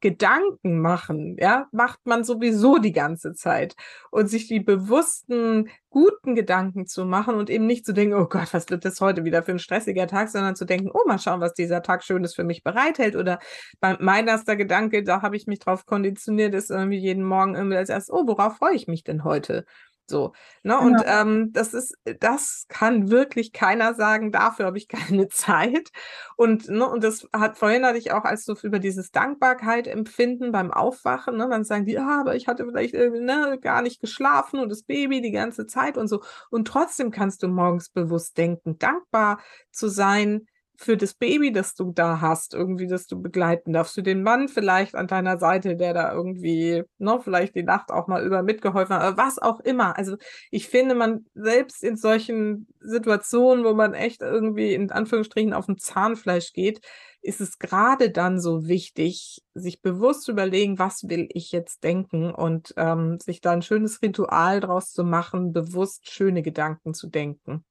Gedanken 0.00 0.80
machen, 0.80 1.36
ja, 1.40 1.66
macht 1.72 1.98
man 2.04 2.22
sowieso 2.22 2.78
die 2.78 2.92
ganze 2.92 3.32
Zeit. 3.34 3.74
Und 4.12 4.28
sich 4.28 4.46
die 4.46 4.60
bewussten, 4.60 5.70
guten 5.90 6.36
Gedanken 6.36 6.86
zu 6.86 7.04
machen 7.04 7.34
und 7.34 7.50
eben 7.50 7.66
nicht 7.66 7.84
zu 7.84 7.92
denken, 7.92 8.14
oh 8.14 8.26
Gott, 8.26 8.54
was 8.54 8.70
wird 8.70 8.84
das 8.84 9.00
heute 9.00 9.24
wieder 9.24 9.42
für 9.42 9.52
ein 9.52 9.58
stressiger 9.58 10.06
Tag, 10.06 10.28
sondern 10.28 10.54
zu 10.54 10.64
denken, 10.66 10.90
oh, 10.92 11.06
mal 11.06 11.18
schauen, 11.18 11.40
was 11.40 11.54
dieser 11.54 11.82
Tag 11.82 12.04
Schönes 12.04 12.34
für 12.34 12.44
mich 12.44 12.62
bereithält. 12.62 13.16
Oder 13.16 13.40
mein 13.80 14.28
erster 14.28 14.54
Gedanke, 14.54 15.02
da 15.02 15.22
habe 15.22 15.36
ich 15.36 15.48
mich 15.48 15.58
drauf 15.58 15.84
konditioniert, 15.84 16.54
ist 16.54 16.70
irgendwie 16.70 16.98
jeden 16.98 17.24
Morgen 17.24 17.56
irgendwie 17.56 17.76
als 17.76 17.88
erstes, 17.88 18.14
oh, 18.14 18.26
worauf 18.26 18.58
freue 18.58 18.74
ich 18.74 18.86
mich 18.86 19.02
denn 19.02 19.24
heute? 19.24 19.64
So, 20.10 20.32
ne? 20.62 20.74
Genau. 20.74 20.82
Und 20.82 21.02
ähm, 21.06 21.52
das 21.52 21.74
ist, 21.74 21.94
das 22.20 22.64
kann 22.68 23.10
wirklich 23.10 23.52
keiner 23.52 23.94
sagen, 23.94 24.32
dafür 24.32 24.66
habe 24.66 24.78
ich 24.78 24.88
keine 24.88 25.28
Zeit. 25.28 25.90
Und, 26.36 26.68
ne, 26.68 26.88
und 26.88 27.04
das 27.04 27.28
hat 27.34 27.58
vorhin 27.58 27.84
hatte 27.84 27.98
ich 27.98 28.12
auch, 28.12 28.24
als 28.24 28.44
du 28.44 28.54
über 28.62 28.78
dieses 28.78 29.10
Dankbarkeit 29.10 29.86
empfinden 29.86 30.50
beim 30.50 30.70
Aufwachen, 30.70 31.36
ne, 31.36 31.48
dann 31.50 31.64
sagen 31.64 31.84
die, 31.84 31.92
ja, 31.92 32.20
aber 32.20 32.36
ich 32.36 32.48
hatte 32.48 32.64
vielleicht 32.64 32.94
ne, 32.94 33.58
gar 33.60 33.82
nicht 33.82 34.00
geschlafen 34.00 34.60
und 34.60 34.70
das 34.70 34.82
Baby 34.82 35.20
die 35.20 35.30
ganze 35.32 35.66
Zeit 35.66 35.98
und 35.98 36.08
so. 36.08 36.22
Und 36.50 36.66
trotzdem 36.66 37.10
kannst 37.10 37.42
du 37.42 37.48
morgens 37.48 37.90
bewusst 37.90 38.38
denken, 38.38 38.78
dankbar 38.78 39.40
zu 39.70 39.88
sein, 39.88 40.46
für 40.80 40.96
das 40.96 41.12
Baby, 41.14 41.50
das 41.50 41.74
du 41.74 41.90
da 41.92 42.20
hast, 42.20 42.54
irgendwie, 42.54 42.86
das 42.86 43.08
du 43.08 43.20
begleiten 43.20 43.72
darfst, 43.72 43.96
für 43.96 44.04
den 44.04 44.22
Mann 44.22 44.48
vielleicht 44.48 44.94
an 44.94 45.08
deiner 45.08 45.36
Seite, 45.38 45.76
der 45.76 45.92
da 45.92 46.12
irgendwie, 46.12 46.84
ne, 46.98 47.20
vielleicht 47.20 47.56
die 47.56 47.64
Nacht 47.64 47.90
auch 47.90 48.06
mal 48.06 48.24
über 48.24 48.44
mitgeholfen 48.44 48.94
hat, 48.94 49.16
was 49.16 49.40
auch 49.40 49.58
immer. 49.58 49.98
Also 49.98 50.16
ich 50.52 50.68
finde, 50.68 50.94
man 50.94 51.26
selbst 51.34 51.82
in 51.82 51.96
solchen 51.96 52.68
Situationen, 52.78 53.64
wo 53.64 53.74
man 53.74 53.92
echt 53.92 54.22
irgendwie 54.22 54.72
in 54.72 54.92
Anführungsstrichen 54.92 55.52
auf 55.52 55.66
dem 55.66 55.78
Zahnfleisch 55.78 56.52
geht, 56.52 56.80
ist 57.22 57.40
es 57.40 57.58
gerade 57.58 58.12
dann 58.12 58.40
so 58.40 58.68
wichtig, 58.68 59.42
sich 59.54 59.82
bewusst 59.82 60.22
zu 60.22 60.30
überlegen, 60.30 60.78
was 60.78 61.08
will 61.08 61.28
ich 61.32 61.50
jetzt 61.50 61.82
denken 61.82 62.30
und 62.30 62.72
ähm, 62.76 63.18
sich 63.18 63.40
da 63.40 63.50
ein 63.50 63.62
schönes 63.62 64.00
Ritual 64.00 64.60
draus 64.60 64.92
zu 64.92 65.02
machen, 65.02 65.52
bewusst 65.52 66.08
schöne 66.08 66.42
Gedanken 66.42 66.94
zu 66.94 67.08
denken. 67.08 67.64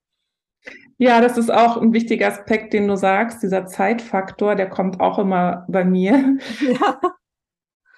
Ja, 0.98 1.22
das 1.22 1.38
ist 1.38 1.52
auch 1.52 1.78
ein 1.78 1.94
wichtiger 1.94 2.28
Aspekt, 2.28 2.74
den 2.74 2.88
du 2.88 2.98
sagst. 2.98 3.44
Dieser 3.44 3.68
Zeitfaktor, 3.68 4.56
der 4.56 4.70
kommt 4.70 5.00
auch 5.00 5.20
immer 5.20 5.66
bei 5.68 5.86
mir. 5.86 6.38
Ja. 6.62 7.00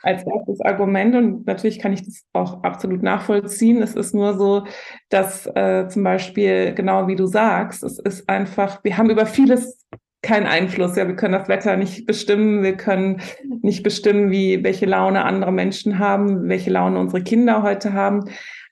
Als 0.02 0.26
erstes 0.26 0.62
Argument 0.62 1.14
und 1.14 1.46
natürlich 1.46 1.78
kann 1.78 1.92
ich 1.92 2.06
das 2.06 2.24
auch 2.32 2.64
absolut 2.64 3.04
nachvollziehen. 3.04 3.82
Es 3.82 3.96
ist 3.96 4.14
nur 4.14 4.38
so, 4.38 4.66
dass 5.10 5.46
äh, 5.46 5.90
zum 5.90 6.04
Beispiel, 6.04 6.74
genau 6.74 7.08
wie 7.08 7.18
du 7.18 7.26
sagst, 7.26 7.84
es 7.84 8.00
ist 8.00 8.30
einfach, 8.30 8.82
wir 8.86 8.98
haben 8.98 9.10
über 9.10 9.26
vieles 9.26 9.86
keinen 10.22 10.48
Einfluss. 10.48 10.96
Ja, 10.96 11.06
wir 11.06 11.18
können 11.18 11.34
das 11.34 11.50
Wetter 11.50 11.76
nicht 11.76 12.06
bestimmen, 12.06 12.64
wir 12.64 12.78
können 12.78 13.22
nicht 13.62 13.84
bestimmen, 13.84 14.32
wie 14.32 14.64
welche 14.64 14.86
Laune 14.86 15.26
andere 15.26 15.52
Menschen 15.52 16.00
haben, 16.00 16.48
welche 16.48 16.70
Laune 16.70 16.98
unsere 16.98 17.22
Kinder 17.22 17.62
heute 17.62 17.92
haben. 17.92 18.24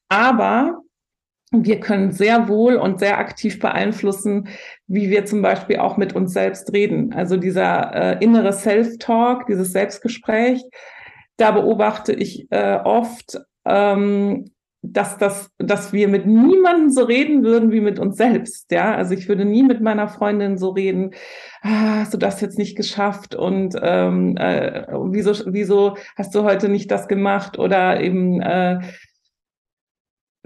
Aber 0.08 0.82
wir 1.52 1.80
können 1.80 2.12
sehr 2.12 2.50
wohl 2.50 2.76
und 2.76 3.00
sehr 3.00 3.20
aktiv 3.20 3.60
beeinflussen, 3.60 4.50
wie 4.88 5.10
wir 5.10 5.26
zum 5.26 5.42
Beispiel 5.42 5.78
auch 5.78 5.96
mit 5.96 6.14
uns 6.14 6.34
selbst 6.34 6.74
reden. 6.74 7.14
Also 7.14 7.38
dieser 7.38 7.94
äh, 8.20 8.24
innere 8.24 8.52
Self-Talk, 8.52 9.48
dieses 9.48 9.72
Selbstgespräch, 9.72 10.62
da 11.38 11.52
beobachte 11.52 12.14
ich 12.14 12.52
äh, 12.52 12.80
oft, 12.84 13.40
ähm, 13.66 14.52
dass, 14.82 15.18
das, 15.18 15.50
dass 15.58 15.94
wir 15.94 16.08
mit 16.08 16.26
niemandem 16.26 16.90
so 16.90 17.04
reden 17.04 17.44
würden 17.44 17.72
wie 17.72 17.82
mit 17.82 18.00
uns 18.00 18.18
selbst. 18.18 18.72
Ja, 18.72 18.96
also 18.96 19.14
ich 19.14 19.28
würde 19.28 19.46
nie 19.46 19.64
mit 19.64 19.82
meiner 19.82 20.08
Freundin 20.08 20.58
so 20.58 20.70
reden, 20.70 21.12
ah, 21.62 22.00
hast 22.00 22.14
du 22.14 22.18
das 22.18 22.42
jetzt 22.42 22.58
nicht 22.58 22.76
geschafft 22.76 23.36
und 23.36 23.76
ähm, 23.82 24.38
äh, 24.38 24.86
wieso, 24.90 25.34
wieso 25.52 25.98
hast 26.16 26.36
du 26.36 26.44
heute 26.44 26.70
nicht 26.70 26.92
das 26.92 27.08
gemacht 27.08 27.58
oder 27.58 28.00
eben 28.02 28.42
äh, 28.42 28.80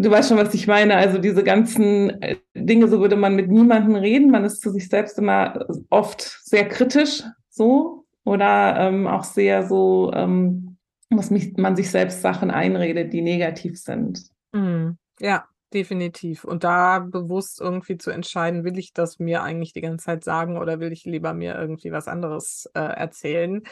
Du 0.01 0.09
weißt 0.09 0.29
schon, 0.29 0.37
was 0.37 0.53
ich 0.53 0.67
meine. 0.67 0.95
Also 0.95 1.19
diese 1.19 1.43
ganzen 1.43 2.21
äh, 2.21 2.37
Dinge, 2.55 2.87
so 2.87 2.99
würde 2.99 3.15
man 3.15 3.35
mit 3.35 3.49
niemandem 3.49 3.95
reden. 3.95 4.31
Man 4.31 4.43
ist 4.43 4.61
zu 4.61 4.71
sich 4.71 4.89
selbst 4.89 5.19
immer 5.19 5.65
oft 5.89 6.21
sehr 6.43 6.67
kritisch, 6.67 7.23
so 7.49 8.05
oder 8.23 8.77
ähm, 8.79 9.07
auch 9.07 9.23
sehr 9.23 9.67
so, 9.67 10.11
ähm, 10.13 10.77
was 11.09 11.29
mich, 11.29 11.55
man 11.57 11.75
sich 11.75 11.91
selbst 11.91 12.21
Sachen 12.21 12.49
einredet, 12.49 13.13
die 13.13 13.21
negativ 13.21 13.79
sind. 13.79 14.23
Mm, 14.53 14.91
ja, 15.19 15.45
definitiv. 15.73 16.45
Und 16.45 16.63
da 16.63 16.99
bewusst 16.99 17.61
irgendwie 17.61 17.97
zu 17.97 18.09
entscheiden, 18.09 18.63
will 18.63 18.79
ich 18.79 18.93
das 18.93 19.19
mir 19.19 19.43
eigentlich 19.43 19.73
die 19.73 19.81
ganze 19.81 20.05
Zeit 20.05 20.23
sagen 20.23 20.57
oder 20.57 20.79
will 20.79 20.91
ich 20.91 21.05
lieber 21.05 21.33
mir 21.33 21.55
irgendwie 21.55 21.91
was 21.91 22.07
anderes 22.07 22.69
äh, 22.73 22.79
erzählen? 22.79 23.63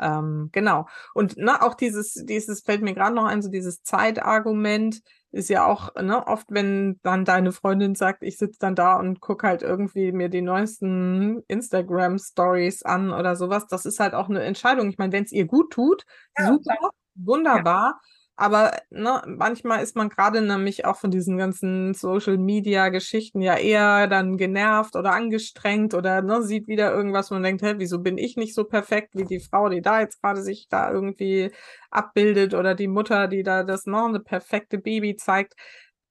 Ähm, 0.00 0.50
genau. 0.52 0.86
Und 1.14 1.34
na, 1.36 1.62
auch 1.62 1.74
dieses, 1.74 2.14
dieses 2.14 2.62
fällt 2.62 2.82
mir 2.82 2.94
gerade 2.94 3.14
noch 3.14 3.26
ein, 3.26 3.42
so 3.42 3.50
dieses 3.50 3.82
Zeitargument 3.82 5.00
ist 5.32 5.48
ja 5.48 5.66
auch, 5.66 5.94
ne, 5.94 6.26
oft, 6.26 6.46
wenn 6.50 7.00
dann 7.02 7.24
deine 7.24 7.52
Freundin 7.52 7.94
sagt, 7.94 8.22
ich 8.22 8.38
sitze 8.38 8.58
dann 8.60 8.74
da 8.74 8.96
und 8.96 9.20
gucke 9.20 9.46
halt 9.46 9.62
irgendwie 9.62 10.12
mir 10.12 10.28
die 10.28 10.42
neuesten 10.42 11.42
Instagram-Stories 11.48 12.82
an 12.82 13.12
oder 13.12 13.34
sowas, 13.34 13.66
das 13.66 13.86
ist 13.86 13.98
halt 13.98 14.14
auch 14.14 14.28
eine 14.28 14.42
Entscheidung. 14.42 14.90
Ich 14.90 14.98
meine, 14.98 15.12
wenn 15.12 15.24
es 15.24 15.32
ihr 15.32 15.46
gut 15.46 15.72
tut, 15.72 16.04
ja, 16.38 16.52
super, 16.52 16.90
wunderbar. 17.14 18.00
Ja. 18.04 18.11
Aber 18.42 18.72
ne, 18.90 19.22
manchmal 19.26 19.84
ist 19.84 19.94
man 19.94 20.08
gerade 20.08 20.42
nämlich 20.42 20.84
auch 20.84 20.96
von 20.96 21.12
diesen 21.12 21.38
ganzen 21.38 21.94
Social-Media-Geschichten 21.94 23.40
ja 23.40 23.56
eher 23.56 24.08
dann 24.08 24.36
genervt 24.36 24.96
oder 24.96 25.12
angestrengt 25.12 25.94
oder 25.94 26.22
ne, 26.22 26.42
sieht 26.42 26.66
wieder 26.66 26.92
irgendwas 26.92 27.30
und 27.30 27.44
denkt, 27.44 27.62
hä, 27.62 27.74
wieso 27.76 28.00
bin 28.00 28.18
ich 28.18 28.36
nicht 28.36 28.56
so 28.56 28.64
perfekt 28.64 29.14
wie 29.14 29.26
die 29.26 29.38
Frau, 29.38 29.68
die 29.68 29.80
da 29.80 30.00
jetzt 30.00 30.20
gerade 30.20 30.42
sich 30.42 30.66
da 30.68 30.90
irgendwie 30.90 31.52
abbildet 31.92 32.54
oder 32.54 32.74
die 32.74 32.88
Mutter, 32.88 33.28
die 33.28 33.44
da 33.44 33.62
das 33.62 33.86
noch 33.86 34.08
ne, 34.08 34.16
eine 34.16 34.20
perfekte 34.20 34.78
Baby 34.78 35.14
zeigt. 35.14 35.54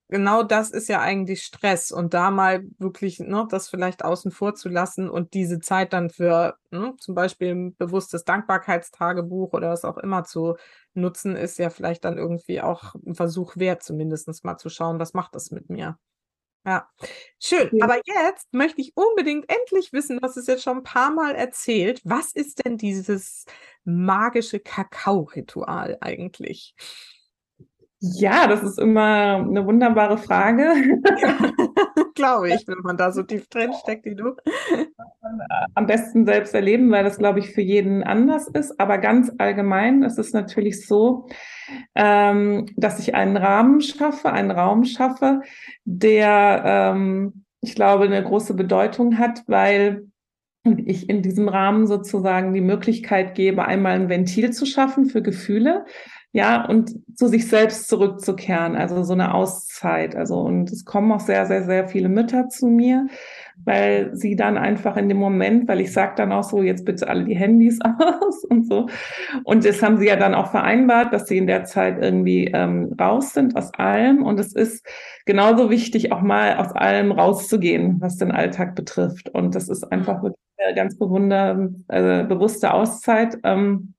Genau 0.07 0.43
das 0.43 0.71
ist 0.71 0.87
ja 0.87 1.01
eigentlich 1.01 1.41
Stress 1.43 1.91
und 1.91 2.13
da 2.13 2.31
mal 2.31 2.63
wirklich 2.79 3.19
ne, 3.19 3.45
das 3.49 3.69
vielleicht 3.69 4.05
außen 4.05 4.31
vor 4.31 4.55
zu 4.55 4.69
lassen 4.69 5.09
und 5.09 5.33
diese 5.33 5.59
Zeit 5.59 5.91
dann 5.91 6.09
für 6.09 6.55
ne, 6.69 6.93
zum 6.97 7.13
Beispiel 7.13 7.49
ein 7.55 7.75
bewusstes 7.75 8.23
Dankbarkeitstagebuch 8.23 9.51
oder 9.51 9.69
was 9.71 9.83
auch 9.85 9.97
immer 9.97 10.23
zu 10.23 10.55
nutzen, 10.93 11.35
ist 11.35 11.57
ja 11.57 11.69
vielleicht 11.69 12.05
dann 12.05 12.17
irgendwie 12.17 12.61
auch 12.61 12.95
ein 13.05 13.15
Versuch 13.15 13.57
wert, 13.57 13.83
zumindest 13.83 14.43
mal 14.43 14.57
zu 14.57 14.69
schauen, 14.69 14.99
was 14.99 15.13
macht 15.13 15.35
das 15.35 15.51
mit 15.51 15.69
mir. 15.69 15.97
Ja, 16.65 16.87
schön. 17.39 17.69
Ja. 17.71 17.85
Aber 17.85 17.95
jetzt 18.05 18.53
möchte 18.53 18.81
ich 18.81 18.91
unbedingt 18.95 19.45
endlich 19.49 19.93
wissen, 19.93 20.17
du 20.17 20.21
hast 20.21 20.37
es 20.37 20.45
jetzt 20.45 20.63
schon 20.63 20.77
ein 20.77 20.83
paar 20.83 21.11
Mal 21.11 21.33
erzählt. 21.33 22.01
Was 22.03 22.33
ist 22.33 22.63
denn 22.63 22.77
dieses 22.77 23.45
magische 23.83 24.59
Kakao-Ritual 24.59 25.97
eigentlich? 26.01 26.75
Ja, 27.99 28.47
das 28.47 28.63
ist 28.63 28.79
immer 28.79 29.37
eine 29.37 29.65
wunderbare 29.65 30.17
Frage. 30.17 30.73
Ja, 31.21 31.39
glaube 32.21 32.49
ich, 32.49 32.67
wenn 32.67 32.79
man 32.83 32.97
da 32.97 33.11
so 33.11 33.23
tief 33.23 33.47
drin 33.49 33.73
steckt 33.73 34.05
wie 34.05 34.15
du. 34.15 34.35
Am 35.73 35.87
besten 35.87 36.25
selbst 36.25 36.53
erleben, 36.53 36.91
weil 36.91 37.03
das, 37.03 37.17
glaube 37.17 37.39
ich, 37.39 37.51
für 37.51 37.61
jeden 37.61 38.03
anders 38.03 38.47
ist. 38.47 38.79
Aber 38.79 38.97
ganz 38.97 39.31
allgemein 39.37 40.03
ist 40.03 40.19
es 40.19 40.33
natürlich 40.33 40.85
so, 40.85 41.27
ähm, 41.95 42.67
dass 42.75 42.99
ich 42.99 43.15
einen 43.15 43.37
Rahmen 43.37 43.81
schaffe, 43.81 44.31
einen 44.31 44.51
Raum 44.51 44.85
schaffe, 44.85 45.41
der, 45.83 46.63
ähm, 46.65 47.45
ich 47.61 47.75
glaube, 47.75 48.05
eine 48.05 48.23
große 48.23 48.53
Bedeutung 48.53 49.17
hat, 49.17 49.43
weil 49.47 50.07
ich 50.63 51.09
in 51.09 51.21
diesem 51.21 51.49
Rahmen 51.49 51.87
sozusagen 51.87 52.53
die 52.53 52.61
Möglichkeit 52.61 53.33
gebe, 53.33 53.65
einmal 53.65 53.93
ein 53.93 54.09
Ventil 54.09 54.51
zu 54.51 54.65
schaffen 54.65 55.05
für 55.05 55.21
Gefühle, 55.21 55.85
ja, 56.33 56.65
und 56.65 56.95
zu 57.17 57.27
sich 57.27 57.49
selbst 57.49 57.89
zurückzukehren, 57.89 58.77
also 58.77 59.03
so 59.03 59.11
eine 59.11 59.33
Auszeit. 59.33 60.15
Also, 60.15 60.39
und 60.39 60.71
es 60.71 60.85
kommen 60.85 61.11
auch 61.11 61.19
sehr, 61.19 61.45
sehr, 61.45 61.65
sehr 61.65 61.89
viele 61.89 62.07
Mütter 62.07 62.47
zu 62.47 62.67
mir, 62.67 63.07
weil 63.65 64.15
sie 64.15 64.37
dann 64.37 64.57
einfach 64.57 64.95
in 64.95 65.09
dem 65.09 65.17
Moment, 65.17 65.67
weil 65.67 65.81
ich 65.81 65.91
sage 65.91 66.13
dann 66.15 66.31
auch 66.31 66.43
so, 66.43 66.61
jetzt 66.61 66.85
bitte 66.85 67.09
alle 67.09 67.25
die 67.25 67.35
Handys 67.35 67.79
aus 68.21 68.45
und 68.45 68.65
so. 68.65 68.87
Und 69.43 69.65
das 69.65 69.83
haben 69.83 69.97
sie 69.97 70.07
ja 70.07 70.15
dann 70.15 70.33
auch 70.33 70.51
vereinbart, 70.51 71.11
dass 71.13 71.27
sie 71.27 71.37
in 71.37 71.47
der 71.47 71.65
Zeit 71.65 72.01
irgendwie 72.01 72.45
ähm, 72.45 72.95
raus 72.99 73.33
sind 73.33 73.57
aus 73.57 73.73
allem. 73.73 74.23
Und 74.23 74.39
es 74.39 74.53
ist 74.53 74.87
genauso 75.25 75.69
wichtig, 75.69 76.13
auch 76.13 76.21
mal 76.21 76.55
aus 76.55 76.71
allem 76.71 77.11
rauszugehen, 77.11 77.99
was 77.99 78.15
den 78.15 78.31
Alltag 78.31 78.75
betrifft. 78.75 79.27
Und 79.29 79.53
das 79.53 79.67
ist 79.67 79.83
einfach 79.91 80.23
wirklich 80.23 80.39
eine 80.65 80.75
ganz 80.75 80.97
bewunder, 80.97 81.69
äh, 81.89 82.23
bewusste 82.23 82.73
Auszeit. 82.73 83.37
Ähm, 83.43 83.95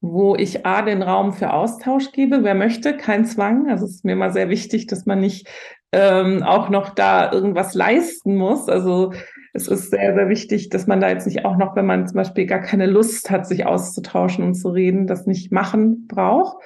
wo 0.00 0.36
ich 0.36 0.66
A, 0.66 0.82
den 0.82 1.02
Raum 1.02 1.32
für 1.32 1.52
Austausch 1.52 2.12
gebe, 2.12 2.42
wer 2.42 2.54
möchte, 2.54 2.96
kein 2.96 3.24
Zwang. 3.24 3.68
Also 3.70 3.84
es 3.84 3.96
ist 3.96 4.04
mir 4.04 4.12
immer 4.12 4.30
sehr 4.30 4.48
wichtig, 4.48 4.86
dass 4.86 5.06
man 5.06 5.20
nicht 5.20 5.48
ähm, 5.92 6.42
auch 6.42 6.68
noch 6.68 6.90
da 6.90 7.32
irgendwas 7.32 7.74
leisten 7.74 8.36
muss. 8.36 8.68
Also 8.68 9.12
es 9.52 9.68
ist 9.68 9.90
sehr, 9.90 10.14
sehr 10.14 10.28
wichtig, 10.28 10.68
dass 10.68 10.86
man 10.86 11.00
da 11.00 11.08
jetzt 11.08 11.26
nicht 11.26 11.44
auch 11.44 11.56
noch, 11.56 11.74
wenn 11.76 11.86
man 11.86 12.06
zum 12.06 12.16
Beispiel 12.16 12.46
gar 12.46 12.60
keine 12.60 12.86
Lust 12.86 13.30
hat, 13.30 13.46
sich 13.46 13.66
auszutauschen 13.66 14.44
und 14.44 14.54
zu 14.54 14.68
reden, 14.68 15.06
das 15.06 15.26
nicht 15.26 15.52
machen 15.52 16.06
braucht. 16.06 16.58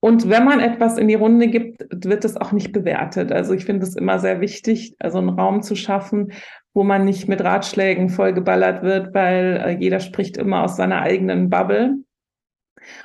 Und 0.00 0.28
wenn 0.28 0.44
man 0.44 0.60
etwas 0.60 0.98
in 0.98 1.08
die 1.08 1.14
Runde 1.14 1.48
gibt, 1.48 1.82
wird 2.04 2.24
es 2.24 2.36
auch 2.36 2.52
nicht 2.52 2.72
bewertet. 2.72 3.32
Also 3.32 3.54
ich 3.54 3.64
finde 3.64 3.86
es 3.86 3.96
immer 3.96 4.18
sehr 4.18 4.40
wichtig, 4.40 4.94
also 4.98 5.18
einen 5.18 5.30
Raum 5.30 5.62
zu 5.62 5.74
schaffen, 5.74 6.32
wo 6.74 6.84
man 6.84 7.04
nicht 7.04 7.28
mit 7.28 7.42
Ratschlägen 7.42 8.10
vollgeballert 8.10 8.82
wird, 8.82 9.14
weil 9.14 9.62
äh, 9.64 9.76
jeder 9.80 10.00
spricht 10.00 10.36
immer 10.36 10.62
aus 10.62 10.76
seiner 10.76 11.00
eigenen 11.00 11.48
Bubble. 11.48 11.96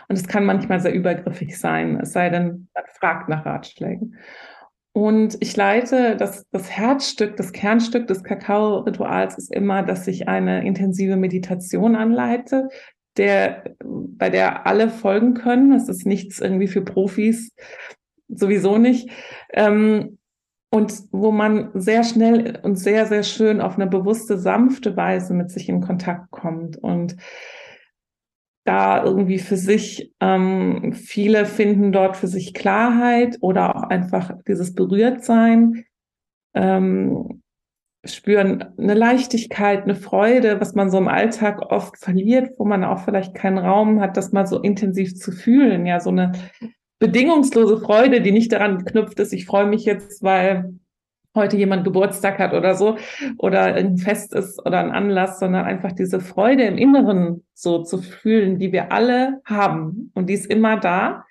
Und 0.07 0.17
es 0.17 0.27
kann 0.27 0.45
manchmal 0.45 0.79
sehr 0.79 0.93
übergriffig 0.93 1.57
sein, 1.57 1.99
es 2.01 2.13
sei 2.13 2.29
denn, 2.29 2.67
man 2.73 2.83
fragt 2.99 3.29
nach 3.29 3.45
Ratschlägen. 3.45 4.17
Und 4.93 5.37
ich 5.39 5.55
leite 5.55 6.17
das, 6.17 6.45
das 6.51 6.69
Herzstück, 6.69 7.37
das 7.37 7.53
Kernstück 7.53 8.07
des 8.07 8.23
Kakao-Rituals 8.23 9.37
ist 9.37 9.53
immer, 9.53 9.83
dass 9.83 10.07
ich 10.07 10.27
eine 10.27 10.65
intensive 10.65 11.15
Meditation 11.15 11.95
anleite, 11.95 12.67
der, 13.15 13.63
bei 13.83 14.29
der 14.29 14.65
alle 14.67 14.89
folgen 14.89 15.33
können. 15.33 15.71
Es 15.73 15.87
ist 15.87 16.05
nichts 16.05 16.39
irgendwie 16.39 16.67
für 16.67 16.81
Profis, 16.81 17.53
sowieso 18.27 18.77
nicht. 18.77 19.09
Ähm, 19.53 20.17
und 20.73 20.93
wo 21.11 21.31
man 21.31 21.69
sehr 21.73 22.03
schnell 22.03 22.59
und 22.61 22.77
sehr, 22.77 23.05
sehr 23.05 23.23
schön 23.23 23.59
auf 23.59 23.75
eine 23.75 23.87
bewusste, 23.87 24.37
sanfte 24.37 24.95
Weise 24.95 25.33
mit 25.33 25.51
sich 25.51 25.67
in 25.67 25.81
Kontakt 25.81 26.31
kommt. 26.31 26.77
Und 26.77 27.17
da 28.63 29.03
irgendwie 29.03 29.39
für 29.39 29.57
sich, 29.57 30.11
ähm, 30.19 30.93
viele 30.93 31.45
finden 31.45 31.91
dort 31.91 32.17
für 32.17 32.27
sich 32.27 32.53
Klarheit 32.53 33.37
oder 33.41 33.75
auch 33.75 33.83
einfach 33.83 34.33
dieses 34.47 34.75
Berührtsein, 34.75 35.85
ähm, 36.53 37.41
spüren 38.03 38.65
eine 38.77 38.93
Leichtigkeit, 38.93 39.83
eine 39.83 39.95
Freude, 39.95 40.59
was 40.59 40.73
man 40.73 40.89
so 40.89 40.97
im 40.97 41.07
Alltag 41.07 41.61
oft 41.71 41.97
verliert, 41.97 42.51
wo 42.57 42.65
man 42.65 42.83
auch 42.83 42.99
vielleicht 42.99 43.35
keinen 43.35 43.59
Raum 43.59 43.99
hat, 44.01 44.17
das 44.17 44.31
mal 44.31 44.47
so 44.47 44.59
intensiv 44.59 45.15
zu 45.15 45.31
fühlen. 45.31 45.85
Ja, 45.85 45.99
so 45.99 46.09
eine 46.09 46.31
bedingungslose 46.99 47.79
Freude, 47.79 48.21
die 48.21 48.31
nicht 48.31 48.51
daran 48.51 48.79
geknüpft 48.79 49.19
ist, 49.19 49.33
ich 49.33 49.45
freue 49.45 49.67
mich 49.67 49.85
jetzt, 49.85 50.23
weil 50.23 50.73
heute 51.35 51.57
jemand 51.57 51.83
Geburtstag 51.83 52.39
hat 52.39 52.53
oder 52.53 52.75
so 52.75 52.97
oder 53.37 53.61
ein 53.63 53.97
Fest 53.97 54.33
ist 54.33 54.59
oder 54.65 54.79
ein 54.79 54.91
Anlass, 54.91 55.39
sondern 55.39 55.65
einfach 55.65 55.91
diese 55.93 56.19
Freude 56.19 56.63
im 56.63 56.77
Inneren 56.77 57.45
so 57.53 57.83
zu 57.83 57.99
fühlen, 57.99 58.59
die 58.59 58.71
wir 58.71 58.91
alle 58.91 59.41
haben 59.45 60.11
und 60.13 60.27
die 60.29 60.33
ist 60.33 60.45
immer 60.45 60.77
da. 60.77 61.25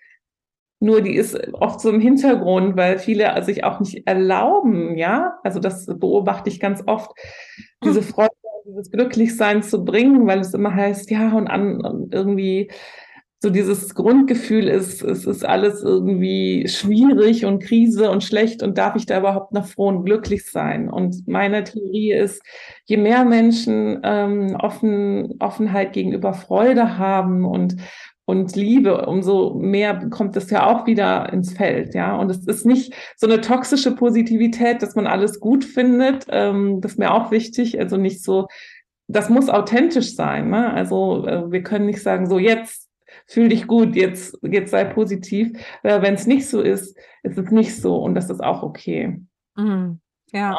Nur 0.83 1.03
die 1.03 1.15
ist 1.15 1.39
oft 1.53 1.79
so 1.81 1.91
im 1.91 2.01
Hintergrund, 2.01 2.75
weil 2.75 2.99
viele 2.99 3.43
sich 3.43 3.65
auch 3.65 3.81
nicht 3.81 4.07
erlauben, 4.07 4.97
ja. 4.97 5.35
Also 5.45 5.61
das 5.61 5.85
beobachte 5.87 6.49
ich 6.49 6.59
ganz 6.59 6.83
oft, 6.87 7.11
diese 7.85 8.01
Freude, 8.01 8.31
dieses 8.67 8.91
Glücklichsein 8.91 9.63
zu 9.63 9.85
bringen, 9.85 10.27
weil 10.27 10.41
es 10.41 10.55
immer 10.55 10.75
heißt, 10.75 11.11
ja, 11.11 11.33
und 11.35 11.49
an 11.49 11.85
und 11.85 12.15
irgendwie 12.15 12.71
so 13.43 13.49
dieses 13.49 13.95
Grundgefühl 13.95 14.69
ist, 14.69 15.03
es 15.03 15.25
ist 15.25 15.47
alles 15.47 15.83
irgendwie 15.83 16.69
schwierig 16.69 17.47
und 17.47 17.63
Krise 17.63 18.11
und 18.11 18.23
schlecht 18.23 18.63
und 18.63 18.77
darf 18.77 18.97
ich 18.97 19.07
da 19.07 19.19
überhaupt 19.19 19.53
noch 19.53 19.67
froh 19.67 19.89
und 19.89 20.05
glücklich 20.05 20.45
sein? 20.45 20.91
Und 20.91 21.27
meine 21.27 21.65
Theorie 21.65 22.13
ist, 22.13 22.43
je 22.85 22.99
mehr 22.99 23.25
Menschen 23.25 24.01
ähm, 24.03 24.57
offen, 24.61 25.37
Offenheit 25.39 25.95
gegenüber 25.95 26.35
Freude 26.35 26.99
haben 26.99 27.47
und 27.47 27.77
und 28.27 28.55
Liebe, 28.55 29.07
umso 29.07 29.55
mehr 29.55 30.09
kommt 30.09 30.37
es 30.37 30.51
ja 30.51 30.65
auch 30.65 30.87
wieder 30.87 31.33
ins 31.33 31.53
Feld, 31.53 31.97
ja. 31.97 32.15
Und 32.17 32.31
es 32.31 32.47
ist 32.47 32.65
nicht 32.65 32.95
so 33.17 33.27
eine 33.27 33.41
toxische 33.41 33.97
Positivität, 33.97 34.83
dass 34.83 34.95
man 34.95 35.09
alles 35.09 35.41
gut 35.41 35.65
findet. 35.65 36.27
Ähm, 36.29 36.81
das 36.81 36.93
ist 36.93 36.99
mir 36.99 37.13
auch 37.13 37.33
wichtig. 37.33 37.81
Also 37.81 37.97
nicht 37.97 38.23
so, 38.23 38.47
das 39.09 39.31
muss 39.31 39.49
authentisch 39.49 40.15
sein. 40.15 40.49
Ne? 40.51 40.73
Also 40.73 41.27
äh, 41.27 41.51
wir 41.51 41.65
können 41.65 41.87
nicht 41.87 42.03
sagen, 42.03 42.29
so 42.29 42.39
jetzt 42.39 42.90
fühl 43.31 43.49
dich 43.49 43.67
gut, 43.67 43.95
jetzt, 43.95 44.37
jetzt 44.43 44.71
sei 44.73 44.85
positiv. 44.85 45.53
Äh, 45.83 46.03
Wenn 46.03 46.15
es 46.15 46.27
nicht 46.27 46.49
so 46.49 46.61
ist, 46.61 46.97
ist 47.23 47.39
es 47.39 47.51
nicht 47.51 47.81
so 47.81 47.97
und 48.03 48.15
das 48.15 48.29
ist 48.29 48.43
auch 48.43 48.63
okay. 48.63 49.21
Mhm. 49.57 50.01
Ja. 50.33 50.57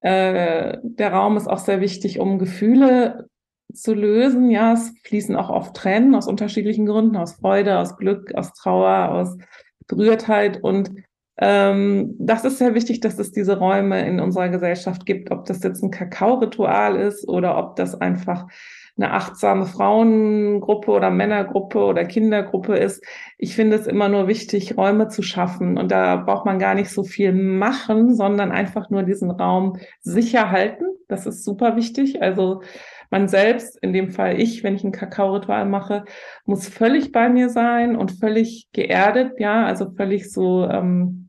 Äh, 0.00 0.78
der 0.82 1.12
Raum 1.12 1.36
ist 1.36 1.48
auch 1.48 1.58
sehr 1.58 1.80
wichtig, 1.80 2.18
um 2.18 2.38
Gefühle 2.38 3.28
zu 3.72 3.94
lösen. 3.94 4.50
Ja, 4.50 4.72
es 4.72 4.92
fließen 5.04 5.36
auch 5.36 5.50
oft 5.50 5.74
Tränen 5.74 6.14
aus 6.14 6.26
unterschiedlichen 6.26 6.86
Gründen, 6.86 7.16
aus 7.16 7.34
Freude, 7.34 7.78
aus 7.78 7.96
Glück, 7.96 8.34
aus 8.34 8.52
Trauer, 8.52 9.10
aus 9.10 9.36
Berührtheit. 9.86 10.62
Und 10.62 10.90
ähm, 11.38 12.14
das 12.18 12.44
ist 12.44 12.58
sehr 12.58 12.74
wichtig, 12.74 13.00
dass 13.00 13.18
es 13.18 13.32
diese 13.32 13.58
Räume 13.58 14.06
in 14.06 14.20
unserer 14.20 14.50
Gesellschaft 14.50 15.06
gibt, 15.06 15.30
ob 15.30 15.46
das 15.46 15.62
jetzt 15.62 15.82
ein 15.82 15.90
Kakao-Ritual 15.90 16.96
ist 16.96 17.26
oder 17.26 17.56
ob 17.56 17.76
das 17.76 17.98
einfach 17.98 18.46
eine 19.00 19.12
achtsame 19.12 19.66
Frauengruppe 19.66 20.90
oder 20.90 21.10
Männergruppe 21.10 21.78
oder 21.78 22.04
Kindergruppe 22.04 22.76
ist. 22.76 23.02
Ich 23.38 23.56
finde 23.56 23.76
es 23.76 23.86
immer 23.86 24.08
nur 24.08 24.28
wichtig, 24.28 24.76
Räume 24.76 25.08
zu 25.08 25.22
schaffen. 25.22 25.78
Und 25.78 25.90
da 25.90 26.16
braucht 26.16 26.44
man 26.44 26.58
gar 26.58 26.74
nicht 26.74 26.90
so 26.90 27.02
viel 27.02 27.32
machen, 27.32 28.14
sondern 28.14 28.52
einfach 28.52 28.90
nur 28.90 29.02
diesen 29.02 29.30
Raum 29.30 29.78
sicher 30.00 30.50
halten. 30.50 30.84
Das 31.08 31.26
ist 31.26 31.44
super 31.44 31.76
wichtig. 31.76 32.22
Also 32.22 32.62
man 33.10 33.26
selbst, 33.26 33.76
in 33.82 33.92
dem 33.92 34.10
Fall 34.10 34.40
ich, 34.40 34.62
wenn 34.62 34.76
ich 34.76 34.84
ein 34.84 34.92
Kakao-Ritual 34.92 35.66
mache, 35.66 36.04
muss 36.44 36.68
völlig 36.68 37.10
bei 37.10 37.28
mir 37.28 37.48
sein 37.48 37.96
und 37.96 38.12
völlig 38.12 38.68
geerdet, 38.72 39.32
ja, 39.38 39.64
also 39.64 39.90
völlig 39.90 40.30
so 40.30 40.68
ähm, 40.68 41.19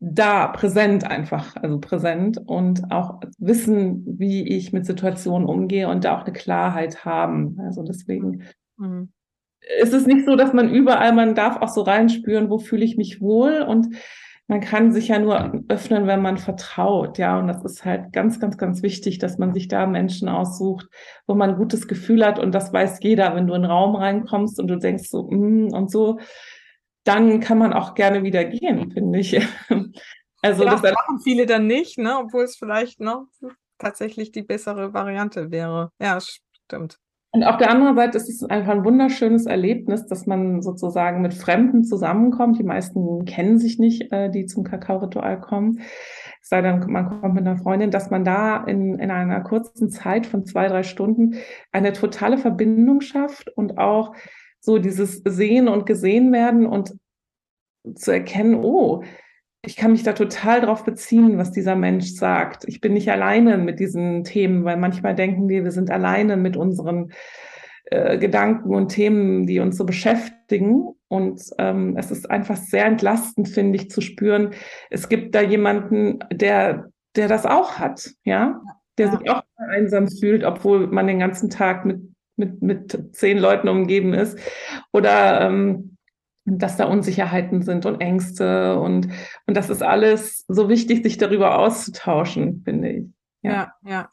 da, 0.00 0.46
präsent 0.48 1.04
einfach, 1.04 1.56
also 1.56 1.80
präsent 1.80 2.40
und 2.46 2.90
auch 2.92 3.20
wissen, 3.38 4.04
wie 4.18 4.46
ich 4.48 4.72
mit 4.72 4.86
Situationen 4.86 5.48
umgehe 5.48 5.88
und 5.88 6.04
da 6.04 6.16
auch 6.16 6.24
eine 6.24 6.32
Klarheit 6.32 7.04
haben. 7.04 7.58
Also 7.60 7.82
deswegen 7.82 8.44
mhm. 8.76 9.10
ist 9.80 9.92
es 9.92 10.06
nicht 10.06 10.24
so, 10.24 10.36
dass 10.36 10.52
man 10.52 10.70
überall, 10.70 11.12
man 11.12 11.34
darf 11.34 11.56
auch 11.56 11.68
so 11.68 11.82
reinspüren, 11.82 12.48
wo 12.48 12.58
fühle 12.58 12.84
ich 12.84 12.96
mich 12.96 13.20
wohl 13.20 13.62
und 13.62 13.96
man 14.50 14.60
kann 14.62 14.92
sich 14.92 15.08
ja 15.08 15.18
nur 15.18 15.62
öffnen, 15.68 16.06
wenn 16.06 16.22
man 16.22 16.38
vertraut, 16.38 17.18
ja. 17.18 17.38
Und 17.38 17.48
das 17.48 17.62
ist 17.66 17.84
halt 17.84 18.14
ganz, 18.14 18.40
ganz, 18.40 18.56
ganz 18.56 18.82
wichtig, 18.82 19.18
dass 19.18 19.36
man 19.36 19.52
sich 19.52 19.68
da 19.68 19.86
Menschen 19.86 20.26
aussucht, 20.26 20.88
wo 21.26 21.34
man 21.34 21.50
ein 21.50 21.56
gutes 21.56 21.86
Gefühl 21.86 22.24
hat. 22.24 22.38
Und 22.38 22.52
das 22.52 22.72
weiß 22.72 23.00
jeder, 23.02 23.34
wenn 23.34 23.46
du 23.46 23.52
in 23.52 23.64
einen 23.64 23.70
Raum 23.70 23.94
reinkommst 23.94 24.58
und 24.58 24.68
du 24.68 24.76
denkst 24.76 25.10
so, 25.10 25.24
mm, 25.30 25.74
und 25.74 25.90
so, 25.90 26.18
dann 27.08 27.40
kann 27.40 27.58
man 27.58 27.72
auch 27.72 27.94
gerne 27.94 28.22
wieder 28.22 28.44
gehen, 28.44 28.90
finde 28.92 29.18
ich. 29.18 29.40
Also 30.40 30.62
ja, 30.62 30.70
das 30.70 30.82
machen 30.82 31.18
viele 31.24 31.46
dann 31.46 31.66
nicht, 31.66 31.98
ne? 31.98 32.16
obwohl 32.16 32.44
es 32.44 32.54
vielleicht 32.54 33.00
ne, 33.00 33.26
tatsächlich 33.76 34.30
die 34.30 34.42
bessere 34.42 34.94
Variante 34.94 35.50
wäre. 35.50 35.90
Ja, 36.00 36.20
stimmt. 36.20 37.00
Und 37.32 37.42
auf 37.42 37.56
der 37.56 37.70
anderen 37.70 37.96
Seite 37.96 38.18
ist 38.18 38.28
es 38.28 38.44
einfach 38.44 38.70
ein 38.70 38.84
wunderschönes 38.84 39.46
Erlebnis, 39.46 40.06
dass 40.06 40.26
man 40.26 40.62
sozusagen 40.62 41.22
mit 41.22 41.34
Fremden 41.34 41.82
zusammenkommt. 41.82 42.56
Die 42.56 42.62
meisten 42.62 43.24
kennen 43.24 43.58
sich 43.58 43.80
nicht, 43.80 44.12
äh, 44.12 44.30
die 44.30 44.46
zum 44.46 44.62
Kakao-Ritual 44.62 45.40
kommen. 45.40 45.80
Es 46.40 46.50
sei 46.50 46.62
denn, 46.62 46.84
man 46.86 47.20
kommt 47.20 47.34
mit 47.34 47.44
einer 47.44 47.58
Freundin, 47.58 47.90
dass 47.90 48.10
man 48.10 48.24
da 48.24 48.62
in, 48.62 48.98
in 49.00 49.10
einer 49.10 49.40
kurzen 49.40 49.90
Zeit 49.90 50.24
von 50.24 50.46
zwei, 50.46 50.68
drei 50.68 50.84
Stunden 50.84 51.34
eine 51.72 51.92
totale 51.92 52.38
Verbindung 52.38 53.00
schafft 53.00 53.50
und 53.56 53.76
auch 53.76 54.14
so 54.60 54.78
dieses 54.78 55.22
Sehen 55.24 55.68
und 55.68 55.86
Gesehen 55.86 56.32
werden 56.32 56.66
und 56.66 56.94
zu 57.94 58.10
erkennen, 58.10 58.56
oh, 58.56 59.02
ich 59.62 59.76
kann 59.76 59.92
mich 59.92 60.02
da 60.02 60.12
total 60.12 60.60
drauf 60.60 60.84
beziehen, 60.84 61.36
was 61.36 61.50
dieser 61.50 61.74
Mensch 61.74 62.12
sagt. 62.12 62.64
Ich 62.66 62.80
bin 62.80 62.92
nicht 62.92 63.10
alleine 63.10 63.58
mit 63.58 63.80
diesen 63.80 64.24
Themen, 64.24 64.64
weil 64.64 64.76
manchmal 64.76 65.14
denken 65.14 65.48
wir, 65.48 65.64
wir 65.64 65.72
sind 65.72 65.90
alleine 65.90 66.36
mit 66.36 66.56
unseren 66.56 67.12
äh, 67.86 68.18
Gedanken 68.18 68.74
und 68.74 68.88
Themen, 68.88 69.46
die 69.46 69.60
uns 69.60 69.76
so 69.76 69.84
beschäftigen. 69.84 70.88
Und 71.08 71.42
ähm, 71.58 71.96
es 71.96 72.10
ist 72.10 72.30
einfach 72.30 72.56
sehr 72.56 72.84
entlastend, 72.84 73.48
finde 73.48 73.76
ich, 73.76 73.90
zu 73.90 74.00
spüren, 74.00 74.50
es 74.90 75.08
gibt 75.08 75.34
da 75.34 75.40
jemanden, 75.40 76.18
der, 76.30 76.90
der 77.16 77.28
das 77.28 77.46
auch 77.46 77.78
hat, 77.78 78.10
ja, 78.24 78.60
der 78.98 79.06
ja. 79.06 79.18
sich 79.18 79.30
auch 79.30 79.42
einsam 79.56 80.08
fühlt, 80.08 80.44
obwohl 80.44 80.86
man 80.86 81.06
den 81.06 81.18
ganzen 81.18 81.50
Tag 81.50 81.84
mit, 81.84 82.00
mit, 82.38 82.62
mit 82.62 83.14
zehn 83.14 83.38
Leuten 83.38 83.68
umgeben 83.68 84.14
ist. 84.14 84.38
Oder 84.92 85.42
ähm, 85.42 85.96
dass 86.56 86.76
da 86.76 86.86
Unsicherheiten 86.86 87.62
sind 87.62 87.84
und 87.84 88.00
Ängste 88.00 88.78
und, 88.78 89.08
und 89.46 89.56
das 89.56 89.68
ist 89.68 89.82
alles 89.82 90.44
so 90.48 90.68
wichtig, 90.68 91.02
sich 91.02 91.18
darüber 91.18 91.58
auszutauschen, 91.58 92.62
finde 92.64 92.90
ich. 92.90 93.04
Ja, 93.42 93.52
ja. 93.52 93.90
ja. 93.90 94.08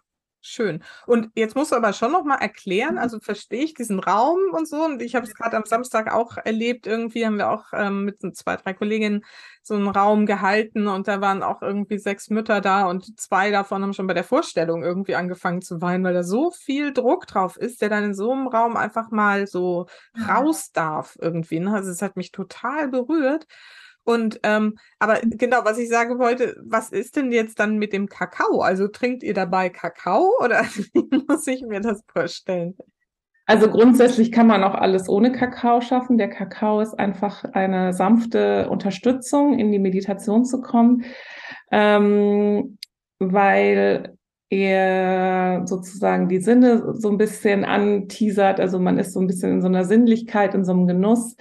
Schön. 0.48 0.84
Und 1.08 1.32
jetzt 1.34 1.56
musst 1.56 1.72
du 1.72 1.76
aber 1.76 1.92
schon 1.92 2.12
noch 2.12 2.24
mal 2.24 2.36
erklären, 2.36 2.94
mhm. 2.94 3.00
also 3.00 3.20
verstehe 3.20 3.64
ich 3.64 3.74
diesen 3.74 4.00
Raum 4.00 4.38
und 4.52 4.68
so. 4.68 4.86
Und 4.86 5.02
ich 5.02 5.16
habe 5.16 5.26
es 5.26 5.34
gerade 5.34 5.58
am 5.58 5.66
Samstag 5.66 6.14
auch 6.14 6.38
erlebt. 6.38 6.86
Irgendwie 6.86 7.26
haben 7.26 7.40
wir 7.40 7.50
auch 7.50 7.66
ähm, 7.74 8.06
mit 8.06 8.22
zwei, 8.38 8.56
drei 8.56 8.76
Kolleginnen 8.76 9.26
so 9.64 9.74
einen 9.74 9.88
Raum 9.88 10.28
gehalten 10.28 10.88
und 10.88 11.08
da 11.08 11.20
waren 11.20 11.42
auch 11.42 11.64
irgendwie 11.64 11.98
sechs 11.98 12.30
Mütter 12.30 12.62
da 12.62 12.86
und 12.86 13.20
zwei 13.20 13.50
davon 13.50 13.82
haben 13.82 13.94
schon 13.94 14.06
bei 14.06 14.14
der 14.14 14.24
Vorstellung 14.24 14.84
irgendwie 14.84 15.16
angefangen 15.16 15.64
zu 15.64 15.82
weinen, 15.82 16.04
weil 16.04 16.14
da 16.14 16.22
so 16.22 16.52
viel 16.52 16.94
Druck 16.94 17.26
drauf 17.26 17.58
ist, 17.58 17.82
der 17.82 17.90
dann 17.90 18.04
in 18.04 18.14
so 18.14 18.32
einem 18.32 18.48
Raum 18.48 18.78
einfach 18.78 19.10
mal 19.10 19.48
so 19.48 19.88
raus 20.30 20.72
darf 20.72 21.18
irgendwie. 21.20 21.60
Ne? 21.60 21.74
Also 21.74 21.90
es 21.90 22.04
hat 22.04 22.18
mich 22.18 22.32
total 22.32 22.90
berührt. 22.90 23.48
Und 24.06 24.40
ähm, 24.44 24.78
aber 25.00 25.20
genau, 25.24 25.66
was 25.66 25.80
ich 25.80 25.90
sagen 25.90 26.20
wollte, 26.20 26.56
was 26.64 26.92
ist 26.92 27.16
denn 27.16 27.32
jetzt 27.32 27.60
dann 27.60 27.78
mit 27.78 27.92
dem 27.92 28.08
Kakao? 28.08 28.62
Also 28.62 28.88
trinkt 28.88 29.24
ihr 29.24 29.34
dabei 29.34 29.70
Kakao 29.70 30.32
oder 30.44 30.62
wie 30.94 31.24
muss 31.28 31.46
ich 31.48 31.64
mir 31.64 31.82
das 31.82 32.04
vorstellen? 32.14 32.78
Also 33.48 33.70
grundsätzlich 33.70 34.32
kann 34.32 34.48
man 34.48 34.64
auch 34.64 34.74
alles 34.74 35.08
ohne 35.08 35.32
Kakao 35.32 35.82
schaffen. 35.82 36.18
Der 36.18 36.30
Kakao 36.30 36.82
ist 36.82 36.98
einfach 36.98 37.44
eine 37.44 37.94
sanfte 37.94 38.70
Unterstützung, 38.70 39.60
in 39.60 39.72
die 39.72 39.80
Meditation 39.80 40.46
zu 40.46 40.62
kommen, 40.62 41.06
ähm, 41.72 42.78
weil 43.20 44.16
er 44.50 45.64
sozusagen 45.66 46.28
die 46.28 46.40
Sinne 46.40 46.94
so 46.94 47.10
ein 47.10 47.18
bisschen 47.18 47.66
anteasert. 47.66 48.60
Also 48.60 48.80
man 48.80 48.98
ist 48.98 49.14
so 49.14 49.20
ein 49.20 49.28
bisschen 49.28 49.54
in 49.54 49.62
so 49.62 49.68
einer 49.68 49.86
Sinnlichkeit, 49.86 50.54
in 50.56 50.66
so 50.66 50.72
einem 50.72 50.88
Genuss 50.88 51.36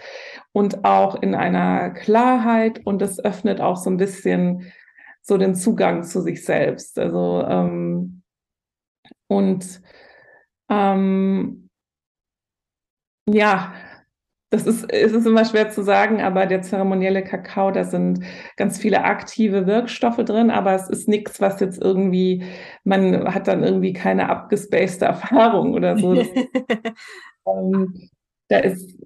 und 0.54 0.84
auch 0.84 1.20
in 1.20 1.34
einer 1.34 1.90
Klarheit 1.90 2.80
und 2.86 3.02
es 3.02 3.22
öffnet 3.22 3.60
auch 3.60 3.76
so 3.76 3.90
ein 3.90 3.96
bisschen 3.96 4.72
so 5.20 5.36
den 5.36 5.56
Zugang 5.56 6.04
zu 6.04 6.20
sich 6.20 6.44
selbst. 6.44 6.96
Also 6.98 7.44
ähm, 7.48 8.22
und 9.26 9.82
ähm, 10.70 11.68
ja, 13.26 13.74
das 14.50 14.66
ist, 14.66 14.84
es 14.92 15.12
ist 15.12 15.26
immer 15.26 15.44
schwer 15.44 15.70
zu 15.70 15.82
sagen, 15.82 16.22
aber 16.22 16.46
der 16.46 16.62
zeremonielle 16.62 17.24
Kakao, 17.24 17.72
da 17.72 17.82
sind 17.82 18.20
ganz 18.56 18.78
viele 18.78 19.02
aktive 19.02 19.66
Wirkstoffe 19.66 20.18
drin, 20.18 20.52
aber 20.52 20.74
es 20.74 20.88
ist 20.88 21.08
nichts, 21.08 21.40
was 21.40 21.58
jetzt 21.58 21.82
irgendwie, 21.82 22.44
man 22.84 23.34
hat 23.34 23.48
dann 23.48 23.64
irgendwie 23.64 23.92
keine 23.92 24.28
abgespacede 24.28 25.06
Erfahrung 25.06 25.74
oder 25.74 25.98
so. 25.98 26.14
Ähm, 27.46 28.08
da 28.48 28.58
ist 28.58 28.98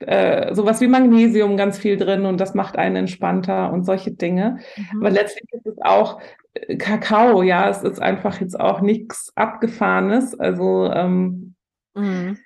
äh, 0.00 0.54
sowas 0.54 0.80
wie 0.80 0.86
Magnesium 0.86 1.56
ganz 1.56 1.78
viel 1.78 1.96
drin 1.96 2.26
und 2.26 2.38
das 2.38 2.54
macht 2.54 2.76
einen 2.76 2.96
entspannter 2.96 3.72
und 3.72 3.84
solche 3.84 4.12
Dinge. 4.12 4.58
Mhm. 4.76 5.00
Aber 5.00 5.10
letztlich 5.10 5.44
ist 5.52 5.66
es 5.66 5.78
auch 5.80 6.20
äh, 6.54 6.76
Kakao, 6.76 7.42
ja, 7.42 7.68
es 7.68 7.82
ist 7.82 8.00
einfach 8.00 8.40
jetzt 8.40 8.58
auch 8.58 8.80
nichts 8.80 9.32
Abgefahrenes. 9.36 10.38
Also 10.38 10.90
ähm, 10.92 11.54
mhm. 11.94 12.38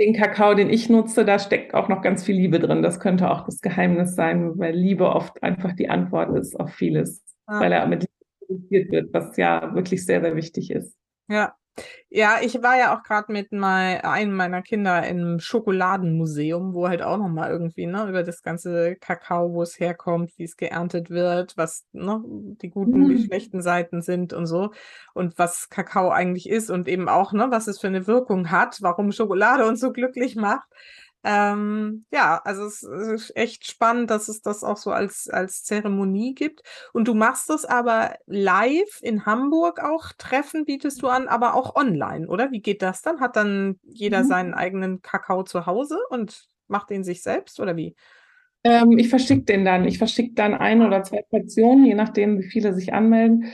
den 0.00 0.14
Kakao, 0.14 0.54
den 0.54 0.70
ich 0.70 0.88
nutze, 0.88 1.24
da 1.24 1.38
steckt 1.38 1.74
auch 1.74 1.88
noch 1.88 2.02
ganz 2.02 2.24
viel 2.24 2.36
Liebe 2.36 2.58
drin. 2.58 2.82
Das 2.82 3.00
könnte 3.00 3.30
auch 3.30 3.44
das 3.44 3.60
Geheimnis 3.60 4.14
sein, 4.14 4.58
weil 4.58 4.74
Liebe 4.74 5.08
oft 5.08 5.42
einfach 5.42 5.72
die 5.72 5.88
Antwort 5.88 6.36
ist 6.36 6.58
auf 6.58 6.72
vieles, 6.72 7.22
ah. 7.46 7.60
weil 7.60 7.72
er 7.72 7.86
mit 7.86 8.02
Liebe 8.02 8.12
produziert 8.46 8.90
wird, 8.90 9.14
was 9.14 9.36
ja 9.36 9.74
wirklich 9.74 10.04
sehr, 10.04 10.20
sehr 10.20 10.36
wichtig 10.36 10.70
ist. 10.70 10.94
Ja, 11.28 11.54
ja, 12.08 12.38
ich 12.40 12.62
war 12.62 12.78
ja 12.78 12.96
auch 12.96 13.02
gerade 13.02 13.32
mit 13.32 13.52
mein, 13.52 14.00
einem 14.00 14.34
meiner 14.34 14.62
Kinder 14.62 15.06
im 15.06 15.40
Schokoladenmuseum, 15.40 16.72
wo 16.72 16.88
halt 16.88 17.02
auch 17.02 17.18
nochmal 17.18 17.50
irgendwie, 17.50 17.86
ne, 17.86 18.08
über 18.08 18.22
das 18.22 18.42
ganze 18.42 18.96
Kakao, 18.96 19.52
wo 19.52 19.62
es 19.62 19.78
herkommt, 19.78 20.32
wie 20.36 20.44
es 20.44 20.56
geerntet 20.56 21.10
wird, 21.10 21.56
was, 21.56 21.84
ne, 21.92 22.22
die 22.26 22.70
guten, 22.70 23.00
mhm. 23.00 23.08
die 23.08 23.24
schlechten 23.24 23.60
Seiten 23.60 24.00
sind 24.02 24.32
und 24.32 24.46
so. 24.46 24.70
Und 25.14 25.38
was 25.38 25.68
Kakao 25.68 26.10
eigentlich 26.10 26.48
ist 26.48 26.70
und 26.70 26.88
eben 26.88 27.08
auch, 27.08 27.32
ne, 27.32 27.48
was 27.50 27.66
es 27.66 27.80
für 27.80 27.88
eine 27.88 28.06
Wirkung 28.06 28.50
hat, 28.50 28.78
warum 28.80 29.12
Schokolade 29.12 29.66
uns 29.66 29.80
so 29.80 29.92
glücklich 29.92 30.36
macht. 30.36 30.68
Ähm, 31.28 32.04
ja, 32.12 32.40
also 32.44 32.66
es 32.66 32.84
ist 32.84 33.36
echt 33.36 33.68
spannend, 33.68 34.10
dass 34.10 34.28
es 34.28 34.42
das 34.42 34.62
auch 34.62 34.76
so 34.76 34.92
als, 34.92 35.28
als 35.28 35.64
Zeremonie 35.64 36.36
gibt. 36.36 36.62
Und 36.92 37.08
du 37.08 37.14
machst 37.14 37.50
es 37.50 37.64
aber 37.64 38.14
live 38.26 39.00
in 39.02 39.26
Hamburg 39.26 39.80
auch, 39.80 40.12
Treffen 40.18 40.64
bietest 40.66 41.02
du 41.02 41.08
an, 41.08 41.26
aber 41.26 41.54
auch 41.54 41.74
online, 41.74 42.28
oder? 42.28 42.52
Wie 42.52 42.62
geht 42.62 42.80
das 42.80 43.02
dann? 43.02 43.18
Hat 43.18 43.34
dann 43.34 43.80
jeder 43.82 44.22
mhm. 44.22 44.28
seinen 44.28 44.54
eigenen 44.54 45.02
Kakao 45.02 45.42
zu 45.42 45.66
Hause 45.66 45.98
und 46.10 46.46
macht 46.68 46.90
den 46.90 47.02
sich 47.02 47.24
selbst 47.24 47.58
oder 47.58 47.76
wie? 47.76 47.96
Ähm, 48.62 48.96
ich 48.96 49.08
verschicke 49.08 49.42
den 49.42 49.64
dann. 49.64 49.84
Ich 49.84 49.98
verschicke 49.98 50.34
dann 50.34 50.54
ein 50.54 50.80
oder 50.80 51.02
zwei 51.02 51.22
Portionen, 51.28 51.86
je 51.86 51.94
nachdem, 51.94 52.38
wie 52.38 52.48
viele 52.48 52.72
sich 52.72 52.94
anmelden 52.94 53.46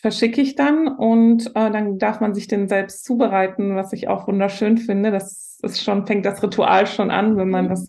verschicke 0.00 0.40
ich 0.40 0.54
dann 0.54 0.88
und 0.88 1.48
äh, 1.54 1.70
dann 1.70 1.98
darf 1.98 2.20
man 2.20 2.34
sich 2.34 2.46
den 2.46 2.68
selbst 2.68 3.04
zubereiten, 3.04 3.76
was 3.76 3.92
ich 3.92 4.08
auch 4.08 4.26
wunderschön 4.26 4.78
finde. 4.78 5.10
Das 5.10 5.58
ist 5.62 5.82
schon, 5.82 6.06
fängt 6.06 6.26
das 6.26 6.42
Ritual 6.42 6.86
schon 6.86 7.10
an, 7.10 7.36
wenn 7.36 7.50
man 7.50 7.66
mhm. 7.66 7.70
das 7.70 7.88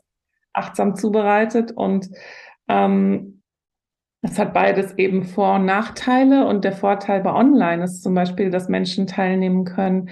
achtsam 0.53 0.95
zubereitet 0.95 1.71
und 1.71 2.09
ähm, 2.67 3.41
es 4.21 4.39
hat 4.39 4.53
beides 4.53 4.97
eben 4.97 5.23
Vor- 5.23 5.55
und 5.55 5.65
Nachteile 5.65 6.47
und 6.47 6.63
der 6.63 6.71
Vorteil 6.71 7.21
bei 7.21 7.31
Online 7.31 7.83
ist 7.83 8.01
zum 8.01 8.15
Beispiel, 8.15 8.49
dass 8.49 8.69
Menschen 8.69 9.05
teilnehmen 9.05 9.65
können, 9.65 10.09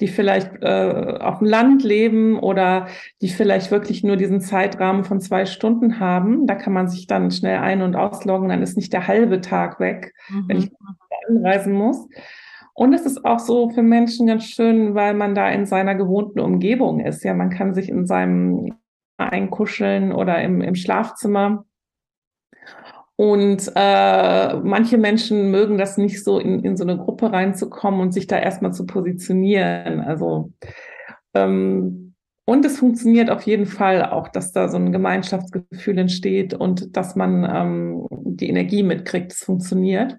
die 0.00 0.08
vielleicht 0.08 0.62
äh, 0.62 1.18
auf 1.20 1.38
dem 1.38 1.48
Land 1.48 1.82
leben 1.82 2.38
oder 2.38 2.86
die 3.22 3.28
vielleicht 3.28 3.70
wirklich 3.70 4.04
nur 4.04 4.16
diesen 4.16 4.40
Zeitrahmen 4.40 5.04
von 5.04 5.20
zwei 5.20 5.46
Stunden 5.46 5.98
haben. 5.98 6.46
Da 6.46 6.54
kann 6.54 6.74
man 6.74 6.88
sich 6.88 7.06
dann 7.06 7.30
schnell 7.30 7.58
ein- 7.58 7.82
und 7.82 7.96
ausloggen, 7.96 8.50
dann 8.50 8.62
ist 8.62 8.76
nicht 8.76 8.92
der 8.92 9.08
halbe 9.08 9.40
Tag 9.40 9.80
weg, 9.80 10.12
mhm. 10.28 10.44
wenn 10.48 10.58
ich 10.58 10.70
anreisen 11.28 11.72
muss. 11.72 12.08
Und 12.74 12.92
es 12.92 13.06
ist 13.06 13.24
auch 13.24 13.38
so 13.38 13.70
für 13.70 13.82
Menschen 13.82 14.26
ganz 14.26 14.44
schön, 14.44 14.94
weil 14.94 15.14
man 15.14 15.34
da 15.34 15.48
in 15.48 15.64
seiner 15.64 15.94
gewohnten 15.94 16.40
Umgebung 16.40 17.00
ist. 17.00 17.24
Ja, 17.24 17.32
man 17.32 17.50
kann 17.50 17.72
sich 17.72 17.88
in 17.88 18.06
seinem 18.06 18.74
einkuscheln 19.16 20.12
oder 20.12 20.42
im, 20.42 20.60
im 20.60 20.74
Schlafzimmer. 20.74 21.64
Und 23.16 23.72
äh, 23.74 24.56
manche 24.56 24.98
Menschen 24.98 25.50
mögen 25.50 25.78
das 25.78 25.96
nicht 25.96 26.22
so, 26.22 26.38
in, 26.38 26.62
in 26.64 26.76
so 26.76 26.84
eine 26.84 26.98
Gruppe 26.98 27.32
reinzukommen 27.32 28.00
und 28.00 28.12
sich 28.12 28.26
da 28.26 28.38
erstmal 28.38 28.74
zu 28.74 28.84
positionieren. 28.84 30.00
Also 30.02 30.52
ähm, 31.32 32.14
und 32.48 32.64
es 32.64 32.78
funktioniert 32.78 33.28
auf 33.28 33.42
jeden 33.42 33.66
Fall 33.66 34.04
auch, 34.04 34.28
dass 34.28 34.52
da 34.52 34.68
so 34.68 34.76
ein 34.76 34.92
Gemeinschaftsgefühl 34.92 35.98
entsteht 35.98 36.54
und 36.54 36.96
dass 36.96 37.16
man 37.16 37.44
ähm, 37.44 38.06
die 38.10 38.48
Energie 38.48 38.84
mitkriegt. 38.84 39.32
Es 39.32 39.40
funktioniert. 39.40 40.18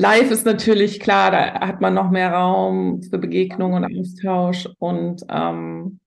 Live 0.00 0.30
ist 0.30 0.46
natürlich 0.46 0.98
klar, 0.98 1.30
da 1.30 1.60
hat 1.60 1.82
man 1.82 1.92
noch 1.92 2.10
mehr 2.10 2.32
Raum 2.32 3.02
für 3.02 3.18
Begegnung 3.18 3.74
und 3.74 3.84
Austausch 3.84 4.66
und 4.78 5.26
ähm, 5.28 6.00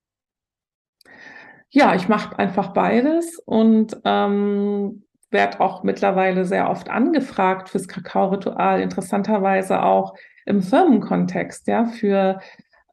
ja, 1.70 1.94
ich 1.94 2.08
mache 2.08 2.40
einfach 2.40 2.74
beides 2.74 3.38
und 3.46 3.96
ähm, 4.04 5.04
werde 5.30 5.62
auch 5.62 5.84
mittlerweile 5.84 6.44
sehr 6.46 6.72
oft 6.72 6.90
angefragt 6.90 7.70
fürs 7.70 7.88
Kakao-Ritual, 7.88 8.82
interessanterweise 8.82 9.84
auch 9.84 10.16
im 10.48 10.64
Firmenkontext, 10.64 11.68
ja, 11.68 11.86
für 11.86 12.40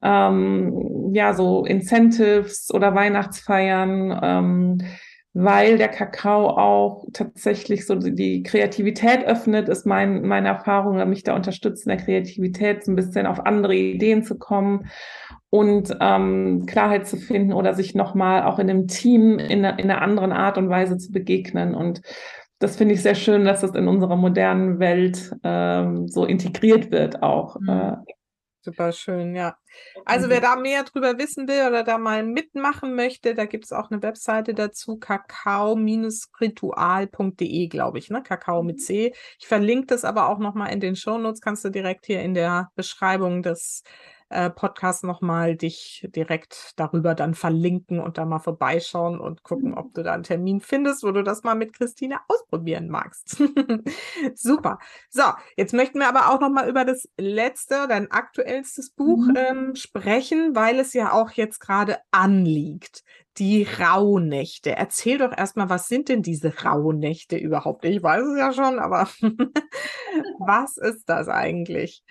ähm, 0.03 1.15
ja, 1.15 1.33
so 1.33 1.65
Incentives 1.65 2.71
oder 2.75 2.95
Weihnachtsfeiern, 2.95 4.21
ähm, 4.23 4.79
weil 5.33 5.78
der 5.78 5.89
Kakao 5.89 6.49
auch 6.49 7.05
tatsächlich 7.12 7.87
so 7.87 7.95
die 7.95 8.43
Kreativität 8.43 9.24
öffnet, 9.24 9.68
ist 9.68 9.87
mein, 9.87 10.22
meine 10.22 10.49
Erfahrung, 10.49 11.09
mich 11.09 11.22
da 11.22 11.37
unterstützt 11.37 11.87
in 11.87 11.91
der 11.91 12.05
Kreativität, 12.05 12.85
so 12.85 12.91
ein 12.91 12.97
bisschen 12.97 13.26
auf 13.26 13.47
andere 13.47 13.74
Ideen 13.74 14.24
zu 14.24 14.39
kommen 14.39 14.91
und 15.49 15.97
ähm, 16.01 16.64
Klarheit 16.66 17.07
zu 17.07 17.16
finden 17.16 17.53
oder 17.53 17.74
sich 17.74 17.95
nochmal 17.95 18.43
auch 18.43 18.59
in 18.59 18.70
einem 18.70 18.89
Team 18.89 19.39
in, 19.39 19.64
in 19.64 19.64
einer 19.64 20.03
anderen 20.03 20.33
Art 20.33 20.59
und 20.59 20.68
Weise 20.68 20.99
zu 20.99 21.12
begegnen. 21.12 21.74
Und 21.74 22.03
das 22.59 22.76
finde 22.76 22.95
ich 22.95 23.03
sehr 23.03 23.14
schön, 23.14 23.45
dass 23.45 23.61
das 23.61 23.74
in 23.74 23.87
unserer 23.87 24.16
modernen 24.16 24.81
Welt 24.81 25.33
ähm, 25.45 26.09
so 26.09 26.24
integriert 26.24 26.91
wird 26.91 27.22
auch. 27.22 27.59
Mhm. 27.61 27.68
Äh, 27.68 27.97
Super 28.63 28.93
schön, 28.93 29.35
ja. 29.35 29.57
Also 30.05 30.29
wer 30.29 30.43
da 30.43 30.55
mehr 30.55 30.85
drüber 30.85 31.17
wissen 31.17 31.49
will 31.49 31.67
oder 31.67 31.83
da 31.83 31.97
mal 31.97 32.23
mitmachen 32.23 32.95
möchte, 32.95 33.35
da 33.35 33.47
gibt 33.47 33.65
es 33.65 33.73
auch 33.73 33.91
eine 33.91 34.03
Webseite 34.03 34.53
dazu, 34.53 34.99
kakao-ritual.de, 34.99 37.69
glaube 37.69 37.99
ich, 37.99 38.11
ne? 38.11 38.23
Kakao 38.23 38.63
mit 38.63 38.77
mhm. 38.77 38.81
C. 38.81 39.15
Ich 39.39 39.47
verlinke 39.47 39.87
das 39.87 40.05
aber 40.05 40.29
auch 40.29 40.39
nochmal 40.39 40.75
in 40.75 40.81
den 40.81 40.95
Shownotes, 40.95 41.41
kannst 41.41 41.65
du 41.65 41.71
direkt 41.71 42.05
hier 42.05 42.21
in 42.21 42.35
der 42.35 42.71
Beschreibung 42.75 43.43
des 43.43 43.83
äh, 44.31 44.49
Podcast 44.49 45.03
nochmal 45.03 45.57
dich 45.57 46.09
direkt 46.14 46.72
darüber 46.76 47.14
dann 47.14 47.35
verlinken 47.35 47.99
und 47.99 48.16
da 48.16 48.24
mal 48.24 48.39
vorbeischauen 48.39 49.18
und 49.18 49.43
gucken, 49.43 49.74
ob 49.74 49.93
du 49.93 50.05
da 50.05 50.12
einen 50.12 50.22
Termin 50.22 50.61
findest, 50.61 51.03
wo 51.03 51.11
du 51.11 51.22
das 51.22 51.43
mal 51.43 51.57
mit 51.57 51.72
Christine 51.72 52.18
ausprobieren 52.28 52.89
magst. 52.89 53.43
Super. 54.35 54.78
So, 55.09 55.24
jetzt 55.57 55.74
möchten 55.74 55.99
wir 55.99 56.09
aber 56.09 56.31
auch 56.31 56.41
nochmal 56.41 56.68
über 56.68 56.85
das 56.85 57.09
letzte, 57.18 57.89
dein 57.89 58.11
aktuellstes 58.11 58.91
Buch 58.91 59.18
mhm. 59.18 59.37
ähm, 59.37 59.74
sprechen, 59.74 60.55
weil 60.55 60.78
es 60.78 60.93
ja 60.93 61.12
auch 61.12 61.33
jetzt 61.33 61.59
gerade 61.59 61.99
anliegt. 62.12 63.03
Die 63.39 63.62
Rauhnächte. 63.62 64.76
Erzähl 64.76 65.18
doch 65.18 65.37
erstmal, 65.37 65.70
was 65.70 65.89
sind 65.89 66.09
denn 66.09 66.22
diese 66.22 66.62
Rauhnächte 66.62 67.37
überhaupt? 67.37 67.85
Ich 67.85 68.03
weiß 68.03 68.22
es 68.26 68.39
ja 68.39 68.53
schon, 68.53 68.78
aber 68.78 69.09
was 70.39 70.76
ist 70.76 71.09
das 71.09 71.28
eigentlich? 71.28 72.05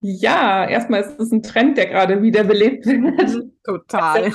Ja, 0.00 0.66
erstmal 0.66 1.02
ist 1.02 1.20
es 1.20 1.30
ein 1.30 1.42
Trend, 1.42 1.76
der 1.76 1.86
gerade 1.86 2.22
wieder 2.22 2.44
belebt 2.44 2.86
wird. 2.86 3.00
Mhm, 3.00 3.52
total. 3.62 4.32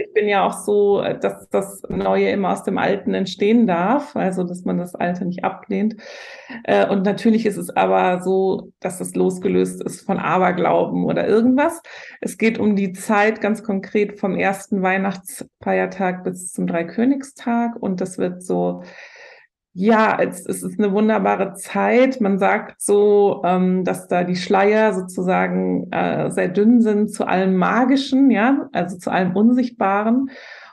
Ich 0.00 0.12
bin 0.14 0.28
ja 0.28 0.44
auch 0.44 0.64
so, 0.64 1.00
dass 1.20 1.48
das 1.48 1.82
Neue 1.88 2.30
immer 2.30 2.50
aus 2.50 2.64
dem 2.64 2.76
Alten 2.76 3.14
entstehen 3.14 3.68
darf, 3.68 4.16
also 4.16 4.42
dass 4.42 4.64
man 4.64 4.78
das 4.78 4.96
Alte 4.96 5.24
nicht 5.24 5.44
ablehnt. 5.44 5.94
Äh, 6.64 6.88
und 6.88 7.04
natürlich 7.04 7.46
ist 7.46 7.56
es 7.56 7.70
aber 7.70 8.20
so, 8.20 8.72
dass 8.80 9.00
es 9.00 9.14
losgelöst 9.14 9.82
ist 9.82 10.04
von 10.04 10.18
Aberglauben 10.18 11.04
oder 11.04 11.26
irgendwas. 11.28 11.82
Es 12.20 12.36
geht 12.36 12.58
um 12.58 12.74
die 12.74 12.92
Zeit 12.94 13.40
ganz 13.40 13.62
konkret 13.62 14.18
vom 14.18 14.36
ersten 14.36 14.82
Weihnachtsfeiertag 14.82 16.24
bis 16.24 16.52
zum 16.52 16.66
Dreikönigstag 16.66 17.76
und 17.76 18.00
das 18.00 18.18
wird 18.18 18.42
so 18.42 18.82
ja, 19.78 20.18
es, 20.22 20.46
es 20.46 20.62
ist 20.62 20.78
eine 20.78 20.90
wunderbare 20.92 21.52
Zeit. 21.52 22.22
Man 22.22 22.38
sagt 22.38 22.80
so, 22.80 23.42
ähm, 23.44 23.84
dass 23.84 24.08
da 24.08 24.24
die 24.24 24.36
Schleier 24.36 24.94
sozusagen 24.94 25.92
äh, 25.92 26.30
sehr 26.30 26.48
dünn 26.48 26.80
sind 26.80 27.12
zu 27.12 27.26
allem 27.26 27.56
Magischen, 27.56 28.30
ja, 28.30 28.70
also 28.72 28.96
zu 28.96 29.10
allem 29.10 29.36
Unsichtbaren. 29.36 30.30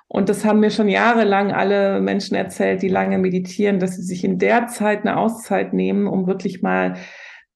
Und 0.07 0.29
das 0.29 0.45
haben 0.45 0.61
mir 0.61 0.69
schon 0.69 0.87
jahrelang 0.87 1.51
alle 1.51 1.99
Menschen 1.99 2.35
erzählt, 2.35 2.81
die 2.81 2.87
lange 2.87 3.17
meditieren, 3.17 3.79
dass 3.79 3.97
sie 3.97 4.03
sich 4.03 4.23
in 4.23 4.39
der 4.39 4.67
Zeit 4.67 5.01
eine 5.01 5.17
Auszeit 5.17 5.73
nehmen, 5.73 6.07
um 6.07 6.25
wirklich 6.25 6.61
mal 6.61 6.95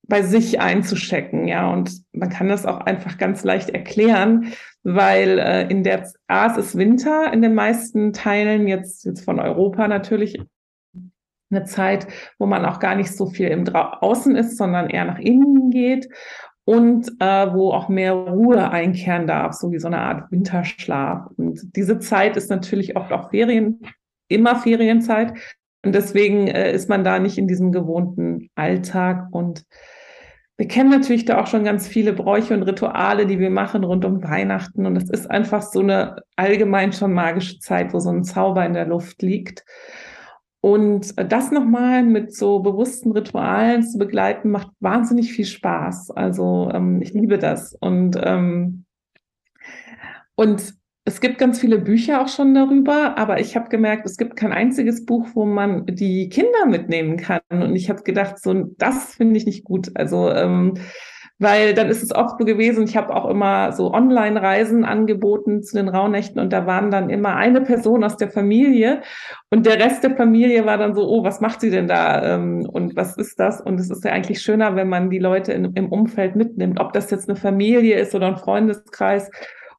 bei 0.03 0.23
sich 0.23 0.59
einzuschecken, 0.59 1.47
ja. 1.47 1.71
Und 1.71 2.01
man 2.11 2.29
kann 2.29 2.49
das 2.49 2.65
auch 2.65 2.81
einfach 2.81 3.17
ganz 3.17 3.45
leicht 3.45 3.69
erklären, 3.69 4.51
weil 4.83 5.39
äh, 5.39 5.67
in 5.69 5.83
der 5.83 6.11
A, 6.27 6.47
es 6.47 6.57
ist 6.57 6.77
Winter 6.77 7.31
in 7.31 7.41
den 7.41 7.55
meisten 7.55 8.11
Teilen, 8.11 8.67
jetzt, 8.67 9.05
jetzt 9.05 9.23
von 9.23 9.39
Europa 9.39 9.87
natürlich, 9.87 10.37
eine 11.49 11.65
Zeit, 11.65 12.07
wo 12.37 12.45
man 12.45 12.65
auch 12.65 12.79
gar 12.79 12.95
nicht 12.95 13.15
so 13.15 13.27
viel 13.27 13.47
im 13.47 13.65
Dra 13.65 13.99
Außen 14.01 14.35
ist, 14.35 14.57
sondern 14.57 14.89
eher 14.89 15.05
nach 15.05 15.19
innen 15.19 15.71
geht 15.71 16.09
und 16.65 17.07
äh, 17.19 17.53
wo 17.53 17.71
auch 17.71 17.87
mehr 17.87 18.11
Ruhe 18.11 18.69
einkehren 18.69 19.25
darf, 19.25 19.53
so 19.53 19.71
wie 19.71 19.79
so 19.79 19.87
eine 19.87 19.99
Art 19.99 20.29
Winterschlaf. 20.31 21.27
Und 21.37 21.75
diese 21.77 21.99
Zeit 21.99 22.35
ist 22.35 22.49
natürlich 22.49 22.97
oft 22.97 23.13
auch 23.13 23.29
Ferien, 23.29 23.79
immer 24.27 24.57
Ferienzeit. 24.57 25.33
Und 25.85 25.95
deswegen 25.95 26.47
äh, 26.47 26.73
ist 26.73 26.89
man 26.89 27.05
da 27.05 27.19
nicht 27.19 27.37
in 27.37 27.47
diesem 27.47 27.71
gewohnten 27.71 28.49
Alltag. 28.55 29.27
Und 29.31 29.63
wir 30.57 30.67
kennen 30.67 30.89
natürlich 30.89 31.23
da 31.23 31.39
auch 31.39 31.47
schon 31.47 31.63
ganz 31.63 31.87
viele 31.87 32.11
Bräuche 32.11 32.53
und 32.53 32.63
Rituale, 32.63 33.27
die 33.27 33.39
wir 33.39 33.49
machen 33.49 33.85
rund 33.85 34.03
um 34.03 34.21
Weihnachten. 34.21 34.85
Und 34.85 34.97
es 34.97 35.09
ist 35.09 35.31
einfach 35.31 35.61
so 35.61 35.79
eine 35.79 36.17
allgemein 36.35 36.91
schon 36.91 37.13
magische 37.13 37.59
Zeit, 37.59 37.93
wo 37.93 37.99
so 37.99 38.09
ein 38.09 38.25
Zauber 38.25 38.65
in 38.65 38.73
der 38.73 38.87
Luft 38.87 39.21
liegt. 39.21 39.63
Und 40.61 41.13
das 41.31 41.51
nochmal 41.51 42.03
mit 42.03 42.35
so 42.35 42.59
bewussten 42.59 43.11
Ritualen 43.11 43.83
zu 43.83 43.97
begleiten, 43.97 44.49
macht 44.49 44.69
wahnsinnig 44.79 45.31
viel 45.31 45.45
Spaß. 45.45 46.11
Also 46.11 46.69
ähm, 46.73 47.01
ich 47.01 47.13
liebe 47.13 47.37
das. 47.37 47.75
Und, 47.79 48.19
ähm, 48.21 48.85
und 50.35 50.73
es 51.05 51.21
gibt 51.21 51.37
ganz 51.37 51.61
viele 51.61 51.79
Bücher 51.79 52.21
auch 52.21 52.27
schon 52.27 52.53
darüber, 52.53 53.17
aber 53.17 53.39
ich 53.39 53.55
habe 53.55 53.69
gemerkt, 53.69 54.05
es 54.05 54.17
gibt 54.17 54.35
kein 54.35 54.51
einziges 54.51 55.05
Buch, 55.05 55.29
wo 55.35 55.45
man 55.45 55.85
die 55.85 56.27
Kinder 56.27 56.65
mitnehmen 56.65 57.15
kann. 57.15 57.39
Und 57.49 57.75
ich 57.77 57.89
habe 57.89 58.03
gedacht, 58.03 58.41
so 58.41 58.53
das 58.77 59.15
finde 59.15 59.37
ich 59.37 59.45
nicht 59.45 59.63
gut. 59.63 59.91
Also 59.95 60.29
ähm, 60.31 60.73
weil 61.39 61.75
dann 61.75 61.89
ist 61.89 62.01
es 62.01 62.15
oft 62.15 62.39
so 62.39 62.45
gewesen, 62.45 62.83
ich 62.83 62.97
habe 62.97 63.15
auch 63.15 63.29
immer 63.29 63.71
so 63.71 63.93
Online-Reisen 63.93 64.83
angeboten 64.85 65.61
zu 65.61 65.75
den 65.77 65.87
Rauhnächten 65.87 66.41
und 66.41 66.51
da 66.51 66.65
waren 66.65 66.89
dann 66.89 67.09
immer 67.11 67.35
eine 67.35 67.61
Person 67.61 68.03
aus 68.03 68.17
der 68.17 68.31
Familie 68.31 69.01
und 69.51 69.65
der 69.67 69.79
Rest 69.79 70.03
der 70.03 70.15
Familie 70.15 70.65
war 70.65 70.77
dann 70.77 70.95
so, 70.95 71.07
oh, 71.07 71.23
was 71.23 71.39
macht 71.39 71.61
sie 71.61 71.69
denn 71.69 71.87
da 71.87 72.35
ähm, 72.35 72.67
und 72.67 72.95
was 72.95 73.17
ist 73.17 73.39
das? 73.39 73.61
Und 73.61 73.79
es 73.79 73.91
ist 73.91 74.03
ja 74.03 74.11
eigentlich 74.11 74.41
schöner, 74.41 74.75
wenn 74.75 74.89
man 74.89 75.11
die 75.11 75.19
Leute 75.19 75.53
in, 75.53 75.73
im 75.75 75.89
Umfeld 75.89 76.35
mitnimmt, 76.35 76.79
ob 76.79 76.93
das 76.93 77.11
jetzt 77.11 77.29
eine 77.29 77.37
Familie 77.37 77.99
ist 77.99 78.15
oder 78.15 78.27
ein 78.27 78.37
Freundeskreis 78.37 79.29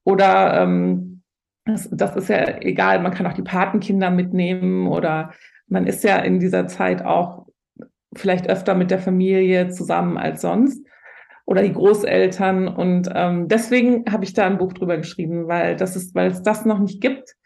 oder 0.04 0.62
ähm, 0.62 1.22
das, 1.64 1.88
das 1.90 2.14
ist 2.14 2.28
ja 2.28 2.60
egal, 2.60 3.00
man 3.00 3.12
kann 3.12 3.26
auch 3.26 3.34
die 3.34 3.42
Patenkinder 3.42 4.10
mitnehmen 4.10 4.86
oder 4.86 5.32
man 5.66 5.86
ist 5.86 6.04
ja 6.04 6.18
in 6.18 6.38
dieser 6.38 6.68
Zeit 6.68 7.04
auch 7.04 7.46
vielleicht 8.14 8.48
öfter 8.48 8.74
mit 8.74 8.90
der 8.90 9.00
Familie 9.00 9.68
zusammen 9.70 10.16
als 10.16 10.40
sonst 10.40 10.87
oder 11.48 11.62
die 11.62 11.72
Großeltern. 11.72 12.68
Und 12.68 13.08
ähm, 13.14 13.48
deswegen 13.48 14.04
habe 14.12 14.22
ich 14.24 14.34
da 14.34 14.46
ein 14.46 14.58
Buch 14.58 14.74
drüber 14.74 14.98
geschrieben, 14.98 15.48
weil 15.48 15.76
das 15.76 15.96
ist, 15.96 16.14
weil 16.14 16.30
es 16.30 16.42
das 16.42 16.66
noch 16.66 16.78
nicht 16.78 17.00
gibt, 17.00 17.36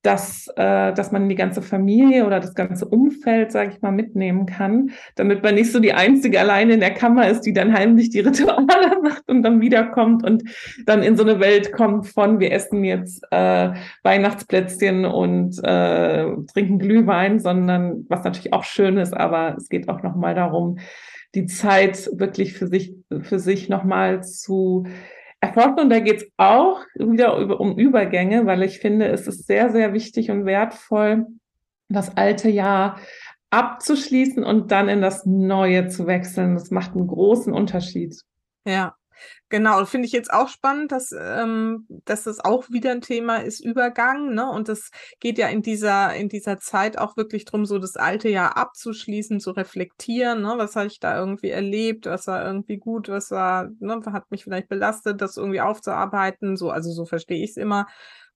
dass, 0.00 0.48
äh, 0.56 0.94
dass 0.94 1.12
man 1.12 1.28
die 1.28 1.34
ganze 1.34 1.60
Familie 1.60 2.24
oder 2.24 2.40
das 2.40 2.54
ganze 2.54 2.86
Umfeld, 2.86 3.52
sage 3.52 3.72
ich 3.74 3.82
mal, 3.82 3.92
mitnehmen 3.92 4.46
kann, 4.46 4.92
damit 5.14 5.42
man 5.42 5.56
nicht 5.56 5.72
so 5.72 5.78
die 5.78 5.92
Einzige 5.92 6.40
alleine 6.40 6.72
in 6.72 6.80
der 6.80 6.94
Kammer 6.94 7.28
ist, 7.28 7.42
die 7.42 7.52
dann 7.52 7.74
heimlich 7.74 8.08
die 8.08 8.20
Rituale 8.20 8.66
macht 9.02 9.28
und 9.28 9.42
dann 9.42 9.60
wiederkommt 9.60 10.24
und 10.24 10.44
dann 10.86 11.02
in 11.02 11.18
so 11.18 11.22
eine 11.22 11.38
Welt 11.38 11.70
kommt 11.72 12.06
von, 12.06 12.40
wir 12.40 12.50
essen 12.50 12.82
jetzt 12.82 13.24
äh, 13.30 13.72
Weihnachtsplätzchen 14.04 15.04
und 15.04 15.62
äh, 15.62 16.28
trinken 16.50 16.78
Glühwein, 16.78 17.40
sondern 17.40 18.06
was 18.08 18.24
natürlich 18.24 18.54
auch 18.54 18.64
schön 18.64 18.96
ist, 18.96 19.14
aber 19.14 19.54
es 19.58 19.68
geht 19.68 19.90
auch 19.90 20.02
nochmal 20.02 20.34
darum, 20.34 20.78
die 21.34 21.46
Zeit 21.46 22.10
wirklich 22.12 22.54
für 22.54 22.66
sich, 22.66 22.94
für 23.22 23.38
sich 23.38 23.68
nochmal 23.68 24.22
zu 24.22 24.86
erforschen. 25.40 25.80
Und 25.80 25.90
da 25.90 26.00
geht 26.00 26.22
es 26.22 26.28
auch 26.36 26.80
wieder 26.94 27.36
über, 27.38 27.60
um 27.60 27.78
Übergänge, 27.78 28.46
weil 28.46 28.62
ich 28.62 28.78
finde, 28.78 29.08
es 29.08 29.26
ist 29.26 29.46
sehr, 29.46 29.70
sehr 29.70 29.92
wichtig 29.92 30.30
und 30.30 30.46
wertvoll, 30.46 31.26
das 31.88 32.16
alte 32.16 32.48
Jahr 32.48 32.98
abzuschließen 33.50 34.42
und 34.42 34.72
dann 34.72 34.88
in 34.88 35.00
das 35.00 35.26
neue 35.26 35.88
zu 35.88 36.06
wechseln. 36.06 36.54
Das 36.54 36.70
macht 36.70 36.94
einen 36.94 37.06
großen 37.06 37.52
Unterschied. 37.52 38.20
Ja. 38.66 38.94
Genau, 39.50 39.84
finde 39.84 40.06
ich 40.06 40.12
jetzt 40.12 40.32
auch 40.32 40.48
spannend, 40.48 40.90
dass, 40.92 41.10
ähm, 41.16 41.86
dass 42.04 42.24
das 42.24 42.40
auch 42.40 42.68
wieder 42.70 42.90
ein 42.90 43.00
Thema 43.02 43.36
ist, 43.36 43.60
Übergang, 43.64 44.34
ne? 44.34 44.50
Und 44.50 44.68
das 44.68 44.90
geht 45.20 45.38
ja 45.38 45.48
in 45.48 45.62
dieser, 45.62 46.14
in 46.14 46.28
dieser 46.28 46.58
Zeit 46.58 46.98
auch 46.98 47.16
wirklich 47.16 47.44
drum, 47.44 47.64
so 47.66 47.78
das 47.78 47.96
alte 47.96 48.28
Jahr 48.28 48.56
abzuschließen, 48.56 49.40
zu 49.40 49.52
reflektieren, 49.52 50.42
ne? 50.42 50.54
Was 50.56 50.74
habe 50.76 50.86
ich 50.88 50.98
da 50.98 51.16
irgendwie 51.18 51.50
erlebt, 51.50 52.06
was 52.06 52.26
war 52.26 52.44
irgendwie 52.44 52.78
gut, 52.78 53.08
was 53.08 53.30
war, 53.30 53.68
ne, 53.80 54.00
hat 54.12 54.30
mich 54.30 54.44
vielleicht 54.44 54.68
belastet, 54.68 55.20
das 55.20 55.36
irgendwie 55.36 55.60
aufzuarbeiten, 55.60 56.56
so, 56.56 56.70
also 56.70 56.90
so 56.90 57.04
verstehe 57.04 57.42
ich 57.44 57.50
es 57.50 57.56
immer 57.56 57.86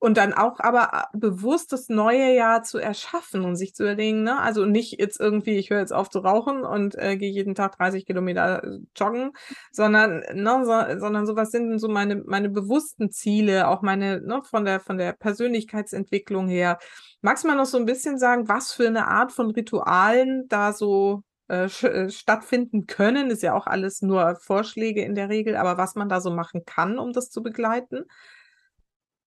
und 0.00 0.16
dann 0.16 0.32
auch 0.32 0.60
aber 0.60 1.08
äh, 1.12 1.18
bewusst 1.18 1.72
das 1.72 1.88
neue 1.88 2.34
Jahr 2.34 2.62
zu 2.62 2.78
erschaffen 2.78 3.44
und 3.44 3.56
sich 3.56 3.74
zu 3.74 3.82
überlegen, 3.82 4.22
ne, 4.22 4.38
also 4.40 4.64
nicht 4.64 5.00
jetzt 5.00 5.18
irgendwie, 5.20 5.56
ich 5.58 5.70
höre 5.70 5.80
jetzt 5.80 5.92
auf 5.92 6.08
zu 6.08 6.20
rauchen 6.20 6.62
und 6.64 6.94
äh, 6.96 7.16
gehe 7.16 7.30
jeden 7.30 7.54
Tag 7.54 7.76
30 7.76 8.06
Kilometer 8.06 8.62
äh, 8.62 8.78
joggen, 8.96 9.32
sondern, 9.72 10.22
ne, 10.34 10.62
so, 10.64 11.00
sondern 11.00 11.26
sowas 11.26 11.50
sind 11.50 11.78
so 11.78 11.88
meine, 11.88 12.16
meine 12.16 12.48
bewussten 12.48 13.10
Ziele, 13.10 13.68
auch 13.68 13.82
meine, 13.82 14.20
ne, 14.20 14.42
von 14.44 14.64
der, 14.64 14.78
von 14.80 14.98
der 14.98 15.12
Persönlichkeitsentwicklung 15.14 16.48
her. 16.48 16.78
Magst 17.20 17.42
du 17.42 17.48
mal 17.48 17.56
noch 17.56 17.66
so 17.66 17.78
ein 17.78 17.86
bisschen 17.86 18.18
sagen, 18.18 18.48
was 18.48 18.72
für 18.72 18.86
eine 18.86 19.08
Art 19.08 19.32
von 19.32 19.50
Ritualen 19.50 20.46
da 20.48 20.72
so 20.72 21.24
äh, 21.48 21.68
stattfinden 21.68 22.86
können? 22.86 23.30
Ist 23.30 23.42
ja 23.42 23.54
auch 23.54 23.66
alles 23.66 24.00
nur 24.02 24.36
Vorschläge 24.36 25.02
in 25.02 25.16
der 25.16 25.28
Regel, 25.28 25.56
aber 25.56 25.76
was 25.76 25.96
man 25.96 26.08
da 26.08 26.20
so 26.20 26.30
machen 26.30 26.64
kann, 26.64 27.00
um 27.00 27.12
das 27.12 27.30
zu 27.30 27.42
begleiten? 27.42 28.04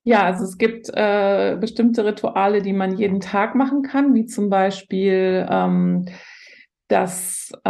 Ja, 0.04 0.24
also 0.24 0.46
es 0.46 0.58
gibt 0.58 0.90
äh, 0.94 1.58
bestimmte 1.60 2.06
Rituale, 2.06 2.62
die 2.64 2.74
man 2.74 2.98
jeden 2.98 3.20
Tag 3.20 3.54
machen 3.56 3.84
kann, 3.84 4.16
wie 4.16 4.26
zum 4.26 4.50
Beispiel, 4.50 5.46
ähm, 5.50 6.06
dass 6.88 7.52
äh, 7.64 7.70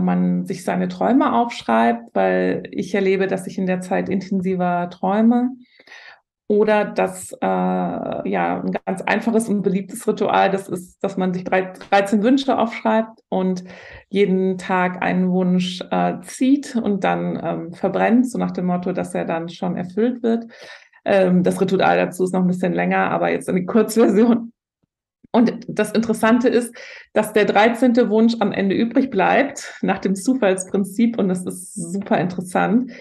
man 0.00 0.44
sich 0.44 0.62
seine 0.64 0.88
Träume 0.88 1.32
aufschreibt, 1.32 2.14
weil 2.14 2.64
ich 2.70 2.94
erlebe, 2.94 3.26
dass 3.26 3.46
ich 3.46 3.56
in 3.58 3.66
der 3.66 3.80
Zeit 3.80 4.08
intensiver 4.10 4.90
träume. 4.90 5.52
Oder 6.48 6.84
dass 6.84 7.32
äh, 7.32 7.36
ja 7.46 8.60
ein 8.60 8.72
ganz 8.84 9.02
einfaches 9.02 9.48
und 9.48 9.62
beliebtes 9.62 10.06
Ritual, 10.08 10.50
das 10.50 10.68
ist, 10.68 10.98
dass 11.02 11.16
man 11.16 11.32
sich 11.32 11.44
drei, 11.44 11.72
13 11.90 12.22
Wünsche 12.24 12.58
aufschreibt 12.58 13.20
und 13.28 13.64
jeden 14.08 14.58
Tag 14.58 15.00
einen 15.00 15.30
Wunsch 15.30 15.80
äh, 15.92 16.20
zieht 16.22 16.74
und 16.74 17.04
dann 17.04 17.40
ähm, 17.42 17.72
verbrennt, 17.72 18.28
so 18.28 18.36
nach 18.36 18.50
dem 18.50 18.66
Motto, 18.66 18.92
dass 18.92 19.14
er 19.14 19.24
dann 19.24 19.48
schon 19.48 19.76
erfüllt 19.76 20.24
wird. 20.24 20.46
Ähm, 21.10 21.42
das 21.42 21.60
Ritual 21.60 21.96
dazu 21.96 22.22
ist 22.22 22.32
noch 22.32 22.42
ein 22.42 22.46
bisschen 22.46 22.72
länger, 22.72 23.10
aber 23.10 23.32
jetzt 23.32 23.48
eine 23.48 23.66
Kurzversion. 23.66 24.52
Und 25.32 25.64
das 25.66 25.90
Interessante 25.90 26.48
ist, 26.48 26.72
dass 27.14 27.32
der 27.32 27.46
13. 27.46 27.96
Wunsch 28.08 28.34
am 28.38 28.52
Ende 28.52 28.76
übrig 28.76 29.10
bleibt, 29.10 29.74
nach 29.82 29.98
dem 29.98 30.14
Zufallsprinzip. 30.14 31.18
Und 31.18 31.28
das 31.28 31.44
ist 31.44 31.74
super 31.74 32.18
interessant, 32.18 32.92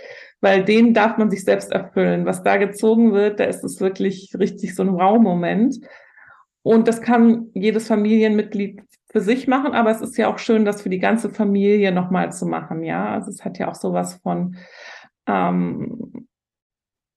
weil 0.42 0.64
den 0.64 0.96
darf 0.96 1.18
man 1.18 1.30
sich 1.30 1.44
selbst 1.44 1.72
erfüllen. 1.72 2.26
Was 2.26 2.42
da 2.42 2.58
gezogen 2.58 3.14
wird, 3.14 3.40
da 3.40 3.44
ist 3.44 3.64
es 3.64 3.80
wirklich 3.80 4.34
richtig 4.40 4.74
so 4.74 4.82
ein 4.82 4.94
Wow-Moment. 4.94 5.78
Und 6.64 6.88
das 6.88 7.02
kann 7.02 7.50
jedes 7.54 7.88
Familienmitglied 7.88 8.82
für 9.12 9.22
sich 9.22 9.48
machen, 9.48 9.74
aber 9.74 9.92
es 9.92 10.02
ist 10.02 10.18
ja 10.18 10.34
auch 10.34 10.40
schön, 10.40 10.66
das 10.66 10.82
für 10.82 10.90
die 10.90 11.00
ganze 11.00 11.30
Familie 11.30 11.92
nochmal 11.92 12.32
zu 12.32 12.48
machen. 12.48 12.84
Ja, 12.84 13.12
also 13.14 13.30
es 13.30 13.46
hat 13.46 13.60
ja 13.60 13.70
auch 13.70 13.76
sowas 13.76 14.16
von, 14.24 14.56
ähm, 15.28 16.28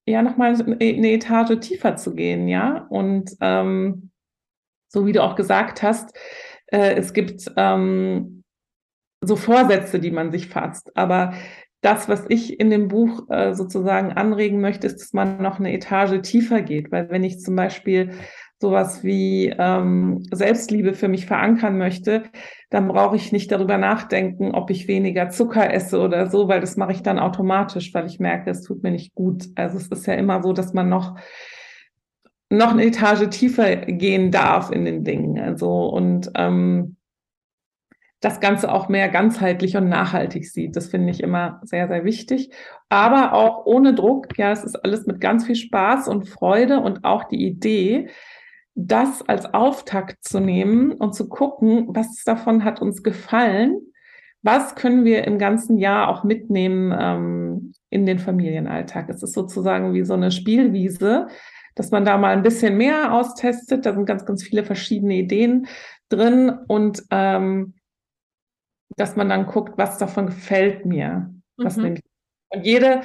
ja 0.07 0.23
nochmal 0.23 0.55
eine 0.55 1.13
Etage 1.13 1.59
tiefer 1.61 1.97
zu 1.97 2.15
gehen, 2.15 2.49
ja. 2.49 2.87
Und 2.89 3.31
ähm, 3.41 4.11
so 4.89 5.07
wie 5.07 5.13
du 5.13 5.23
auch 5.23 5.37
gesagt 5.37 5.83
hast, 5.83 6.17
äh, 6.67 6.95
es 6.95 7.13
gibt 7.13 7.51
ähm, 7.57 8.43
so 9.21 9.37
Vorsätze, 9.37 10.01
die 10.01 10.11
man 10.11 10.33
sich 10.33 10.49
fasst. 10.49 10.97
Aber 10.97 11.35
das, 11.81 12.09
was 12.09 12.25
ich 12.29 12.61
in 12.61 12.71
dem 12.71 12.89
Buch 12.89 13.29
äh, 13.31 13.55
sozusagen 13.55 14.13
anregen 14.13 14.61
möchte, 14.61 14.87
ist, 14.87 15.01
dass 15.01 15.13
man 15.13 15.43
noch 15.43 15.59
eine 15.59 15.73
Etage 15.73 16.21
tiefer 16.23 16.63
geht. 16.63 16.93
Weil 16.93 17.11
wenn 17.11 17.25
ich 17.25 17.41
zum 17.41 17.57
Beispiel 17.57 18.11
sowas 18.63 19.05
wie 19.05 19.55
ähm, 19.59 20.23
Selbstliebe 20.31 20.95
für 20.95 21.09
mich 21.09 21.27
verankern 21.27 21.77
möchte, 21.77 22.23
dann 22.71 22.89
brauche 22.89 23.17
ich 23.17 23.33
nicht 23.33 23.53
darüber 23.53 23.77
nachdenken, 23.77 24.55
ob 24.55 24.71
ich 24.71 24.89
weniger 24.89 25.29
Zucker 25.29 25.75
esse 25.75 26.01
oder 26.01 26.31
so, 26.31 26.49
weil 26.49 26.61
das 26.61 26.79
mache 26.79 26.93
ich 26.93 27.03
dann 27.03 27.19
automatisch, 27.19 27.93
weil 27.93 28.07
ich 28.07 28.21
merke, 28.21 28.51
es 28.51 28.63
tut 28.63 28.83
mir 28.83 28.93
nicht 28.93 29.15
gut. 29.15 29.49
Also 29.57 29.77
es 29.77 29.89
ist 29.89 30.07
ja 30.07 30.15
immer 30.15 30.43
so, 30.43 30.55
dass 30.55 30.73
man 30.73 30.89
noch 30.89 31.19
noch 32.49 32.71
eine 32.71 32.85
Etage 32.85 33.29
tiefer 33.31 33.77
gehen 33.77 34.31
darf 34.31 34.71
in 34.71 34.85
den 34.85 35.05
Dingen. 35.05 35.39
Also 35.41 35.87
und 35.89 36.31
ähm, 36.37 36.97
das 38.23 38.39
Ganze 38.39 38.73
auch 38.73 38.89
mehr 38.89 39.09
ganzheitlich 39.09 39.77
und 39.77 39.89
nachhaltig 39.89 40.49
sieht. 40.49 40.77
Das 40.77 40.87
finde 40.87 41.11
ich 41.11 41.23
immer 41.23 41.61
sehr, 41.65 41.89
sehr 41.89 42.05
wichtig. 42.05 42.51
Aber 42.89 43.33
auch 43.33 43.67
ohne 43.67 43.95
Druck. 43.95 44.39
Ja, 44.39 44.53
es 44.53 44.63
ist 44.63 44.77
alles 44.77 45.07
mit 45.07 45.21
ganz 45.21 45.45
viel 45.45 45.57
Spaß 45.57 46.07
und 46.07 46.29
Freude 46.29 46.79
und 46.79 47.05
auch 47.05 47.25
die 47.25 47.45
Idee, 47.45 48.09
das 48.75 49.23
als 49.29 49.53
Auftakt 49.53 50.25
zu 50.25 50.41
nehmen 50.41 50.93
und 50.93 51.15
zu 51.15 51.29
gucken, 51.29 51.87
was 51.89 52.25
davon 52.25 52.65
hat 52.65 52.81
uns 52.81 53.03
gefallen, 53.03 53.81
was 54.43 54.75
können 54.75 55.05
wir 55.05 55.25
im 55.25 55.39
ganzen 55.39 55.79
Jahr 55.79 56.09
auch 56.09 56.25
mitnehmen 56.25 56.95
ähm, 56.99 57.75
in 57.91 58.07
den 58.07 58.19
Familienalltag. 58.19 59.09
Es 59.09 59.23
ist 59.23 59.35
sozusagen 59.35 59.95
wie 59.95 60.05
so 60.05 60.15
eine 60.15 60.31
Spielwiese, 60.31 61.29
dass 61.75 61.91
man 61.91 62.05
da 62.05 62.19
mal 62.19 62.35
ein 62.37 62.43
bisschen 62.43 62.77
mehr 62.77 63.13
austestet. 63.13 63.87
Da 63.87 63.95
sind 63.95 64.07
ganz, 64.07 64.25
ganz 64.27 64.43
viele 64.43 64.65
verschiedene 64.65 65.15
Ideen 65.15 65.67
drin 66.09 66.51
und 66.67 67.05
ähm, 67.11 67.75
dass 68.97 69.17
man 69.17 69.29
dann 69.29 69.47
guckt, 69.47 69.79
was 69.79 69.99
davon 69.99 70.27
gefällt 70.27 70.85
mir. 70.85 71.33
Was 71.57 71.77
mhm. 71.77 71.85
Und 72.51 72.65
jede 72.65 73.03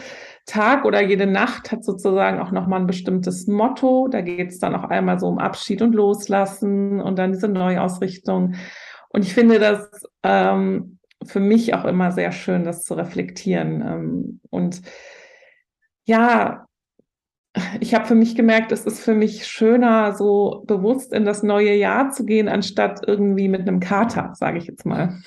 Tag 0.47 0.85
oder 0.85 1.03
jede 1.03 1.27
Nacht 1.27 1.71
hat 1.71 1.83
sozusagen 1.83 2.39
auch 2.39 2.51
nochmal 2.51 2.79
ein 2.79 2.87
bestimmtes 2.87 3.47
Motto. 3.47 4.07
Da 4.07 4.21
geht 4.21 4.49
es 4.49 4.59
dann 4.59 4.75
auch 4.75 4.85
einmal 4.85 5.19
so 5.19 5.27
um 5.27 5.37
Abschied 5.37 5.81
und 5.81 5.93
Loslassen 5.93 7.01
und 7.01 7.19
dann 7.19 7.33
diese 7.33 7.49
Neuausrichtung. 7.49 8.55
Und 9.09 9.25
ich 9.25 9.33
finde 9.33 9.59
das 9.59 9.89
ähm, 10.23 10.99
für 11.25 11.41
mich 11.41 11.73
auch 11.73 11.83
immer 11.83 12.11
sehr 12.11 12.31
schön, 12.31 12.63
das 12.63 12.83
zu 12.83 12.93
reflektieren. 12.93 13.81
Ähm, 13.81 14.39
und 14.49 14.81
ja, 16.05 16.65
ich 17.79 17.93
habe 17.93 18.05
für 18.05 18.15
mich 18.15 18.35
gemerkt, 18.35 18.71
es 18.71 18.85
ist 18.85 19.01
für 19.01 19.15
mich 19.15 19.47
schöner, 19.47 20.13
so 20.13 20.63
bewusst 20.65 21.11
in 21.11 21.25
das 21.25 21.43
neue 21.43 21.73
Jahr 21.73 22.11
zu 22.11 22.23
gehen, 22.25 22.47
anstatt 22.47 23.01
irgendwie 23.05 23.49
mit 23.49 23.61
einem 23.61 23.79
Kater, 23.79 24.31
sage 24.35 24.59
ich 24.59 24.67
jetzt 24.67 24.85
mal. 24.85 25.19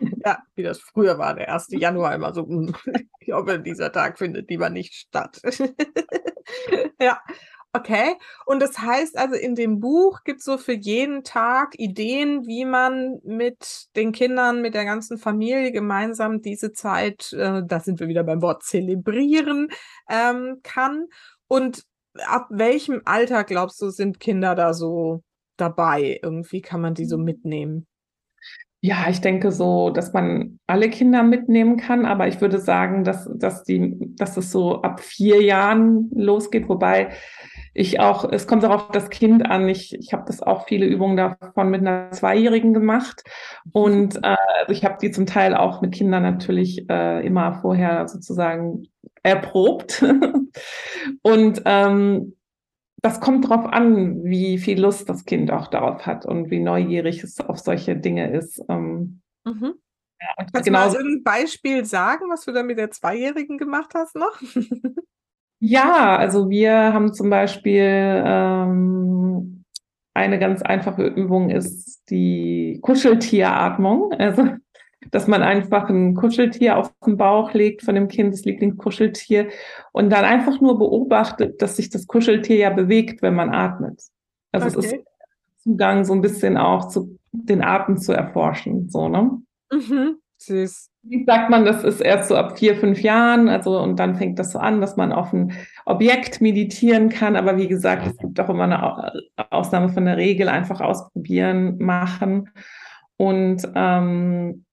Ja, 0.24 0.38
wie 0.54 0.62
das 0.62 0.80
früher 0.80 1.18
war, 1.18 1.34
der 1.34 1.52
1. 1.52 1.68
Januar 1.70 2.14
immer 2.14 2.34
so, 2.34 2.46
hm, 2.46 2.74
ich 3.20 3.32
hoffe, 3.32 3.58
dieser 3.58 3.92
Tag 3.92 4.18
findet 4.18 4.50
lieber 4.50 4.70
nicht 4.70 4.94
statt. 4.94 5.40
ja, 7.00 7.20
okay. 7.72 8.16
Und 8.46 8.60
das 8.60 8.78
heißt 8.78 9.16
also, 9.16 9.34
in 9.34 9.54
dem 9.54 9.80
Buch 9.80 10.20
gibt 10.24 10.40
es 10.40 10.44
so 10.44 10.58
für 10.58 10.74
jeden 10.74 11.24
Tag 11.24 11.78
Ideen, 11.78 12.46
wie 12.46 12.64
man 12.64 13.20
mit 13.24 13.86
den 13.96 14.12
Kindern, 14.12 14.60
mit 14.60 14.74
der 14.74 14.84
ganzen 14.84 15.18
Familie 15.18 15.72
gemeinsam 15.72 16.42
diese 16.42 16.72
Zeit, 16.72 17.32
äh, 17.32 17.62
da 17.64 17.80
sind 17.80 18.00
wir 18.00 18.08
wieder 18.08 18.24
beim 18.24 18.42
Wort 18.42 18.62
zelebrieren, 18.62 19.68
ähm, 20.08 20.60
kann. 20.62 21.06
Und 21.48 21.84
ab 22.26 22.46
welchem 22.50 23.02
Alter, 23.04 23.44
glaubst 23.44 23.80
du, 23.80 23.90
sind 23.90 24.20
Kinder 24.20 24.54
da 24.54 24.74
so 24.74 25.22
dabei? 25.56 26.20
Irgendwie 26.22 26.60
kann 26.60 26.80
man 26.80 26.94
die 26.94 27.06
so 27.06 27.16
hm. 27.16 27.24
mitnehmen? 27.24 27.86
Ja, 28.82 29.10
ich 29.10 29.20
denke 29.20 29.52
so, 29.52 29.90
dass 29.90 30.14
man 30.14 30.58
alle 30.66 30.88
Kinder 30.88 31.22
mitnehmen 31.22 31.76
kann, 31.76 32.06
aber 32.06 32.28
ich 32.28 32.40
würde 32.40 32.58
sagen, 32.58 33.04
dass, 33.04 33.30
dass 33.34 33.62
die, 33.62 34.14
dass 34.16 34.38
es 34.38 34.50
so 34.50 34.80
ab 34.80 35.00
vier 35.00 35.42
Jahren 35.42 36.10
losgeht, 36.14 36.66
wobei 36.66 37.10
ich 37.74 38.00
auch, 38.00 38.30
es 38.30 38.46
kommt 38.46 38.64
auch 38.64 38.70
auf 38.70 38.88
das 38.88 39.10
Kind 39.10 39.44
an. 39.44 39.68
Ich, 39.68 39.94
ich 39.94 40.12
habe 40.12 40.24
das 40.26 40.42
auch 40.42 40.66
viele 40.66 40.86
Übungen 40.86 41.16
davon 41.16 41.70
mit 41.70 41.82
einer 41.82 42.10
Zweijährigen 42.10 42.72
gemacht. 42.72 43.22
Und 43.72 44.16
äh, 44.16 44.36
also 44.60 44.72
ich 44.72 44.84
habe 44.84 44.96
die 45.00 45.10
zum 45.10 45.26
Teil 45.26 45.54
auch 45.54 45.80
mit 45.80 45.92
Kindern 45.92 46.22
natürlich 46.22 46.88
äh, 46.88 47.24
immer 47.24 47.60
vorher 47.60 48.08
sozusagen 48.08 48.88
erprobt. 49.22 50.02
und 51.22 51.62
ähm, 51.64 52.34
das 53.02 53.20
kommt 53.20 53.48
drauf 53.48 53.66
an, 53.66 54.24
wie 54.24 54.58
viel 54.58 54.80
Lust 54.80 55.08
das 55.08 55.24
Kind 55.24 55.50
auch 55.50 55.68
darauf 55.68 56.06
hat 56.06 56.26
und 56.26 56.50
wie 56.50 56.60
neugierig 56.60 57.22
es 57.22 57.40
auf 57.40 57.58
solche 57.58 57.96
Dinge 57.96 58.32
ist. 58.32 58.62
Ähm, 58.68 59.20
mhm. 59.44 59.74
ja, 60.20 60.44
Kannst 60.52 60.68
du 60.68 60.72
mal 60.72 60.96
ein 60.96 61.22
Beispiel 61.22 61.84
sagen, 61.84 62.26
was 62.30 62.44
du 62.44 62.52
da 62.52 62.62
mit 62.62 62.78
der 62.78 62.90
Zweijährigen 62.90 63.58
gemacht 63.58 63.92
hast 63.94 64.16
noch? 64.16 64.40
ja, 65.60 66.16
also 66.16 66.50
wir 66.50 66.74
haben 66.92 67.14
zum 67.14 67.30
Beispiel 67.30 68.22
ähm, 68.24 69.64
eine 70.14 70.38
ganz 70.38 70.62
einfache 70.62 71.06
Übung 71.06 71.50
ist 71.50 72.02
die 72.10 72.78
Kuscheltieratmung. 72.82 74.12
Also 74.12 74.48
dass 75.10 75.26
man 75.26 75.42
einfach 75.42 75.88
ein 75.88 76.14
Kuscheltier 76.14 76.76
auf 76.76 76.92
den 77.06 77.16
Bauch 77.16 77.52
legt 77.52 77.82
von 77.82 77.94
dem 77.94 78.08
Kind, 78.08 78.34
das 78.34 78.44
Lieblingskuscheltier, 78.44 79.48
und 79.92 80.10
dann 80.10 80.24
einfach 80.24 80.60
nur 80.60 80.78
beobachtet, 80.78 81.62
dass 81.62 81.76
sich 81.76 81.90
das 81.90 82.06
Kuscheltier 82.06 82.56
ja 82.56 82.70
bewegt, 82.70 83.22
wenn 83.22 83.34
man 83.34 83.50
atmet. 83.50 84.00
Also 84.52 84.66
okay. 84.68 84.78
es 84.78 84.92
ist 84.92 85.04
Zugang 85.62 86.04
so 86.04 86.12
ein 86.12 86.22
bisschen 86.22 86.56
auch 86.56 86.88
zu 86.88 87.18
den 87.32 87.62
Atem 87.62 87.96
zu 87.96 88.12
erforschen, 88.12 88.88
so, 88.88 89.08
ne? 89.08 89.30
Mhm. 89.72 90.16
Süß. 90.38 90.88
Wie 91.02 91.24
sagt 91.24 91.50
man, 91.50 91.64
das 91.64 91.84
ist 91.84 92.00
erst 92.00 92.28
so 92.28 92.36
ab 92.36 92.58
vier, 92.58 92.76
fünf 92.76 93.00
Jahren, 93.00 93.48
also 93.48 93.78
und 93.78 93.98
dann 93.98 94.16
fängt 94.16 94.38
das 94.38 94.52
so 94.52 94.58
an, 94.58 94.80
dass 94.80 94.96
man 94.96 95.12
auf 95.12 95.32
ein 95.32 95.52
Objekt 95.86 96.40
meditieren 96.40 97.08
kann. 97.08 97.36
Aber 97.36 97.56
wie 97.56 97.68
gesagt, 97.68 98.06
es 98.06 98.16
gibt 98.18 98.38
auch 98.40 98.48
immer 98.48 98.64
eine 98.64 99.12
Ausnahme 99.50 99.90
von 99.90 100.04
der 100.04 100.16
Regel, 100.16 100.48
einfach 100.48 100.80
ausprobieren, 100.80 101.78
machen. 101.78 102.50
Und 103.16 103.62
ähm, 103.74 104.64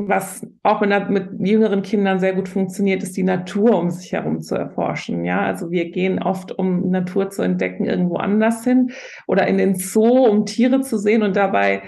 was 0.00 0.46
auch 0.62 0.80
mit, 0.80 1.10
mit 1.10 1.46
jüngeren 1.46 1.82
Kindern 1.82 2.20
sehr 2.20 2.32
gut 2.32 2.48
funktioniert, 2.48 3.02
ist 3.02 3.16
die 3.16 3.24
Natur 3.24 3.76
um 3.76 3.90
sich 3.90 4.12
herum 4.12 4.40
zu 4.40 4.54
erforschen. 4.54 5.24
Ja, 5.24 5.42
also 5.42 5.72
wir 5.72 5.90
gehen 5.90 6.22
oft, 6.22 6.56
um 6.56 6.88
Natur 6.90 7.30
zu 7.30 7.42
entdecken, 7.42 7.84
irgendwo 7.84 8.16
anders 8.16 8.62
hin 8.62 8.92
oder 9.26 9.48
in 9.48 9.58
den 9.58 9.74
Zoo, 9.74 10.24
um 10.24 10.46
Tiere 10.46 10.82
zu 10.82 10.98
sehen 10.98 11.24
und 11.24 11.34
dabei 11.34 11.82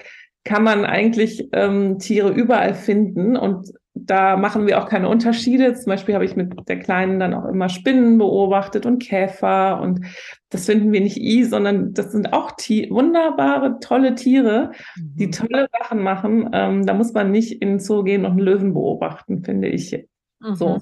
kann 0.44 0.64
man 0.64 0.84
eigentlich 0.84 1.48
ähm, 1.52 1.98
Tiere 2.00 2.30
überall 2.30 2.74
finden 2.74 3.36
und 3.36 3.72
da 4.06 4.36
machen 4.36 4.66
wir 4.66 4.82
auch 4.82 4.88
keine 4.88 5.08
Unterschiede. 5.08 5.74
Zum 5.74 5.86
Beispiel 5.86 6.14
habe 6.14 6.24
ich 6.24 6.36
mit 6.36 6.68
der 6.68 6.78
Kleinen 6.78 7.20
dann 7.20 7.34
auch 7.34 7.44
immer 7.46 7.68
Spinnen 7.68 8.18
beobachtet 8.18 8.86
und 8.86 9.00
Käfer 9.00 9.80
und 9.80 10.04
das 10.48 10.66
finden 10.66 10.92
wir 10.92 11.00
nicht 11.00 11.18
i, 11.18 11.44
sondern 11.44 11.94
das 11.94 12.12
sind 12.12 12.32
auch 12.32 12.52
wunderbare, 12.58 13.78
tolle 13.80 14.14
Tiere, 14.14 14.72
die 14.96 15.26
mhm. 15.26 15.32
tolle 15.32 15.68
Sachen 15.78 16.02
machen. 16.02 16.50
Ähm, 16.52 16.86
da 16.86 16.94
muss 16.94 17.12
man 17.12 17.30
nicht 17.30 17.62
in 17.62 17.68
den 17.68 17.78
Zoo 17.78 18.02
gehen 18.02 18.24
und 18.24 18.32
einen 18.32 18.40
Löwen 18.40 18.74
beobachten, 18.74 19.44
finde 19.44 19.68
ich. 19.68 19.92
Mhm. 20.40 20.54
So. 20.54 20.78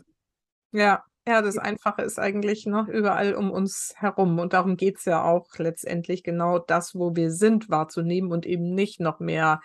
Ja, 0.73 1.03
ja, 1.29 1.43
das 1.43 1.59
Einfache 1.59 2.01
ist 2.03 2.19
eigentlich 2.19 2.65
noch 2.65 2.89
überall 2.89 3.35
um 3.35 3.51
uns 3.51 3.93
herum. 3.97 4.39
Und 4.39 4.55
darum 4.55 4.79
geht 4.79 4.97
es 4.97 5.05
ja 5.05 5.23
auch 5.23 5.47
letztendlich 5.59 6.23
genau 6.23 6.59
das, 6.59 6.95
wo 6.95 7.15
wir 7.15 7.31
sind, 7.31 7.69
wahrzunehmen 7.69 8.33
und 8.33 8.47
eben 8.47 8.75
nicht 8.75 8.99
noch 8.99 9.21
mehr 9.21 9.61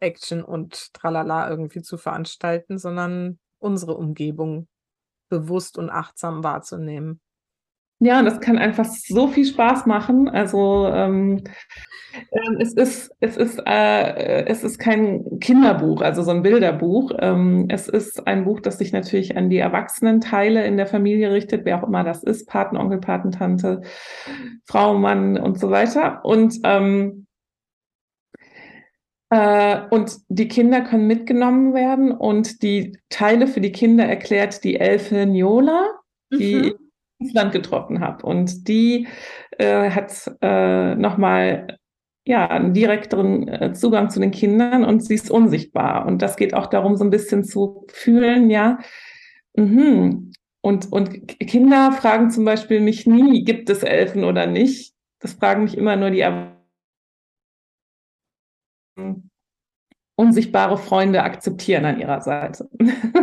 Action 0.00 0.42
und 0.42 0.92
Tralala 0.94 1.48
irgendwie 1.50 1.82
zu 1.82 1.96
veranstalten, 1.96 2.78
sondern 2.78 3.38
unsere 3.58 3.96
Umgebung 3.96 4.68
bewusst 5.28 5.78
und 5.78 5.90
achtsam 5.90 6.42
wahrzunehmen. 6.42 7.20
Ja, 8.00 8.22
das 8.22 8.40
kann 8.40 8.58
einfach 8.58 8.84
so 8.84 9.26
viel 9.26 9.44
Spaß 9.44 9.86
machen. 9.86 10.28
Also 10.28 10.86
ähm, 10.86 11.42
ähm, 12.30 12.56
es 12.60 12.72
ist 12.74 13.10
es 13.18 13.36
ist 13.36 13.60
äh, 13.66 14.44
es 14.46 14.62
ist 14.62 14.78
kein 14.78 15.40
Kinderbuch, 15.40 16.02
also 16.02 16.22
so 16.22 16.30
ein 16.30 16.42
Bilderbuch. 16.42 17.10
Ähm, 17.18 17.66
es 17.68 17.88
ist 17.88 18.24
ein 18.28 18.44
Buch, 18.44 18.60
das 18.60 18.78
sich 18.78 18.92
natürlich 18.92 19.36
an 19.36 19.50
die 19.50 19.58
Erwachsenenteile 19.58 20.64
in 20.64 20.76
der 20.76 20.86
Familie 20.86 21.32
richtet, 21.32 21.64
wer 21.64 21.82
auch 21.82 21.88
immer 21.88 22.04
das 22.04 22.22
ist, 22.22 22.46
Patenonkel, 22.46 23.00
Patentante, 23.00 23.82
Frau, 24.64 24.96
Mann 24.96 25.36
und 25.36 25.58
so 25.58 25.70
weiter. 25.70 26.24
Und 26.24 26.54
ähm, 26.62 27.26
äh, 27.26 27.27
und 29.30 30.16
die 30.28 30.48
Kinder 30.48 30.80
können 30.80 31.06
mitgenommen 31.06 31.74
werden 31.74 32.12
und 32.12 32.62
die 32.62 32.98
Teile 33.10 33.46
für 33.46 33.60
die 33.60 33.72
Kinder 33.72 34.04
erklärt 34.06 34.64
die 34.64 34.80
Elfe 34.80 35.26
Niola, 35.26 35.86
die 36.32 36.54
mhm 36.54 36.88
Island 37.18 37.52
getroffen 37.52 38.00
habe. 38.00 38.24
Und 38.24 38.68
die 38.68 39.08
äh, 39.58 39.90
hat 39.90 40.30
äh, 40.40 40.94
nochmal 40.94 41.78
ja, 42.24 42.48
einen 42.48 42.74
direkteren 42.74 43.48
äh, 43.48 43.72
Zugang 43.72 44.10
zu 44.10 44.20
den 44.20 44.30
Kindern 44.30 44.84
und 44.84 45.02
sie 45.02 45.14
ist 45.14 45.30
unsichtbar. 45.30 46.06
Und 46.06 46.22
das 46.22 46.36
geht 46.36 46.54
auch 46.54 46.66
darum, 46.66 46.96
so 46.96 47.04
ein 47.04 47.10
bisschen 47.10 47.44
zu 47.44 47.86
fühlen, 47.90 48.50
ja. 48.50 48.78
Mhm. 49.56 50.32
Und, 50.60 50.92
und 50.92 51.28
Kinder 51.38 51.92
fragen 51.92 52.30
zum 52.30 52.44
Beispiel 52.44 52.80
mich 52.80 53.06
nie, 53.06 53.44
gibt 53.44 53.70
es 53.70 53.82
Elfen 53.82 54.24
oder 54.24 54.46
nicht? 54.46 54.92
Das 55.20 55.34
fragen 55.34 55.64
mich 55.64 55.76
immer 55.76 55.96
nur 55.96 56.10
die 56.10 56.24
unsichtbare 60.16 60.78
Freunde 60.78 61.22
akzeptieren 61.22 61.84
an 61.84 62.00
ihrer 62.00 62.20
Seite. 62.20 62.68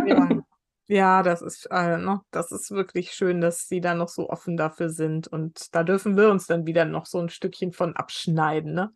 Ja. 0.06 0.28
Ja, 0.88 1.24
das 1.24 1.42
ist, 1.42 1.66
äh, 1.72 1.98
ne, 1.98 2.20
das 2.30 2.52
ist 2.52 2.70
wirklich 2.70 3.10
schön, 3.10 3.40
dass 3.40 3.66
sie 3.66 3.80
da 3.80 3.94
noch 3.94 4.08
so 4.08 4.30
offen 4.30 4.56
dafür 4.56 4.88
sind. 4.88 5.26
Und 5.26 5.74
da 5.74 5.82
dürfen 5.82 6.16
wir 6.16 6.30
uns 6.30 6.46
dann 6.46 6.64
wieder 6.64 6.84
noch 6.84 7.06
so 7.06 7.18
ein 7.18 7.28
Stückchen 7.28 7.72
von 7.72 7.96
abschneiden. 7.96 8.72
Ne? 8.72 8.92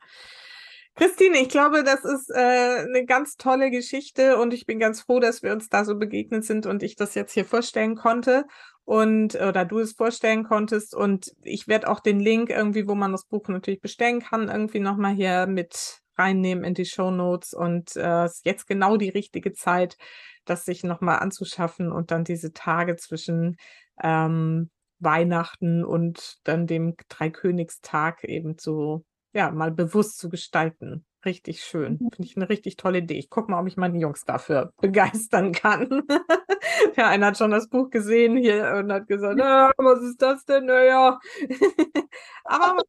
Christine, 0.94 1.38
ich 1.38 1.48
glaube, 1.48 1.82
das 1.82 2.04
ist 2.04 2.30
äh, 2.30 2.84
eine 2.84 3.04
ganz 3.06 3.36
tolle 3.36 3.72
Geschichte 3.72 4.36
und 4.36 4.54
ich 4.54 4.66
bin 4.66 4.78
ganz 4.78 5.00
froh, 5.00 5.18
dass 5.18 5.42
wir 5.42 5.52
uns 5.52 5.68
da 5.68 5.84
so 5.84 5.96
begegnet 5.96 6.44
sind 6.44 6.64
und 6.64 6.84
ich 6.84 6.94
das 6.94 7.16
jetzt 7.16 7.32
hier 7.32 7.44
vorstellen 7.44 7.96
konnte 7.96 8.44
und 8.84 9.34
oder 9.34 9.64
du 9.64 9.80
es 9.80 9.92
vorstellen 9.92 10.44
konntest. 10.44 10.94
Und 10.94 11.32
ich 11.42 11.66
werde 11.66 11.88
auch 11.88 12.00
den 12.00 12.20
Link 12.20 12.50
irgendwie, 12.50 12.86
wo 12.86 12.94
man 12.94 13.10
das 13.10 13.24
Buch 13.24 13.48
natürlich 13.48 13.80
bestellen 13.80 14.20
kann, 14.20 14.48
irgendwie 14.48 14.80
nochmal 14.80 15.14
hier 15.14 15.48
mit 15.48 15.99
reinnehmen 16.20 16.64
in 16.64 16.74
die 16.74 16.84
Show 16.84 17.10
Notes. 17.10 17.54
Und 17.54 17.96
äh, 17.96 18.26
ist 18.26 18.44
jetzt 18.44 18.66
genau 18.66 18.96
die 18.96 19.08
richtige 19.08 19.52
Zeit, 19.52 19.96
das 20.44 20.64
sich 20.64 20.84
nochmal 20.84 21.18
anzuschaffen 21.18 21.90
und 21.90 22.10
dann 22.10 22.24
diese 22.24 22.52
Tage 22.52 22.96
zwischen 22.96 23.56
ähm, 24.02 24.70
Weihnachten 24.98 25.84
und 25.84 26.38
dann 26.44 26.66
dem 26.66 26.94
Dreikönigstag 27.08 28.24
eben 28.24 28.58
zu, 28.58 29.04
ja, 29.32 29.50
mal 29.50 29.70
bewusst 29.70 30.18
zu 30.18 30.28
gestalten. 30.28 31.04
Richtig 31.24 31.62
schön. 31.62 31.98
Mhm. 32.00 32.10
Finde 32.12 32.28
ich 32.28 32.36
eine 32.36 32.48
richtig 32.48 32.76
tolle 32.76 32.98
Idee. 32.98 33.18
Ich 33.18 33.28
gucke 33.28 33.50
mal, 33.50 33.60
ob 33.60 33.66
ich 33.66 33.76
meine 33.76 33.98
Jungs 33.98 34.24
dafür 34.24 34.72
begeistern 34.80 35.52
kann. 35.52 36.02
ja, 36.96 37.08
einer 37.08 37.26
hat 37.26 37.38
schon 37.38 37.50
das 37.50 37.68
Buch 37.68 37.90
gesehen 37.90 38.36
hier 38.36 38.74
und 38.78 38.92
hat 38.92 39.06
gesagt, 39.06 39.38
was 39.38 40.02
ist 40.02 40.22
das 40.22 40.44
denn? 40.44 40.66
Naja. 40.66 41.18
Aber 42.44 42.82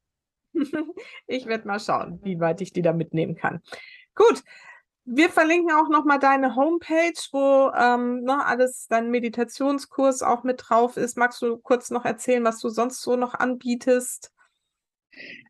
ich 1.27 1.45
werde 1.45 1.67
mal 1.67 1.79
schauen, 1.79 2.19
wie 2.23 2.39
weit 2.39 2.61
ich 2.61 2.73
die 2.73 2.81
da 2.81 2.93
mitnehmen 2.93 3.35
kann. 3.35 3.61
Gut, 4.15 4.43
wir 5.05 5.29
verlinken 5.29 5.71
auch 5.71 5.89
nochmal 5.89 6.19
deine 6.19 6.55
Homepage, 6.55 7.19
wo 7.31 7.71
ähm, 7.75 8.23
ne, 8.23 8.45
alles, 8.45 8.87
dein 8.87 9.09
Meditationskurs 9.09 10.21
auch 10.21 10.43
mit 10.43 10.63
drauf 10.67 10.97
ist. 10.97 11.17
Magst 11.17 11.41
du 11.41 11.57
kurz 11.57 11.89
noch 11.89 12.05
erzählen, 12.05 12.43
was 12.43 12.59
du 12.59 12.69
sonst 12.69 13.01
so 13.01 13.15
noch 13.15 13.33
anbietest? 13.33 14.31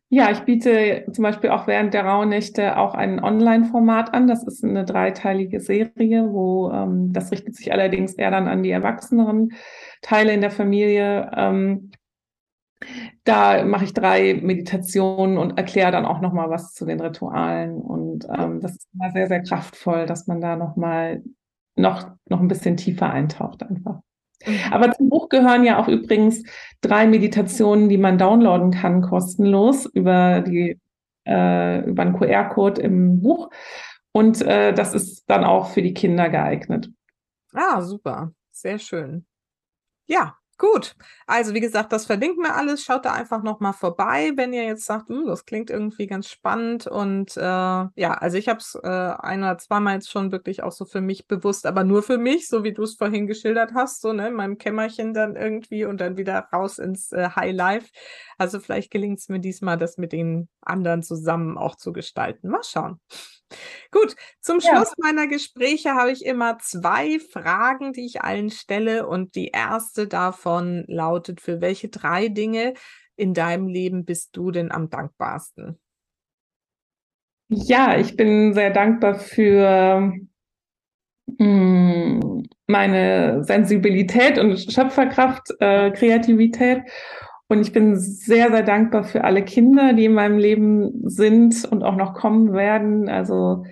Ja, 0.08 0.30
ich 0.30 0.40
biete 0.40 1.06
zum 1.10 1.22
Beispiel 1.22 1.50
auch 1.50 1.66
während 1.66 1.94
der 1.94 2.04
Rauhnächte 2.04 2.76
auch 2.76 2.94
ein 2.94 3.22
Online-Format 3.22 4.12
an. 4.12 4.26
Das 4.26 4.44
ist 4.44 4.62
eine 4.62 4.84
dreiteilige 4.84 5.58
Serie, 5.60 6.32
wo 6.32 6.70
ähm, 6.70 7.12
das 7.14 7.32
richtet 7.32 7.56
sich 7.56 7.72
allerdings 7.72 8.14
eher 8.14 8.30
dann 8.30 8.46
an 8.46 8.62
die 8.62 8.70
erwachseneren 8.70 9.52
Teile 10.02 10.34
in 10.34 10.42
der 10.42 10.50
Familie. 10.50 11.30
Ähm, 11.34 11.92
da 13.24 13.64
mache 13.64 13.84
ich 13.84 13.94
drei 13.94 14.34
Meditationen 14.34 15.38
und 15.38 15.58
erkläre 15.58 15.92
dann 15.92 16.06
auch 16.06 16.20
noch 16.20 16.32
mal 16.32 16.50
was 16.50 16.72
zu 16.72 16.84
den 16.84 17.00
Ritualen 17.00 17.80
und 17.80 18.26
ähm, 18.36 18.60
das 18.60 18.72
ist 18.72 18.88
immer 18.94 19.10
sehr 19.12 19.28
sehr 19.28 19.42
kraftvoll, 19.42 20.06
dass 20.06 20.26
man 20.26 20.40
da 20.40 20.56
noch 20.56 20.76
mal 20.76 21.22
noch 21.76 22.10
noch 22.28 22.40
ein 22.40 22.48
bisschen 22.48 22.76
tiefer 22.76 23.10
eintaucht 23.10 23.62
einfach. 23.62 24.00
Mhm. 24.46 24.72
Aber 24.72 24.92
zum 24.92 25.08
Buch 25.08 25.28
gehören 25.28 25.64
ja 25.64 25.78
auch 25.78 25.88
übrigens 25.88 26.42
drei 26.80 27.06
Meditationen, 27.06 27.88
die 27.88 27.98
man 27.98 28.18
downloaden 28.18 28.70
kann 28.72 29.02
kostenlos 29.02 29.86
über 29.86 30.40
die 30.40 30.78
äh, 31.26 31.84
über 31.84 32.02
einen 32.02 32.18
QR-Code 32.18 32.82
im 32.82 33.20
Buch 33.20 33.50
und 34.12 34.42
äh, 34.42 34.72
das 34.72 34.94
ist 34.94 35.24
dann 35.28 35.44
auch 35.44 35.70
für 35.70 35.82
die 35.82 35.94
Kinder 35.94 36.28
geeignet. 36.28 36.90
Ah 37.52 37.80
super, 37.82 38.32
sehr 38.50 38.78
schön. 38.78 39.26
Ja, 40.06 40.36
Gut, 40.62 40.94
also 41.26 41.54
wie 41.54 41.60
gesagt, 41.60 41.92
das 41.92 42.06
verlinken 42.06 42.44
wir 42.44 42.54
alles. 42.54 42.84
Schaut 42.84 43.04
da 43.04 43.12
einfach 43.14 43.42
nochmal 43.42 43.72
vorbei, 43.72 44.30
wenn 44.36 44.52
ihr 44.52 44.62
jetzt 44.62 44.84
sagt, 44.84 45.08
hm, 45.08 45.26
das 45.26 45.44
klingt 45.44 45.70
irgendwie 45.70 46.06
ganz 46.06 46.28
spannend. 46.28 46.86
Und 46.86 47.36
äh, 47.36 47.40
ja, 47.40 48.14
also 48.14 48.38
ich 48.38 48.48
habe 48.48 48.60
es 48.60 48.76
äh, 48.80 48.86
ein 48.86 49.40
oder 49.40 49.58
zweimal 49.58 49.94
jetzt 49.94 50.08
schon 50.08 50.30
wirklich 50.30 50.62
auch 50.62 50.70
so 50.70 50.84
für 50.84 51.00
mich 51.00 51.26
bewusst, 51.26 51.66
aber 51.66 51.82
nur 51.82 52.04
für 52.04 52.16
mich, 52.16 52.46
so 52.46 52.62
wie 52.62 52.72
du 52.72 52.84
es 52.84 52.94
vorhin 52.94 53.26
geschildert 53.26 53.72
hast, 53.74 54.02
so 54.02 54.12
ne, 54.12 54.28
in 54.28 54.34
meinem 54.34 54.56
Kämmerchen 54.56 55.14
dann 55.14 55.34
irgendwie 55.34 55.84
und 55.84 56.00
dann 56.00 56.16
wieder 56.16 56.48
raus 56.52 56.78
ins 56.78 57.10
äh, 57.10 57.30
High 57.34 57.56
Life. 57.56 57.90
Also 58.38 58.60
vielleicht 58.60 58.92
gelingt 58.92 59.18
es 59.18 59.28
mir 59.28 59.40
diesmal, 59.40 59.76
das 59.76 59.98
mit 59.98 60.12
den 60.12 60.48
anderen 60.60 61.02
zusammen 61.02 61.58
auch 61.58 61.74
zu 61.74 61.92
gestalten. 61.92 62.48
Mal 62.48 62.62
schauen. 62.62 63.00
Gut, 63.90 64.14
zum 64.40 64.60
Schluss 64.60 64.90
ja. 64.90 64.94
meiner 64.98 65.26
Gespräche 65.26 65.94
habe 65.94 66.12
ich 66.12 66.24
immer 66.24 66.58
zwei 66.58 67.18
Fragen, 67.18 67.92
die 67.92 68.06
ich 68.06 68.22
allen 68.22 68.50
stelle. 68.50 69.06
Und 69.06 69.34
die 69.34 69.48
erste 69.48 70.06
davon 70.06 70.84
lautet, 70.88 71.40
für 71.40 71.60
welche 71.60 71.88
drei 71.88 72.28
Dinge 72.28 72.74
in 73.16 73.34
deinem 73.34 73.68
Leben 73.68 74.04
bist 74.04 74.36
du 74.36 74.50
denn 74.50 74.70
am 74.70 74.90
dankbarsten? 74.90 75.78
Ja, 77.48 77.98
ich 77.98 78.16
bin 78.16 78.54
sehr 78.54 78.70
dankbar 78.70 79.16
für 79.16 80.14
hm, 81.38 82.48
meine 82.66 83.44
Sensibilität 83.44 84.38
und 84.38 84.58
Schöpferkraft, 84.58 85.52
äh, 85.60 85.90
Kreativität 85.90 86.82
und 87.52 87.60
ich 87.60 87.72
bin 87.72 87.96
sehr, 87.96 88.50
sehr 88.50 88.62
dankbar 88.62 89.04
für 89.04 89.24
alle 89.24 89.44
Kinder, 89.44 89.92
die 89.92 90.06
in 90.06 90.14
meinem 90.14 90.38
Leben 90.38 91.06
sind 91.06 91.66
und 91.66 91.82
auch 91.82 91.96
noch 91.96 92.14
kommen 92.14 92.54
werden. 92.54 93.10
Also 93.10 93.66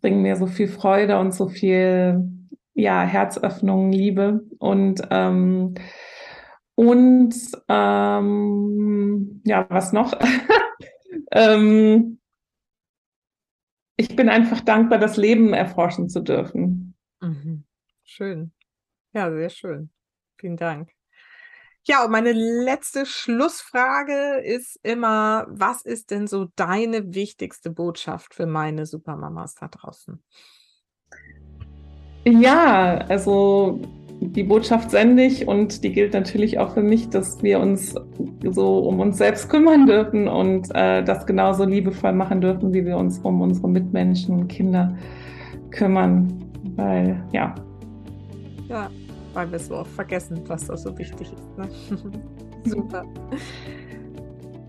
bringen 0.00 0.22
mir 0.22 0.36
so 0.36 0.46
viel 0.46 0.68
Freude 0.68 1.18
und 1.18 1.34
so 1.34 1.48
viel 1.48 2.22
ja, 2.74 3.02
Herzöffnung, 3.02 3.90
Liebe. 3.90 4.44
Und 4.58 5.02
ähm, 5.10 5.74
und 6.76 7.34
ähm, 7.68 9.42
ja, 9.44 9.66
was 9.70 9.92
noch? 9.92 10.14
ähm, 11.32 12.20
ich 13.96 14.14
bin 14.14 14.28
einfach 14.28 14.60
dankbar, 14.60 15.00
das 15.00 15.16
Leben 15.16 15.52
erforschen 15.52 16.08
zu 16.08 16.20
dürfen. 16.20 16.94
Mhm. 17.20 17.64
Schön. 18.04 18.52
Ja, 19.12 19.32
sehr 19.32 19.50
schön. 19.50 19.90
Vielen 20.38 20.56
Dank. 20.56 20.95
Ja, 21.88 22.04
und 22.04 22.10
meine 22.10 22.32
letzte 22.32 23.06
Schlussfrage 23.06 24.40
ist 24.44 24.80
immer, 24.82 25.46
was 25.48 25.82
ist 25.82 26.10
denn 26.10 26.26
so 26.26 26.48
deine 26.56 27.14
wichtigste 27.14 27.70
Botschaft 27.70 28.34
für 28.34 28.46
meine 28.46 28.86
Supermamas 28.86 29.54
da 29.54 29.68
draußen? 29.68 30.20
Ja, 32.24 33.04
also 33.08 33.80
die 34.18 34.42
Botschaft 34.42 34.90
sende 34.90 35.22
ich 35.22 35.46
und 35.46 35.84
die 35.84 35.92
gilt 35.92 36.12
natürlich 36.12 36.58
auch 36.58 36.74
für 36.74 36.82
mich, 36.82 37.08
dass 37.08 37.40
wir 37.44 37.60
uns 37.60 37.94
so 38.42 38.78
um 38.78 38.98
uns 38.98 39.18
selbst 39.18 39.48
kümmern 39.48 39.86
dürfen 39.86 40.26
und 40.26 40.68
äh, 40.74 41.04
das 41.04 41.24
genauso 41.24 41.64
liebevoll 41.64 42.14
machen 42.14 42.40
dürfen, 42.40 42.74
wie 42.74 42.84
wir 42.84 42.96
uns 42.96 43.20
um 43.20 43.40
unsere 43.40 43.68
Mitmenschen 43.68 44.34
und 44.34 44.48
Kinder 44.48 44.96
kümmern. 45.70 46.50
Weil, 46.74 47.24
ja. 47.30 47.54
Ja, 48.68 48.90
weil 49.36 49.52
wir 49.52 49.58
so 49.58 49.76
oft 49.76 49.92
vergessen, 49.92 50.42
was 50.46 50.66
da 50.66 50.76
so 50.76 50.96
wichtig 50.98 51.32
ist. 51.32 51.58
Ne? 51.58 51.68
Super. 52.64 53.04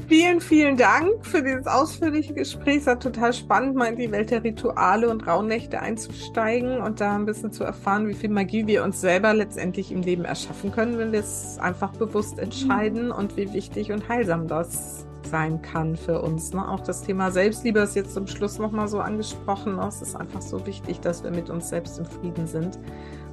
Vielen, 0.07 0.39
vielen 0.39 0.77
Dank 0.77 1.25
für 1.25 1.41
dieses 1.43 1.67
ausführliche 1.67 2.33
Gespräch. 2.33 2.77
Es 2.77 2.85
war 2.85 2.99
total 2.99 3.33
spannend, 3.33 3.75
mal 3.75 3.87
in 3.87 3.97
die 3.97 4.09
Welt 4.11 4.31
der 4.31 4.43
Rituale 4.43 5.09
und 5.09 5.27
Rauhnächte 5.27 5.81
einzusteigen 5.81 6.79
und 6.81 7.01
da 7.01 7.15
ein 7.15 7.25
bisschen 7.25 7.51
zu 7.51 7.65
erfahren, 7.65 8.07
wie 8.07 8.13
viel 8.13 8.29
Magie 8.29 8.67
wir 8.67 8.85
uns 8.85 9.01
selber 9.01 9.33
letztendlich 9.33 9.91
im 9.91 10.01
Leben 10.01 10.23
erschaffen 10.23 10.71
können, 10.71 10.97
wenn 10.97 11.11
wir 11.11 11.19
es 11.19 11.57
einfach 11.59 11.91
bewusst 11.91 12.39
entscheiden 12.39 13.11
und 13.11 13.35
wie 13.35 13.51
wichtig 13.51 13.91
und 13.91 14.07
heilsam 14.07 14.47
das 14.47 15.05
sein 15.23 15.61
kann 15.61 15.97
für 15.97 16.21
uns. 16.21 16.53
Ne? 16.53 16.65
Auch 16.65 16.79
das 16.79 17.01
Thema 17.01 17.31
Selbstliebe 17.31 17.79
ist 17.79 17.95
jetzt 17.95 18.13
zum 18.13 18.27
Schluss 18.27 18.59
nochmal 18.59 18.87
so 18.87 19.01
angesprochen. 19.01 19.77
Es 19.79 20.01
ist 20.01 20.15
einfach 20.15 20.41
so 20.41 20.65
wichtig, 20.65 21.01
dass 21.01 21.23
wir 21.23 21.31
mit 21.31 21.49
uns 21.49 21.67
selbst 21.67 21.99
im 21.99 22.05
Frieden 22.05 22.47
sind. 22.47 22.79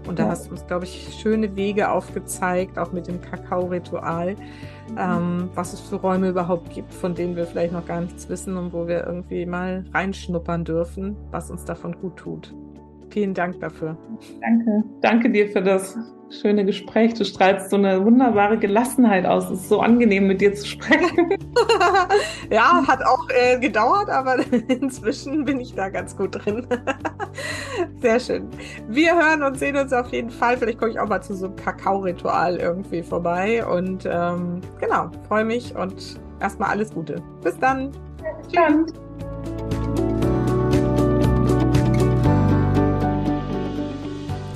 Und 0.06 0.18
da 0.18 0.28
hast 0.28 0.46
du 0.46 0.50
uns, 0.50 0.66
glaube 0.66 0.84
ich, 0.84 1.16
schöne 1.18 1.56
Wege 1.56 1.90
aufgezeigt, 1.90 2.78
auch 2.78 2.92
mit 2.92 3.06
dem 3.06 3.20
Kakao-Ritual, 3.20 4.34
mhm. 4.34 4.98
ähm, 4.98 5.50
was 5.54 5.72
es 5.72 5.80
für 5.80 5.96
Räume 5.96 6.28
überhaupt 6.28 6.70
gibt, 6.70 6.92
von 6.92 7.14
denen 7.14 7.36
wir 7.36 7.46
vielleicht 7.46 7.72
noch 7.72 7.86
gar 7.86 8.00
nichts 8.00 8.28
wissen 8.28 8.56
und 8.56 8.72
wo 8.72 8.86
wir 8.86 9.06
irgendwie 9.06 9.46
mal 9.46 9.84
reinschnuppern 9.92 10.64
dürfen, 10.64 11.16
was 11.30 11.50
uns 11.50 11.64
davon 11.64 11.92
gut 12.00 12.16
tut. 12.16 12.54
Vielen 13.10 13.34
Dank 13.34 13.60
dafür. 13.60 13.96
Danke. 14.40 14.84
Danke 15.00 15.30
dir 15.30 15.48
für 15.48 15.62
das 15.62 15.96
schöne 16.34 16.64
Gespräch. 16.64 17.14
Du 17.14 17.24
strahlst 17.24 17.70
so 17.70 17.76
eine 17.76 18.04
wunderbare 18.04 18.58
Gelassenheit 18.58 19.24
aus. 19.26 19.44
Es 19.44 19.60
ist 19.60 19.68
so 19.68 19.80
angenehm, 19.80 20.26
mit 20.26 20.40
dir 20.40 20.54
zu 20.54 20.66
sprechen. 20.66 21.38
ja, 22.50 22.86
hat 22.86 23.04
auch 23.04 23.28
äh, 23.30 23.58
gedauert, 23.58 24.10
aber 24.10 24.36
inzwischen 24.68 25.44
bin 25.44 25.60
ich 25.60 25.74
da 25.74 25.88
ganz 25.88 26.16
gut 26.16 26.44
drin. 26.44 26.66
Sehr 28.00 28.20
schön. 28.20 28.48
Wir 28.88 29.14
hören 29.14 29.42
und 29.42 29.58
sehen 29.58 29.76
uns 29.76 29.92
auf 29.92 30.12
jeden 30.12 30.30
Fall. 30.30 30.56
Vielleicht 30.56 30.78
komme 30.78 30.90
ich 30.90 31.00
auch 31.00 31.08
mal 31.08 31.22
zu 31.22 31.34
so 31.34 31.46
einem 31.46 31.56
Kakao-Ritual 31.56 32.56
irgendwie 32.56 33.02
vorbei. 33.02 33.64
Und 33.66 34.06
ähm, 34.10 34.60
genau, 34.80 35.10
freue 35.28 35.44
mich 35.44 35.74
und 35.74 36.20
erstmal 36.40 36.70
alles 36.70 36.92
Gute. 36.92 37.16
Bis 37.42 37.58
dann. 37.58 37.90
Tschüss. 38.52 38.92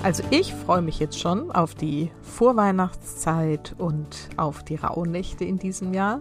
Also 0.03 0.23
ich 0.31 0.55
freue 0.55 0.81
mich 0.81 1.01
jetzt 1.01 1.19
schon 1.19 1.51
auf 1.51 1.75
die 1.75 2.11
Vorweihnachtszeit 2.23 3.75
und 3.79 4.29
auf 4.37 4.63
die 4.63 4.77
Rauhnächte 4.77 5.45
in 5.45 5.59
diesem 5.59 5.93
Jahr. 5.93 6.21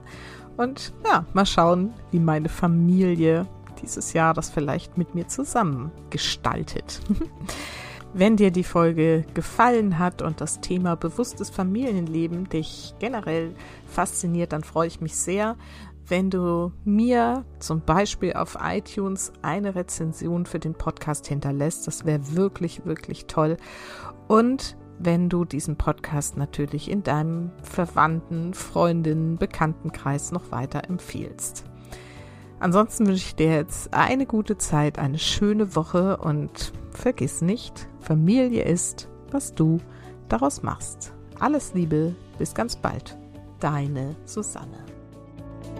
Und 0.57 0.93
ja, 1.05 1.25
mal 1.33 1.45
schauen, 1.45 1.93
wie 2.11 2.19
meine 2.19 2.49
Familie 2.49 3.45
dieses 3.81 4.13
Jahr 4.13 4.33
das 4.33 4.49
vielleicht 4.49 4.97
mit 4.97 5.13
mir 5.13 5.27
zusammen 5.27 5.91
gestaltet. 6.09 7.01
Wenn 8.13 8.35
dir 8.35 8.49
die 8.49 8.63
Folge 8.63 9.25
gefallen 9.35 9.99
hat 9.99 10.23
und 10.23 10.41
das 10.41 10.59
Thema 10.59 10.95
bewusstes 10.95 11.51
Familienleben 11.51 12.49
dich 12.49 12.95
generell 12.97 13.53
fasziniert, 13.85 14.53
dann 14.53 14.63
freue 14.63 14.87
ich 14.87 15.01
mich 15.01 15.15
sehr, 15.15 15.55
wenn 16.07 16.29
du 16.29 16.71
mir 16.85 17.45
zum 17.59 17.81
Beispiel 17.81 18.33
auf 18.33 18.57
iTunes 18.61 19.33
eine 19.41 19.75
Rezension 19.75 20.45
für 20.45 20.59
den 20.59 20.73
Podcast 20.73 21.27
hinterlässt. 21.27 21.87
Das 21.87 22.05
wäre 22.05 22.35
wirklich, 22.35 22.85
wirklich 22.85 23.25
toll. 23.25 23.57
Und 24.27 24.77
wenn 24.99 25.29
du 25.29 25.45
diesen 25.45 25.75
Podcast 25.75 26.37
natürlich 26.37 26.89
in 26.89 27.03
deinem 27.03 27.51
Verwandten, 27.61 28.53
Freundinnen, 28.53 29.37
Bekanntenkreis 29.37 30.31
noch 30.31 30.51
weiter 30.51 30.89
empfiehlst. 30.89 31.65
Ansonsten 32.59 33.05
wünsche 33.05 33.25
ich 33.27 33.35
dir 33.35 33.53
jetzt 33.53 33.93
eine 33.93 34.25
gute 34.25 34.57
Zeit, 34.57 34.97
eine 34.97 35.19
schöne 35.19 35.75
Woche 35.75 36.17
und 36.17 36.73
vergiss 36.89 37.41
nicht, 37.41 37.87
Familie 37.99 38.63
ist, 38.63 39.09
was 39.29 39.53
du 39.53 39.77
daraus 40.29 40.63
machst. 40.63 41.13
Alles 41.39 41.75
Liebe, 41.75 42.15
bis 42.39 42.55
ganz 42.55 42.75
bald. 42.75 43.15
Deine 43.59 44.15
Susanne. 44.25 44.86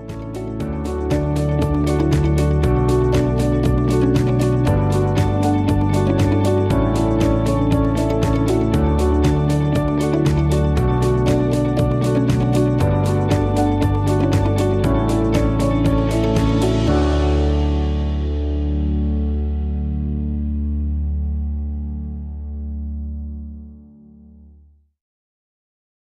Música 0.05 0.66